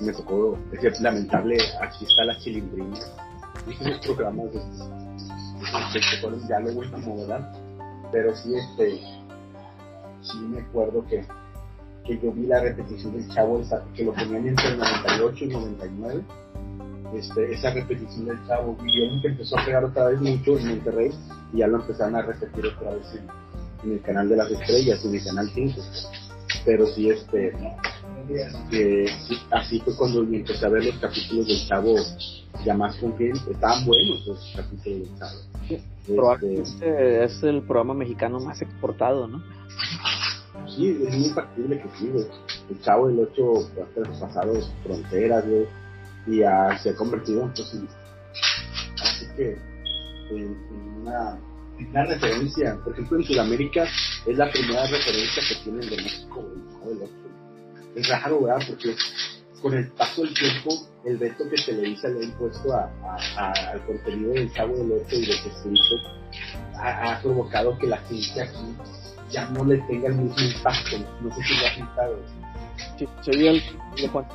Me 0.01 0.13
tocó, 0.13 0.59
es 0.73 1.01
lamentable, 1.01 1.57
aquí 1.81 2.05
está 2.05 2.25
la 2.25 2.37
chilindrina, 2.39 2.99
y 3.67 3.73
esos 3.73 3.99
programas 4.07 4.53
de, 4.53 4.61
ya 6.49 6.61
lo 6.61 6.73
último, 6.73 7.17
¿verdad? 7.17 7.51
Pero 8.13 8.37
sí, 8.37 8.55
este, 8.55 9.01
sí 10.21 10.39
me 10.39 10.61
acuerdo 10.61 11.05
que 11.07 11.27
que 12.07 12.19
yo 12.21 12.33
vi 12.33 12.47
la 12.47 12.61
repetición 12.61 13.13
del 13.13 13.29
Chavo, 13.29 13.61
que 13.95 14.05
lo 14.05 14.13
ponían 14.13 14.49
entre 14.49 14.69
el 14.69 14.79
98 14.79 15.45
y 15.45 15.49
99. 15.49 16.23
Este, 17.15 17.53
esa 17.53 17.71
repetición 17.71 18.27
del 18.27 18.47
Chavo, 18.47 18.77
vieron 18.77 19.21
que 19.21 19.29
empezó 19.29 19.59
a 19.59 19.65
pegar 19.65 19.85
otra 19.85 20.09
vez 20.09 20.21
mucho 20.21 20.59
en 20.59 20.69
Monterrey 20.69 21.11
y 21.53 21.59
ya 21.59 21.67
lo 21.67 21.81
empezaron 21.81 22.17
a 22.17 22.23
repetir 22.23 22.67
otra 22.67 22.95
vez 22.95 23.07
en 23.87 23.93
el 23.93 24.03
canal 24.03 24.29
de 24.29 24.37
las 24.37 24.51
estrellas, 24.51 25.05
en 25.05 25.15
el 25.15 25.25
canal 25.25 25.51
5. 25.55 25.81
Pero 26.65 26.87
sí, 26.87 27.11
este, 27.11 27.53
así 29.51 29.81
fue 29.81 29.97
cuando 29.97 30.23
empecé 30.23 30.67
a 30.67 30.69
ver 30.69 30.85
los 30.85 30.97
capítulos 30.97 31.47
del 31.47 31.67
Chavo 31.69 31.95
ya 32.65 32.75
más 32.75 32.97
con 32.97 33.17
que 33.17 33.31
estaban 33.31 33.85
buenos 33.85 34.27
los 34.27 34.55
capítulos 34.57 35.01
del 35.01 35.19
Chavo. 35.19 35.39
Este, 35.69 36.15
Probablemente 36.15 37.25
es 37.25 37.43
el 37.43 37.63
programa 37.63 37.95
mexicano 37.95 38.41
más 38.41 38.61
exportado, 38.63 39.29
¿no? 39.29 39.43
Sí, 40.69 41.05
es 41.07 41.17
muy 41.17 41.31
factible 41.31 41.81
que 41.81 41.89
sí, 41.99 42.09
güey. 42.09 42.27
El 42.71 42.81
Chavo 42.81 43.09
del 43.09 43.21
8 43.21 43.71
ha 43.83 43.95
traspasado 43.95 44.55
fronteras, 44.83 45.45
güey, 45.47 45.67
y 46.27 46.39
se 46.83 46.91
ha 46.91 46.97
convertido 46.97 47.51
pues, 47.55 47.75
en, 47.75 47.89
así 49.01 49.27
que 49.37 49.59
en, 50.31 50.57
en 50.71 51.01
una, 51.03 51.39
una 51.79 52.05
referencia. 52.05 52.79
Por 52.83 52.93
ejemplo, 52.93 53.19
en 53.19 53.25
Sudamérica 53.25 53.85
es 54.27 54.37
la 54.37 54.51
primera 54.51 54.87
referencia 54.87 55.43
que 55.49 55.55
tienen 55.65 55.89
de 55.89 55.97
México, 55.97 56.43
güey, 56.83 56.97
el 56.97 57.03
8. 57.03 57.13
Es 57.97 58.09
raro, 58.09 58.43
¿verdad? 58.43 58.67
Porque 58.69 58.95
con 59.63 59.75
el 59.75 59.89
paso 59.93 60.23
del 60.23 60.35
tiempo, 60.35 60.71
el 61.05 61.17
veto 61.17 61.45
que 61.49 61.57
Televisa 61.63 62.09
le 62.09 62.21
ha 62.21 62.25
impuesto 62.25 62.73
a, 62.73 62.91
a- 63.03 63.17
a- 63.39 63.71
al 63.73 63.85
contenido 63.87 64.33
del 64.33 64.53
Chavo 64.53 64.75
del 64.77 64.93
8 65.07 65.17
y 65.17 65.27
de 65.27 65.33
Jesucristo 65.33 65.97
ha, 66.77 67.13
ha 67.15 67.21
provocado 67.23 67.77
que 67.79 67.87
la 67.87 67.97
gente 67.99 68.41
aquí 68.43 68.77
ya 69.31 69.49
no 69.51 69.65
le 69.65 69.79
tenga 69.89 70.09
el 70.09 70.15
mismo 70.17 70.37
impacto. 70.41 70.99
No 71.23 71.35
sé 71.35 71.43
si 71.43 71.55
lo 71.61 71.67
has 71.67 71.79
notado. 71.79 72.19
Sí, 72.99 73.09
se 73.23 73.31
oye 73.31 73.49
el, 73.51 73.63
de 74.03 74.09
Juan, 74.09 74.27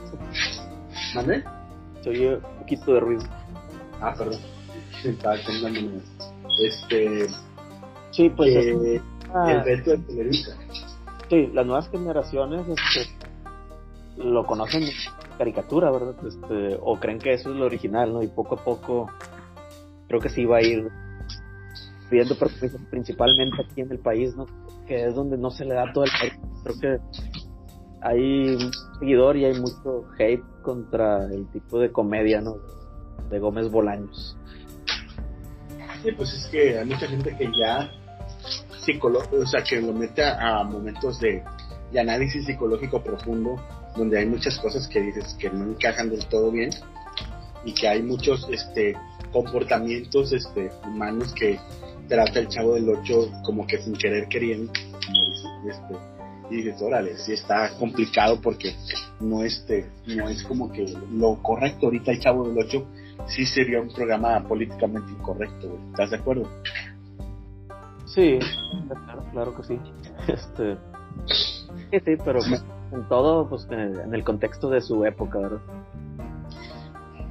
¿Mande? 1.15 1.43
se 2.03 2.09
oye 2.09 2.35
un 2.35 2.41
poquito 2.59 2.93
de 2.95 2.99
ruido. 2.99 3.23
Ah, 4.01 4.13
perdón. 4.17 4.39
Estaba. 5.03 5.35
Este, 6.61 7.27
Sí, 8.11 8.29
pues 8.29 8.55
es- 8.55 9.01
ah, 9.33 9.51
el 9.53 9.63
veto 9.63 9.91
de 9.91 9.97
Televisa. 9.99 10.57
sí, 11.29 11.47
las 11.53 11.65
nuevas 11.65 11.89
generaciones 11.89 12.65
este, 12.67 13.09
lo 14.17 14.45
conocen 14.45 14.83
caricatura, 15.37 15.89
¿verdad? 15.91 16.15
Este, 16.27 16.77
o 16.81 16.99
creen 16.99 17.19
que 17.19 17.33
eso 17.33 17.49
es 17.51 17.55
lo 17.55 17.65
original, 17.65 18.13
¿no? 18.13 18.21
Y 18.21 18.27
poco 18.27 18.55
a 18.55 18.63
poco 18.63 19.07
creo 20.07 20.19
que 20.19 20.29
sí 20.29 20.43
va 20.45 20.57
a 20.57 20.61
ir 20.61 20.89
viendo 22.11 22.35
principalmente 22.89 23.55
aquí 23.63 23.81
en 23.81 23.91
el 23.91 23.99
país, 23.99 24.35
¿no? 24.35 24.45
Que 24.85 25.05
es 25.07 25.15
donde 25.15 25.37
no 25.37 25.49
se 25.49 25.63
le 25.63 25.73
da 25.75 25.91
todo 25.93 26.03
el 26.03 26.11
país. 26.19 26.33
Creo 26.63 26.79
que 26.79 26.97
hay 28.01 28.55
un 28.55 28.71
seguidor 28.99 29.37
y 29.37 29.45
hay 29.45 29.53
mucho 29.59 30.03
hate 30.19 30.43
contra 30.63 31.25
el 31.33 31.47
tipo 31.51 31.79
de 31.79 31.91
comedia, 31.91 32.41
¿no? 32.41 32.57
De 33.29 33.39
Gómez 33.39 33.71
Bolaños. 33.71 34.37
Pues 36.17 36.33
es 36.33 36.47
que 36.47 36.79
hay 36.79 36.85
mucha 36.85 37.07
gente 37.07 37.35
que 37.37 37.45
ya 37.57 37.91
o 39.31 39.45
sea, 39.45 39.63
que 39.63 39.79
lo 39.79 39.93
mete 39.93 40.23
a, 40.23 40.63
momentos 40.63 41.19
de, 41.19 41.43
análisis 41.99 42.45
psicológico 42.45 43.03
profundo, 43.03 43.61
donde 43.95 44.19
hay 44.19 44.25
muchas 44.25 44.57
cosas 44.59 44.87
que 44.87 45.01
dices 45.01 45.35
que 45.37 45.49
no 45.49 45.65
encajan 45.65 46.09
del 46.09 46.25
todo 46.27 46.49
bien 46.49 46.69
y 47.65 47.73
que 47.73 47.87
hay 47.87 48.01
muchos 48.01 48.47
este 48.49 48.95
comportamientos 49.31 50.31
este 50.31 50.71
humanos 50.85 51.33
que 51.33 51.59
trata 52.07 52.39
el 52.39 52.47
chavo 52.47 52.75
del 52.75 52.89
8 52.89 53.43
como 53.43 53.67
que 53.67 53.77
sin 53.81 53.93
querer 53.93 54.27
queriendo 54.29 54.71
este, 55.69 55.95
y 56.49 56.55
dices 56.55 56.81
órale 56.81 57.17
sí 57.17 57.33
está 57.33 57.69
complicado 57.77 58.41
porque 58.41 58.73
no 59.19 59.43
este 59.43 59.89
no 60.07 60.27
es 60.27 60.41
como 60.43 60.71
que 60.71 60.85
lo 61.11 61.41
correcto 61.43 61.87
ahorita 61.87 62.11
el 62.11 62.19
chavo 62.19 62.47
del 62.47 62.57
8 62.57 62.87
sí 63.27 63.45
sería 63.45 63.81
un 63.81 63.89
programa 63.93 64.41
políticamente 64.47 65.11
incorrecto 65.11 65.69
güey. 65.69 65.81
¿estás 65.91 66.11
de 66.11 66.17
acuerdo? 66.17 66.49
Sí, 68.05 68.39
claro, 69.05 69.23
claro 69.31 69.55
que 69.55 69.63
sí. 69.63 69.79
Este, 70.27 70.77
sí, 71.27 71.99
sí, 72.05 72.17
pero 72.23 72.39
pues, 72.47 72.63
en 72.91 73.07
todo, 73.07 73.47
pues 73.49 73.65
en 73.71 74.13
el 74.13 74.23
contexto 74.23 74.69
de 74.69 74.81
su 74.81 75.03
época, 75.05 75.39
¿verdad? 75.39 75.61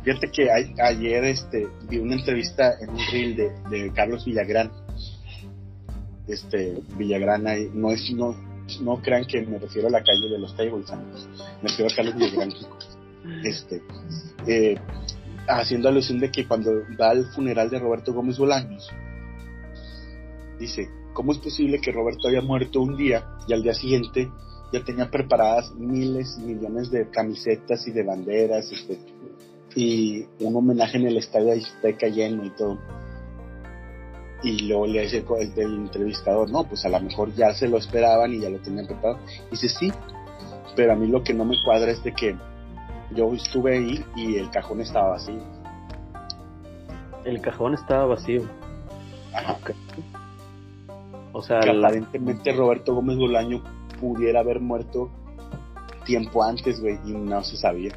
Fíjate 0.02 0.30
que 0.30 0.50
a- 0.50 0.86
ayer 0.88 1.24
este, 1.24 1.68
vi 1.88 1.98
una 1.98 2.14
entrevista 2.14 2.72
en 2.80 2.90
un 2.90 2.98
reel 3.12 3.36
de, 3.36 3.50
de 3.68 3.92
Carlos 3.92 4.24
Villagrán. 4.24 4.70
Este, 6.26 6.80
Villagrán 6.96 7.46
ahí, 7.46 7.70
no 7.74 7.90
es, 7.90 8.10
no, 8.14 8.34
no 8.80 8.96
crean 9.02 9.24
que 9.24 9.42
me 9.42 9.58
refiero 9.58 9.88
a 9.88 9.90
la 9.90 10.02
calle 10.02 10.28
de 10.30 10.38
los 10.38 10.56
tables, 10.56 10.90
me 11.62 11.68
refiero 11.68 11.90
a 11.92 11.96
Carlos 11.96 12.14
Villagrán. 12.16 12.50
este, 13.44 13.82
eh, 14.46 14.78
haciendo 15.58 15.88
alusión 15.88 16.18
de 16.18 16.30
que 16.30 16.46
cuando 16.46 16.70
va 17.00 17.10
al 17.10 17.26
funeral 17.26 17.70
de 17.70 17.78
Roberto 17.78 18.12
Gómez 18.12 18.38
Bolaños, 18.38 18.88
dice, 20.58 20.88
¿cómo 21.12 21.32
es 21.32 21.38
posible 21.38 21.80
que 21.80 21.92
Roberto 21.92 22.28
haya 22.28 22.42
muerto 22.42 22.80
un 22.80 22.96
día 22.96 23.24
y 23.48 23.52
al 23.52 23.62
día 23.62 23.74
siguiente 23.74 24.30
ya 24.72 24.84
tenía 24.84 25.10
preparadas 25.10 25.74
miles, 25.74 26.38
millones 26.38 26.90
de 26.90 27.08
camisetas 27.10 27.86
y 27.88 27.90
de 27.90 28.04
banderas, 28.04 28.70
este, 28.70 28.98
y 29.74 30.26
un 30.40 30.54
homenaje 30.54 30.98
en 30.98 31.06
el 31.06 31.16
estadio 31.16 31.52
Azteca 31.52 32.08
lleno 32.08 32.44
y 32.44 32.50
todo? 32.50 32.78
Y 34.42 34.68
luego 34.68 34.86
le 34.86 35.02
dice 35.02 35.24
el 35.56 35.74
entrevistador, 35.74 36.50
no, 36.50 36.64
pues 36.64 36.84
a 36.84 36.88
lo 36.88 37.00
mejor 37.00 37.34
ya 37.34 37.52
se 37.52 37.68
lo 37.68 37.76
esperaban 37.76 38.32
y 38.32 38.40
ya 38.40 38.48
lo 38.48 38.58
tenían 38.58 38.86
preparado. 38.86 39.18
dice, 39.50 39.68
sí, 39.68 39.92
pero 40.76 40.92
a 40.92 40.96
mí 40.96 41.08
lo 41.08 41.22
que 41.22 41.34
no 41.34 41.44
me 41.44 41.56
cuadra 41.62 41.90
es 41.90 42.02
de 42.02 42.12
que 42.12 42.36
yo 43.14 43.32
estuve 43.34 43.76
ahí 43.78 44.04
y 44.16 44.36
el 44.36 44.50
cajón 44.50 44.80
estaba 44.80 45.10
vacío. 45.10 45.42
El 47.24 47.40
cajón 47.40 47.74
estaba 47.74 48.06
vacío. 48.06 48.42
Ajá. 49.34 49.56
O 51.32 51.42
sea, 51.42 51.60
que 51.60 51.72
la- 51.72 51.88
aparentemente 51.88 52.52
Roberto 52.52 52.94
Gómez 52.94 53.16
Bolaño 53.16 53.62
pudiera 54.00 54.40
haber 54.40 54.60
muerto 54.60 55.10
tiempo 56.04 56.42
antes, 56.42 56.80
güey, 56.80 56.98
y 57.04 57.12
no 57.12 57.42
se 57.44 57.56
sabía. 57.56 57.92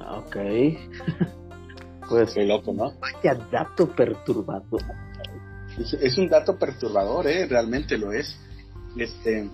Ah, 0.00 0.18
ok. 0.18 0.36
pues 2.08 2.34
Qué 2.34 2.44
loco, 2.44 2.72
¿no? 2.72 2.92
vaya 3.00 3.34
dato 3.50 3.88
perturbador. 3.88 4.82
Es, 5.78 5.92
es 5.94 6.18
un 6.18 6.28
dato 6.28 6.56
perturbador, 6.58 7.26
¿eh? 7.26 7.46
Realmente 7.46 7.98
lo 7.98 8.12
es. 8.12 8.38
Este, 8.96 9.48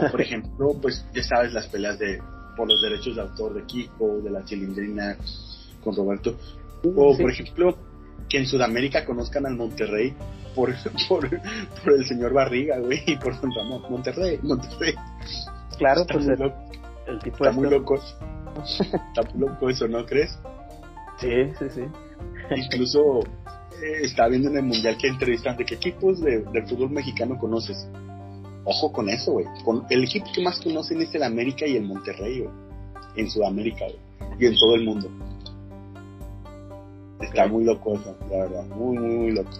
o 0.00 0.10
por 0.10 0.20
ejemplo, 0.20 0.74
pues 0.80 1.04
ya 1.14 1.22
sabes 1.22 1.52
las 1.52 1.66
peleas 1.68 1.98
de 1.98 2.20
por 2.56 2.68
los 2.68 2.80
derechos 2.82 3.16
de 3.16 3.22
autor 3.22 3.54
de 3.54 3.64
Kiko, 3.64 4.20
de 4.22 4.30
la 4.30 4.44
Chilindrina 4.44 5.16
con 5.82 5.96
Roberto. 5.96 6.36
O 6.96 7.14
Sí. 7.14 7.22
por 7.22 7.30
ejemplo, 7.30 7.78
que 8.28 8.38
en 8.38 8.46
Sudamérica 8.46 9.04
conozcan 9.04 9.46
al 9.46 9.56
Monterrey 9.56 10.14
por, 10.54 10.70
por, 11.08 11.28
por 11.28 11.92
el 11.94 12.06
señor 12.06 12.32
Barriga, 12.32 12.78
güey, 12.78 13.02
y 13.06 13.16
por 13.16 13.40
Don 13.40 13.50
Ramón. 13.54 13.82
Monterrey, 13.90 14.38
Monterrey. 14.42 14.94
Claro, 15.78 16.02
Está 16.02 16.14
pues 16.14 16.24
muy 16.26 16.34
el, 16.34 16.40
loco. 16.40 16.56
el 17.06 17.18
tipo 17.20 17.36
Está 17.36 17.52
muy 17.52 17.64
este- 17.64 17.78
loco. 17.78 17.94
Está 17.96 19.22
muy 19.34 19.48
loco 19.48 19.70
eso, 19.70 19.88
¿no 19.88 20.04
crees? 20.04 20.38
Sí, 21.18 21.28
sí, 21.58 21.64
sí. 21.74 21.80
Incluso 22.56 23.20
eh, 23.20 24.02
estaba 24.02 24.28
viendo 24.28 24.50
en 24.50 24.56
el 24.58 24.62
mundial 24.64 24.96
que 24.98 25.08
entrevistan 25.08 25.56
de 25.56 25.64
qué 25.64 25.76
equipos 25.76 26.20
de, 26.20 26.42
del 26.52 26.66
fútbol 26.68 26.90
mexicano 26.90 27.38
conoces. 27.38 27.88
Ojo 28.64 28.92
con 28.92 29.08
eso, 29.08 29.32
güey. 29.32 29.46
Con 29.64 29.84
el 29.90 30.04
equipo 30.04 30.26
que 30.34 30.42
más 30.42 30.60
conocen 30.60 31.00
es 31.02 31.14
el 31.14 31.22
América 31.24 31.66
y 31.66 31.76
el 31.76 31.84
Monterrey, 31.84 32.40
güey. 32.40 32.50
En 33.16 33.28
Sudamérica, 33.30 33.84
güey. 33.86 33.98
Y 34.38 34.46
en 34.46 34.54
todo 34.56 34.74
el 34.76 34.84
mundo. 34.84 35.08
Está 37.20 37.46
muy 37.46 37.64
loco 37.64 37.94
eso, 37.94 38.16
la 38.30 38.38
verdad. 38.38 38.66
Muy, 38.76 38.98
muy, 38.98 39.16
muy 39.16 39.30
loco. 39.32 39.50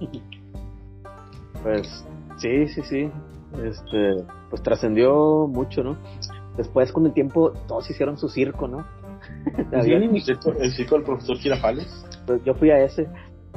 Pues 1.62 2.04
sí, 2.38 2.68
sí, 2.68 2.82
sí. 2.82 3.10
Este, 3.64 4.24
pues 4.50 4.62
trascendió 4.62 5.48
mucho, 5.48 5.82
¿no? 5.82 5.96
Después 6.56 6.92
con 6.92 7.06
el 7.06 7.12
tiempo 7.12 7.52
todos 7.66 7.88
hicieron 7.90 8.18
su 8.18 8.28
circo, 8.28 8.68
¿no? 8.68 8.86
Había- 9.72 9.96
¿El 9.96 10.22
circo, 10.22 10.52
el 10.52 10.70
circo 10.72 10.94
del 10.96 11.04
profesor 11.04 11.36
Girafales? 11.38 12.04
pues, 12.26 12.42
yo 12.44 12.54
fui 12.54 12.70
a 12.70 12.80
ese. 12.84 13.08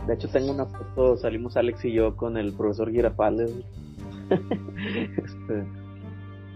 De 0.07 0.13
hecho 0.15 0.27
tengo 0.29 0.51
una 0.51 0.65
foto, 0.65 1.17
salimos 1.17 1.55
Alex 1.57 1.85
y 1.85 1.93
yo 1.93 2.15
con 2.15 2.37
el 2.37 2.53
profesor 2.53 2.89
Girafales. 2.91 3.51
Este, 4.29 5.65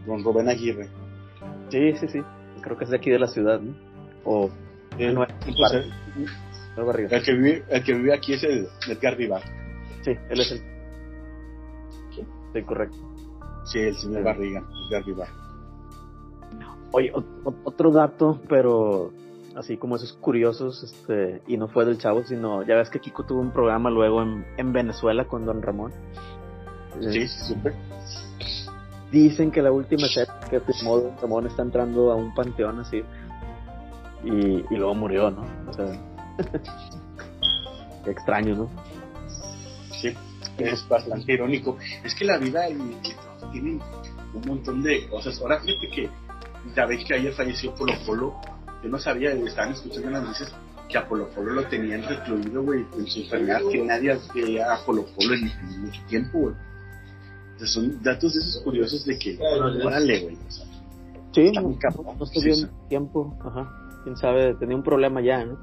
Con 0.05 0.23
Rubén 0.23 0.49
Aguirre. 0.49 0.87
sí, 1.69 1.95
sí, 1.97 2.07
sí. 2.07 2.21
Creo 2.61 2.77
que 2.77 2.85
es 2.85 2.89
de 2.91 2.97
aquí 2.97 3.09
de 3.09 3.19
la 3.19 3.27
ciudad, 3.27 3.59
¿no? 3.59 3.73
O 4.25 4.49
El, 4.97 5.15
no, 5.15 5.25
pues, 5.25 5.73
el, 5.73 5.91
el 7.11 7.23
que 7.23 7.33
vive, 7.33 7.63
el 7.69 7.83
que 7.83 7.93
vive 7.93 8.13
aquí 8.13 8.33
es 8.33 8.43
el 8.43 8.67
Edgar 8.89 9.17
Vivar. 9.17 9.41
Sí, 10.01 10.11
él 10.29 10.39
es 10.39 10.51
el. 10.51 10.61
Sí, 12.53 12.61
correcto. 12.63 12.97
Sí, 13.65 13.79
el 13.79 13.95
señor 13.95 14.19
Sí. 14.19 14.23
Barriga, 14.23 14.63
Edgar 14.89 15.03
Vivar. 15.05 15.27
Oye, 16.91 17.11
o- 17.13 17.23
o- 17.49 17.55
otro 17.63 17.91
dato, 17.91 18.39
pero 18.47 19.11
así 19.55 19.77
como 19.77 19.95
esos 19.95 20.13
curiosos, 20.13 20.83
este, 20.83 21.41
y 21.47 21.57
no 21.57 21.67
fue 21.67 21.85
del 21.85 21.97
chavo, 21.97 22.23
sino 22.23 22.63
ya 22.63 22.75
ves 22.75 22.89
que 22.89 22.99
Kiko 22.99 23.23
tuvo 23.25 23.41
un 23.41 23.51
programa 23.51 23.89
luego 23.89 24.21
en, 24.21 24.45
en 24.57 24.73
Venezuela 24.73 25.25
con 25.25 25.45
Don 25.45 25.61
Ramón. 25.61 25.91
Eh, 27.01 27.11
Sí, 27.11 27.27
sí, 27.27 27.53
supe. 27.53 27.73
Dicen 29.11 29.51
que 29.51 29.61
la 29.61 29.71
última 29.71 30.07
serie 30.07 30.33
que 30.49 30.59
filmó 30.59 31.15
Ramón 31.21 31.45
está 31.47 31.61
entrando 31.61 32.11
a 32.11 32.15
un 32.15 32.33
panteón 32.33 32.79
así. 32.79 33.03
Y, 34.23 34.29
y 34.29 34.77
luego 34.77 34.95
murió, 34.95 35.29
¿no? 35.29 35.45
O 35.69 35.73
sea. 35.73 35.85
qué 38.03 38.11
extraño, 38.11 38.55
¿no? 38.55 38.69
Sí, 40.01 40.15
es 40.57 40.87
bastante 40.87 41.33
irónico. 41.33 41.77
Es 42.03 42.15
que 42.15 42.25
la 42.25 42.37
vida 42.37 42.69
y 42.69 42.73
el 42.73 43.51
tienen 43.51 43.79
un 44.33 44.41
montón 44.47 44.81
de 44.81 45.07
cosas. 45.07 45.39
Ahora 45.41 45.59
fíjate 45.59 45.87
que 45.89 46.09
ya 46.75 46.85
ves 46.85 47.05
que 47.05 47.15
ayer 47.15 47.33
falleció 47.33 47.73
Polo 47.75 47.93
Polo. 48.05 48.33
Yo 48.83 48.89
no 48.89 48.99
sabía, 48.99 49.31
estaban 49.31 49.73
escuchando 49.73 50.09
las 50.09 50.23
noticias 50.23 50.53
que 50.89 50.97
a 50.97 51.07
Polo 51.07 51.29
Polo 51.29 51.53
lo 51.53 51.67
tenían 51.67 52.03
recluido, 52.03 52.63
güey, 52.63 52.85
en 52.97 53.07
su 53.07 53.21
enfermedad, 53.21 53.61
que 53.71 53.81
nadie 53.83 54.17
veía 54.33 54.73
a 54.73 54.85
Polo 54.85 55.05
Polo 55.15 55.35
en 55.35 55.81
mucho 55.81 56.01
tiempo, 56.07 56.39
güey. 56.39 56.55
Entonces 57.63 57.73
son 57.81 58.03
datos 58.03 58.33
de 58.33 58.39
esos 58.41 58.61
curiosos 58.61 59.05
de 59.05 59.17
que, 59.17 59.39
órale, 59.39 60.19
güey. 60.23 60.35
o 60.35 60.51
sea, 60.51 60.65
Sí, 61.33 61.49
no, 61.53 61.61
muy 61.63 61.75
cabrón. 61.77 62.05
no 62.19 62.25
estuvo 62.25 62.41
Sí, 62.41 62.49
bien 62.49 62.69
tiempo. 62.89 63.37
Ajá. 63.41 63.71
Quién 64.03 64.17
sabe, 64.17 64.53
tenía 64.55 64.75
un 64.75 64.83
problema 64.83 65.21
ya, 65.21 65.45
¿no? 65.45 65.57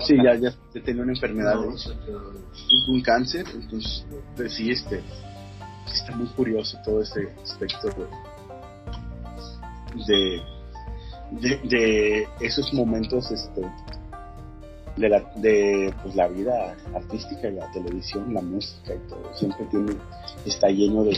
Sí, 0.00 0.16
ya, 0.22 0.34
ya, 0.34 0.52
ya 0.74 0.82
tenía 0.84 1.02
una 1.02 1.12
enfermedad, 1.12 1.56
güey. 1.56 1.70
un, 1.70 2.94
un 2.94 3.00
cáncer, 3.02 3.46
entonces, 3.54 4.04
pues 4.36 4.52
sí, 4.54 4.70
este, 4.70 5.00
está 5.92 6.14
muy 6.14 6.26
curioso 6.28 6.76
todo 6.84 7.00
este 7.00 7.34
aspecto 7.42 7.88
de, 10.06 10.42
de, 11.40 11.60
de 11.68 12.28
esos 12.40 12.72
momentos, 12.74 13.30
este, 13.30 13.62
de 14.98 15.08
la, 15.08 15.20
de, 15.36 15.92
pues 16.02 16.14
la 16.16 16.28
vida 16.28 16.76
artística, 16.94 17.48
la 17.50 17.70
televisión, 17.72 18.32
la 18.34 18.42
música 18.42 18.94
y 18.94 19.08
todo, 19.08 19.22
siempre 19.34 19.64
tiene, 19.70 19.92
está 20.44 20.68
lleno 20.68 21.04
de, 21.04 21.16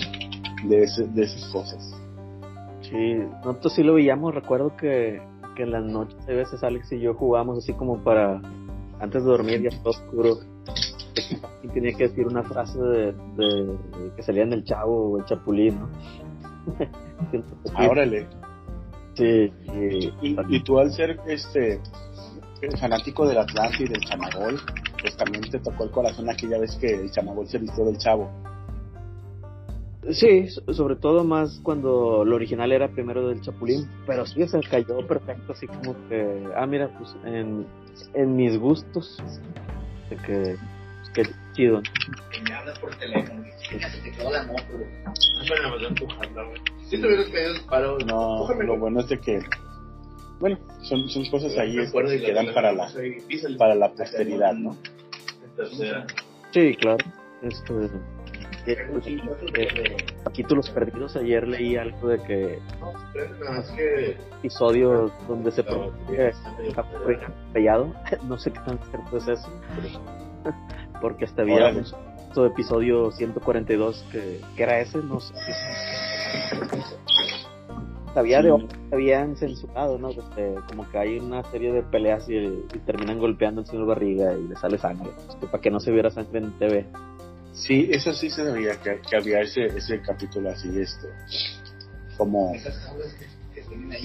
de, 0.68 0.82
ese- 0.82 1.06
de 1.08 1.22
esas 1.24 1.44
cosas. 1.50 1.94
Sí, 2.82 3.14
nosotros 3.44 3.72
sí 3.74 3.82
lo 3.82 3.94
veíamos, 3.94 4.34
recuerdo 4.34 4.76
que, 4.76 5.20
que 5.56 5.62
en 5.62 5.70
las 5.72 5.84
noches 5.84 6.16
a 6.28 6.32
veces 6.32 6.62
Alex 6.62 6.92
y 6.92 7.00
yo 7.00 7.14
jugábamos 7.14 7.58
así 7.58 7.72
como 7.72 8.02
para, 8.02 8.40
antes 9.00 9.22
de 9.24 9.30
dormir 9.30 9.62
ya 9.62 9.70
todo 9.82 9.90
oscuro, 9.90 10.38
y 11.62 11.68
tenía 11.68 11.92
que 11.96 12.08
decir 12.08 12.26
una 12.26 12.42
frase 12.42 12.78
de, 12.80 13.12
de- 13.36 13.64
de 13.66 14.12
que 14.16 14.22
salía 14.22 14.42
en 14.42 14.52
el 14.52 14.64
chavo 14.64 15.12
o 15.12 15.18
el 15.18 15.24
chapulín, 15.26 15.78
¿no? 15.78 15.88
Siento 17.30 17.48
que 17.62 17.68
sí. 17.68 17.74
Ahora 17.76 18.04
le, 18.06 18.26
Sí, 19.14 19.52
y- 19.74 20.12
y, 20.22 20.36
y 20.48 20.62
tú 20.62 20.78
al 20.78 20.92
ser 20.92 21.18
este 21.26 21.80
fanático 22.78 23.26
del 23.26 23.38
Atlante 23.38 23.84
y 23.84 23.88
del 23.88 24.00
Chamagol, 24.04 24.60
pues 25.00 25.16
también 25.16 25.48
te 25.50 25.58
tocó 25.60 25.84
el 25.84 25.90
corazón 25.90 26.28
aquella 26.28 26.58
vez 26.58 26.76
que 26.76 26.94
el 26.94 27.10
Chamagol 27.10 27.46
se 27.48 27.58
vistió 27.58 27.84
del 27.84 27.98
chavo. 27.98 28.30
sí, 30.12 30.48
so- 30.48 30.72
sobre 30.72 30.96
todo 30.96 31.24
más 31.24 31.60
cuando 31.62 32.24
lo 32.24 32.34
original 32.36 32.72
era 32.72 32.88
primero 32.88 33.28
del 33.28 33.40
chapulín, 33.42 33.88
pero 34.06 34.26
sí 34.26 34.46
se 34.48 34.60
cayó 34.60 35.06
perfecto, 35.06 35.52
así 35.52 35.66
como 35.66 35.94
que, 36.08 36.44
ah, 36.56 36.66
mira, 36.66 36.88
pues 36.98 37.14
en, 37.24 37.66
en 38.14 38.36
mis 38.36 38.58
gustos, 38.58 39.18
de 40.08 40.16
que, 40.16 40.56
que 41.14 41.22
chido. 41.52 41.82
que 42.32 42.40
me 42.42 42.54
hablas 42.54 42.78
por 42.78 42.94
teléfono 42.96 43.44
se 43.68 44.00
te 44.02 44.10
quedó 44.12 44.30
la 44.32 44.42
moto, 44.44 44.64
güey. 44.72 44.86
Bueno, 45.48 45.70
me 45.70 45.76
voy 45.76 45.84
empujando, 45.86 46.46
güey. 46.48 46.60
Si 46.88 47.00
te 47.00 47.06
hubieras 47.06 47.28
pedido 47.28 47.54
el 47.54 47.60
paro, 47.66 47.98
No, 48.06 48.48
lo 48.52 48.78
bueno 48.78 49.00
es 49.00 49.08
de 49.08 49.18
que, 49.20 49.38
bueno, 50.40 50.58
son, 50.82 51.08
son 51.08 51.24
cosas 51.30 51.56
ahí 51.58 51.76
Me 51.76 51.82
este, 51.82 51.88
acuerdo 51.90 52.14
y 52.14 52.20
que 52.20 52.26
quedan 52.26 52.54
para 52.54 52.72
la, 52.72 52.90
para 53.58 53.74
la 53.74 53.92
posteridad, 53.92 54.54
¿no? 54.54 54.76
Sí, 56.52 56.74
claro. 56.76 57.04
Este, 57.42 57.74
eh, 58.66 58.76
eh, 59.54 59.96
capítulos 60.24 60.70
perdidos. 60.70 61.16
Ayer 61.16 61.46
leí 61.46 61.76
algo 61.76 62.08
de 62.08 62.22
que 62.22 62.58
No, 62.80 62.92
pero 63.12 63.38
nada 63.38 63.58
más 63.58 63.70
que... 63.72 64.16
episodio 64.38 65.12
donde 65.28 65.50
se 65.50 65.62
pronuncia 65.62 66.32
Callado. 67.52 67.94
No 68.26 68.38
sé 68.38 68.50
qué 68.50 68.60
tan 68.60 68.78
cierto 68.90 69.18
es 69.18 69.28
eso. 69.28 69.48
Porque 71.02 71.26
hasta 71.26 71.42
había 71.42 71.70
un 71.70 72.46
episodio 72.46 73.10
142 73.12 74.06
que, 74.10 74.40
que 74.56 74.62
era 74.62 74.80
ese, 74.80 74.98
no 74.98 75.20
sé. 75.20 75.34
Sí. 78.44 78.50
otros 78.50 78.72
que 78.88 78.94
habían 78.94 79.36
censurado, 79.36 79.98
¿no? 79.98 80.10
Este, 80.10 80.54
como 80.68 80.88
que 80.90 80.98
hay 80.98 81.18
una 81.18 81.42
serie 81.50 81.72
de 81.72 81.82
peleas 81.82 82.28
y, 82.28 82.36
y 82.36 82.78
terminan 82.86 83.18
golpeando 83.18 83.60
al 83.60 83.66
señor 83.66 83.86
Barriga 83.86 84.32
y 84.34 84.48
le 84.48 84.56
sale 84.56 84.78
sangre. 84.78 85.10
Este, 85.28 85.46
para 85.46 85.60
que 85.60 85.70
no 85.70 85.80
se 85.80 85.90
viera 85.90 86.10
sangre 86.10 86.38
en 86.40 86.58
TV. 86.58 86.86
Sí, 87.52 87.88
eso 87.90 88.12
sí 88.12 88.30
se 88.30 88.44
sabía 88.44 88.80
que, 88.80 89.00
que 89.08 89.16
había 89.16 89.40
ese, 89.40 89.66
ese 89.66 90.00
capítulo 90.02 90.50
así, 90.50 90.68
este, 90.80 91.08
como 92.16 92.52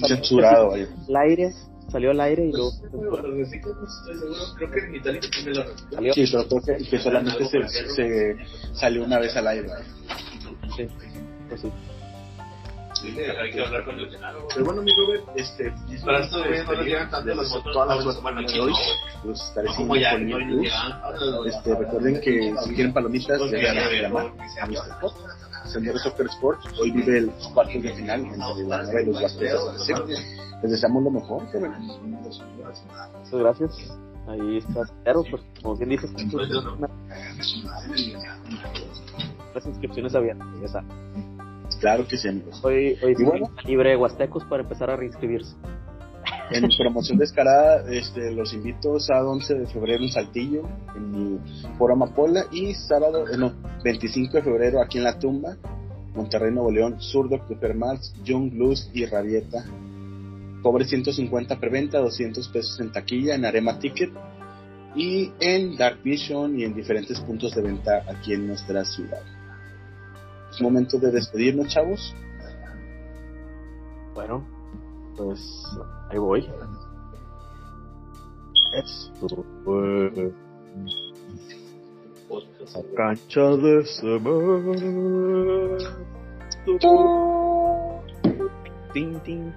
censurado. 0.06 0.74
ahí. 0.74 0.86
El 1.08 1.16
aire, 1.16 1.52
salió 1.90 2.10
al 2.10 2.20
aire 2.20 2.46
y 2.46 2.52
luego 2.52 2.70
Creo 4.56 4.70
que 4.70 4.78
en 4.80 4.94
Italia 4.96 5.20
tiene 5.20 5.52
la 5.58 5.66
salió. 5.90 6.12
Sí, 6.12 6.24
pero 6.30 6.48
creo 6.48 6.78
que, 6.78 6.84
que 6.84 6.98
solamente 6.98 7.44
se, 7.44 7.68
se 7.68 8.36
salió 8.74 9.04
una 9.04 9.18
vez 9.18 9.36
al 9.36 9.46
aire. 9.48 9.68
Sí, 10.76 10.86
pues 11.48 11.60
sí. 11.60 11.72
Hay 13.02 13.52
que 13.52 13.64
hablar 13.64 13.84
con 13.84 13.98
el 13.98 14.10
Senado. 14.10 14.46
Pero 14.52 14.64
bueno, 14.64 14.82
mi 14.82 14.92
Robert, 14.94 15.24
este, 15.36 15.72
Para 16.04 16.20
esto 16.20 16.38
de 16.38 16.64
no 16.64 16.72
le 16.72 16.84
llegan 16.84 17.10
tanto 17.10 17.34
las 17.34 17.62
todas 17.72 18.04
las 18.04 18.22
bueno, 18.22 18.40
de 18.40 18.46
aquí 18.46 18.58
hoy, 18.58 18.72
pues 19.22 19.40
estaré 19.42 19.68
siguiendo 19.70 20.38
YouTube. 20.38 20.62
llegan. 20.62 21.46
Este, 21.46 21.74
recuerden 21.74 22.20
que 22.20 22.54
si 22.64 22.74
quieren 22.74 22.92
palomitas, 22.92 23.38
Pues 23.38 23.50
ya 23.52 23.74
saben 23.74 24.02
llamar 24.02 24.26
a 24.60 24.66
Mr. 24.66 25.00
Pop. 25.00 25.12
Señores 25.66 26.02
Soccer 26.02 26.26
Sports, 26.26 26.64
hoy 26.80 26.90
vive 26.92 27.18
el 27.18 27.30
cuarto 27.52 27.78
de 27.80 27.92
final 27.92 28.20
entre 28.20 28.64
la 28.64 28.82
nueva 28.82 29.02
y 29.02 29.06
los 29.06 29.20
Huastecos. 29.20 29.88
Les 30.62 30.70
deseamos 30.70 31.02
lo 31.02 31.10
mejor. 31.10 31.42
Muchas 31.42 31.60
gracias. 33.32 33.98
Ahí 34.28 34.58
está 34.58 34.80
cero, 35.04 35.22
pues 35.30 35.42
como 35.62 35.76
bien 35.76 35.90
dices, 35.90 36.10
las 39.54 39.66
inscripciones 39.66 40.14
abiertas. 40.14 40.46
Ya 40.60 40.68
saben. 40.68 41.35
Claro 41.80 42.06
que 42.06 42.16
sí, 42.16 42.28
amigos. 42.28 42.60
Hoy, 42.64 42.96
hoy 43.02 43.14
Y 43.18 43.24
bueno. 43.24 43.50
libre 43.64 43.96
Huastecos 43.96 44.44
para 44.44 44.62
empezar 44.62 44.90
a 44.90 44.96
reinscribirse. 44.96 45.56
En 46.50 46.68
promoción 46.78 47.18
descarada, 47.18 47.90
este, 47.90 48.32
los 48.32 48.52
invito 48.54 48.98
sábado 49.00 49.30
11 49.32 49.54
de 49.54 49.66
febrero 49.66 50.02
en 50.02 50.10
Saltillo, 50.10 50.62
en 50.94 51.10
mi 51.10 51.38
foro 51.76 51.94
Amapola, 51.94 52.46
y 52.52 52.74
sábado, 52.74 53.26
eh, 53.28 53.36
no, 53.36 53.52
25 53.84 54.36
de 54.36 54.42
febrero 54.42 54.80
aquí 54.80 54.98
en 54.98 55.04
La 55.04 55.18
Tumba, 55.18 55.56
Monterrey, 56.14 56.52
Nuevo 56.52 56.70
León, 56.70 57.00
Zurdo, 57.00 57.40
Marx, 57.74 58.14
Young 58.24 58.54
Luz 58.54 58.90
y 58.94 59.06
Rabieta. 59.06 59.64
Cobre 60.62 60.84
150 60.84 61.60
preventa, 61.60 61.98
200 61.98 62.48
pesos 62.48 62.80
en 62.80 62.90
taquilla, 62.90 63.34
en 63.34 63.44
Arema 63.44 63.78
Ticket, 63.78 64.10
y 64.96 65.30
en 65.40 65.76
Dark 65.76 66.02
Vision 66.02 66.58
y 66.58 66.64
en 66.64 66.74
diferentes 66.74 67.20
puntos 67.20 67.54
de 67.54 67.62
venta 67.62 68.02
aquí 68.08 68.32
en 68.32 68.46
nuestra 68.46 68.84
ciudad. 68.84 69.20
Es 70.56 70.62
momento 70.62 70.98
de 70.98 71.10
despedirnos, 71.10 71.68
chavos. 71.68 72.14
Bueno, 74.14 74.42
pues 75.14 75.38
ahí 76.08 76.16
voy. 76.16 76.50
Esto 78.74 79.44
fue 79.64 80.32
la 82.30 82.82
cancha 82.96 83.50
de 83.58 83.84
semana. 83.84 84.16
Tin, 88.94 89.20
tin, 89.20 89.52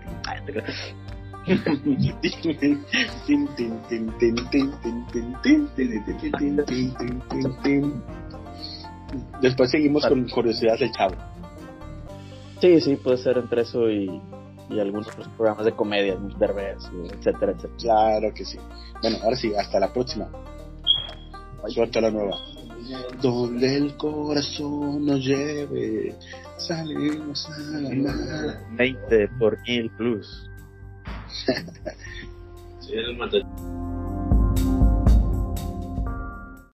tin. 7.63 8.03
Después 9.41 9.71
seguimos 9.71 10.05
con 10.05 10.27
curiosidades 10.29 10.81
del 10.81 10.91
chavo. 10.91 11.15
Sí, 12.61 12.81
sí, 12.81 12.95
puede 12.97 13.17
ser 13.17 13.37
entre 13.37 13.61
eso 13.61 13.89
y, 13.89 14.21
y 14.69 14.79
algunos 14.79 15.07
otros 15.07 15.27
programas 15.29 15.65
de 15.65 15.71
comedia, 15.71 16.17
Derbez, 16.37 16.77
etcétera, 17.13 17.53
etcétera. 17.53 17.73
Claro 17.79 18.33
que 18.33 18.45
sí. 18.45 18.59
Bueno, 19.01 19.17
ahora 19.23 19.35
sí, 19.35 19.53
hasta 19.55 19.79
la 19.79 19.91
próxima. 19.91 20.29
Suelta 21.67 22.01
la 22.01 22.11
nueva. 22.11 22.37
Donde 23.21 23.77
el 23.77 23.97
corazón 23.97 25.05
nos 25.05 25.23
lleve, 25.23 26.15
salimos 26.57 27.47
a 27.49 27.59
la 27.79 27.95
mar. 27.95 28.67
20 28.71 29.27
por 29.39 29.59
mil 29.67 29.89
plus. 29.91 30.49
Sí, 32.79 32.93
el 32.93 33.17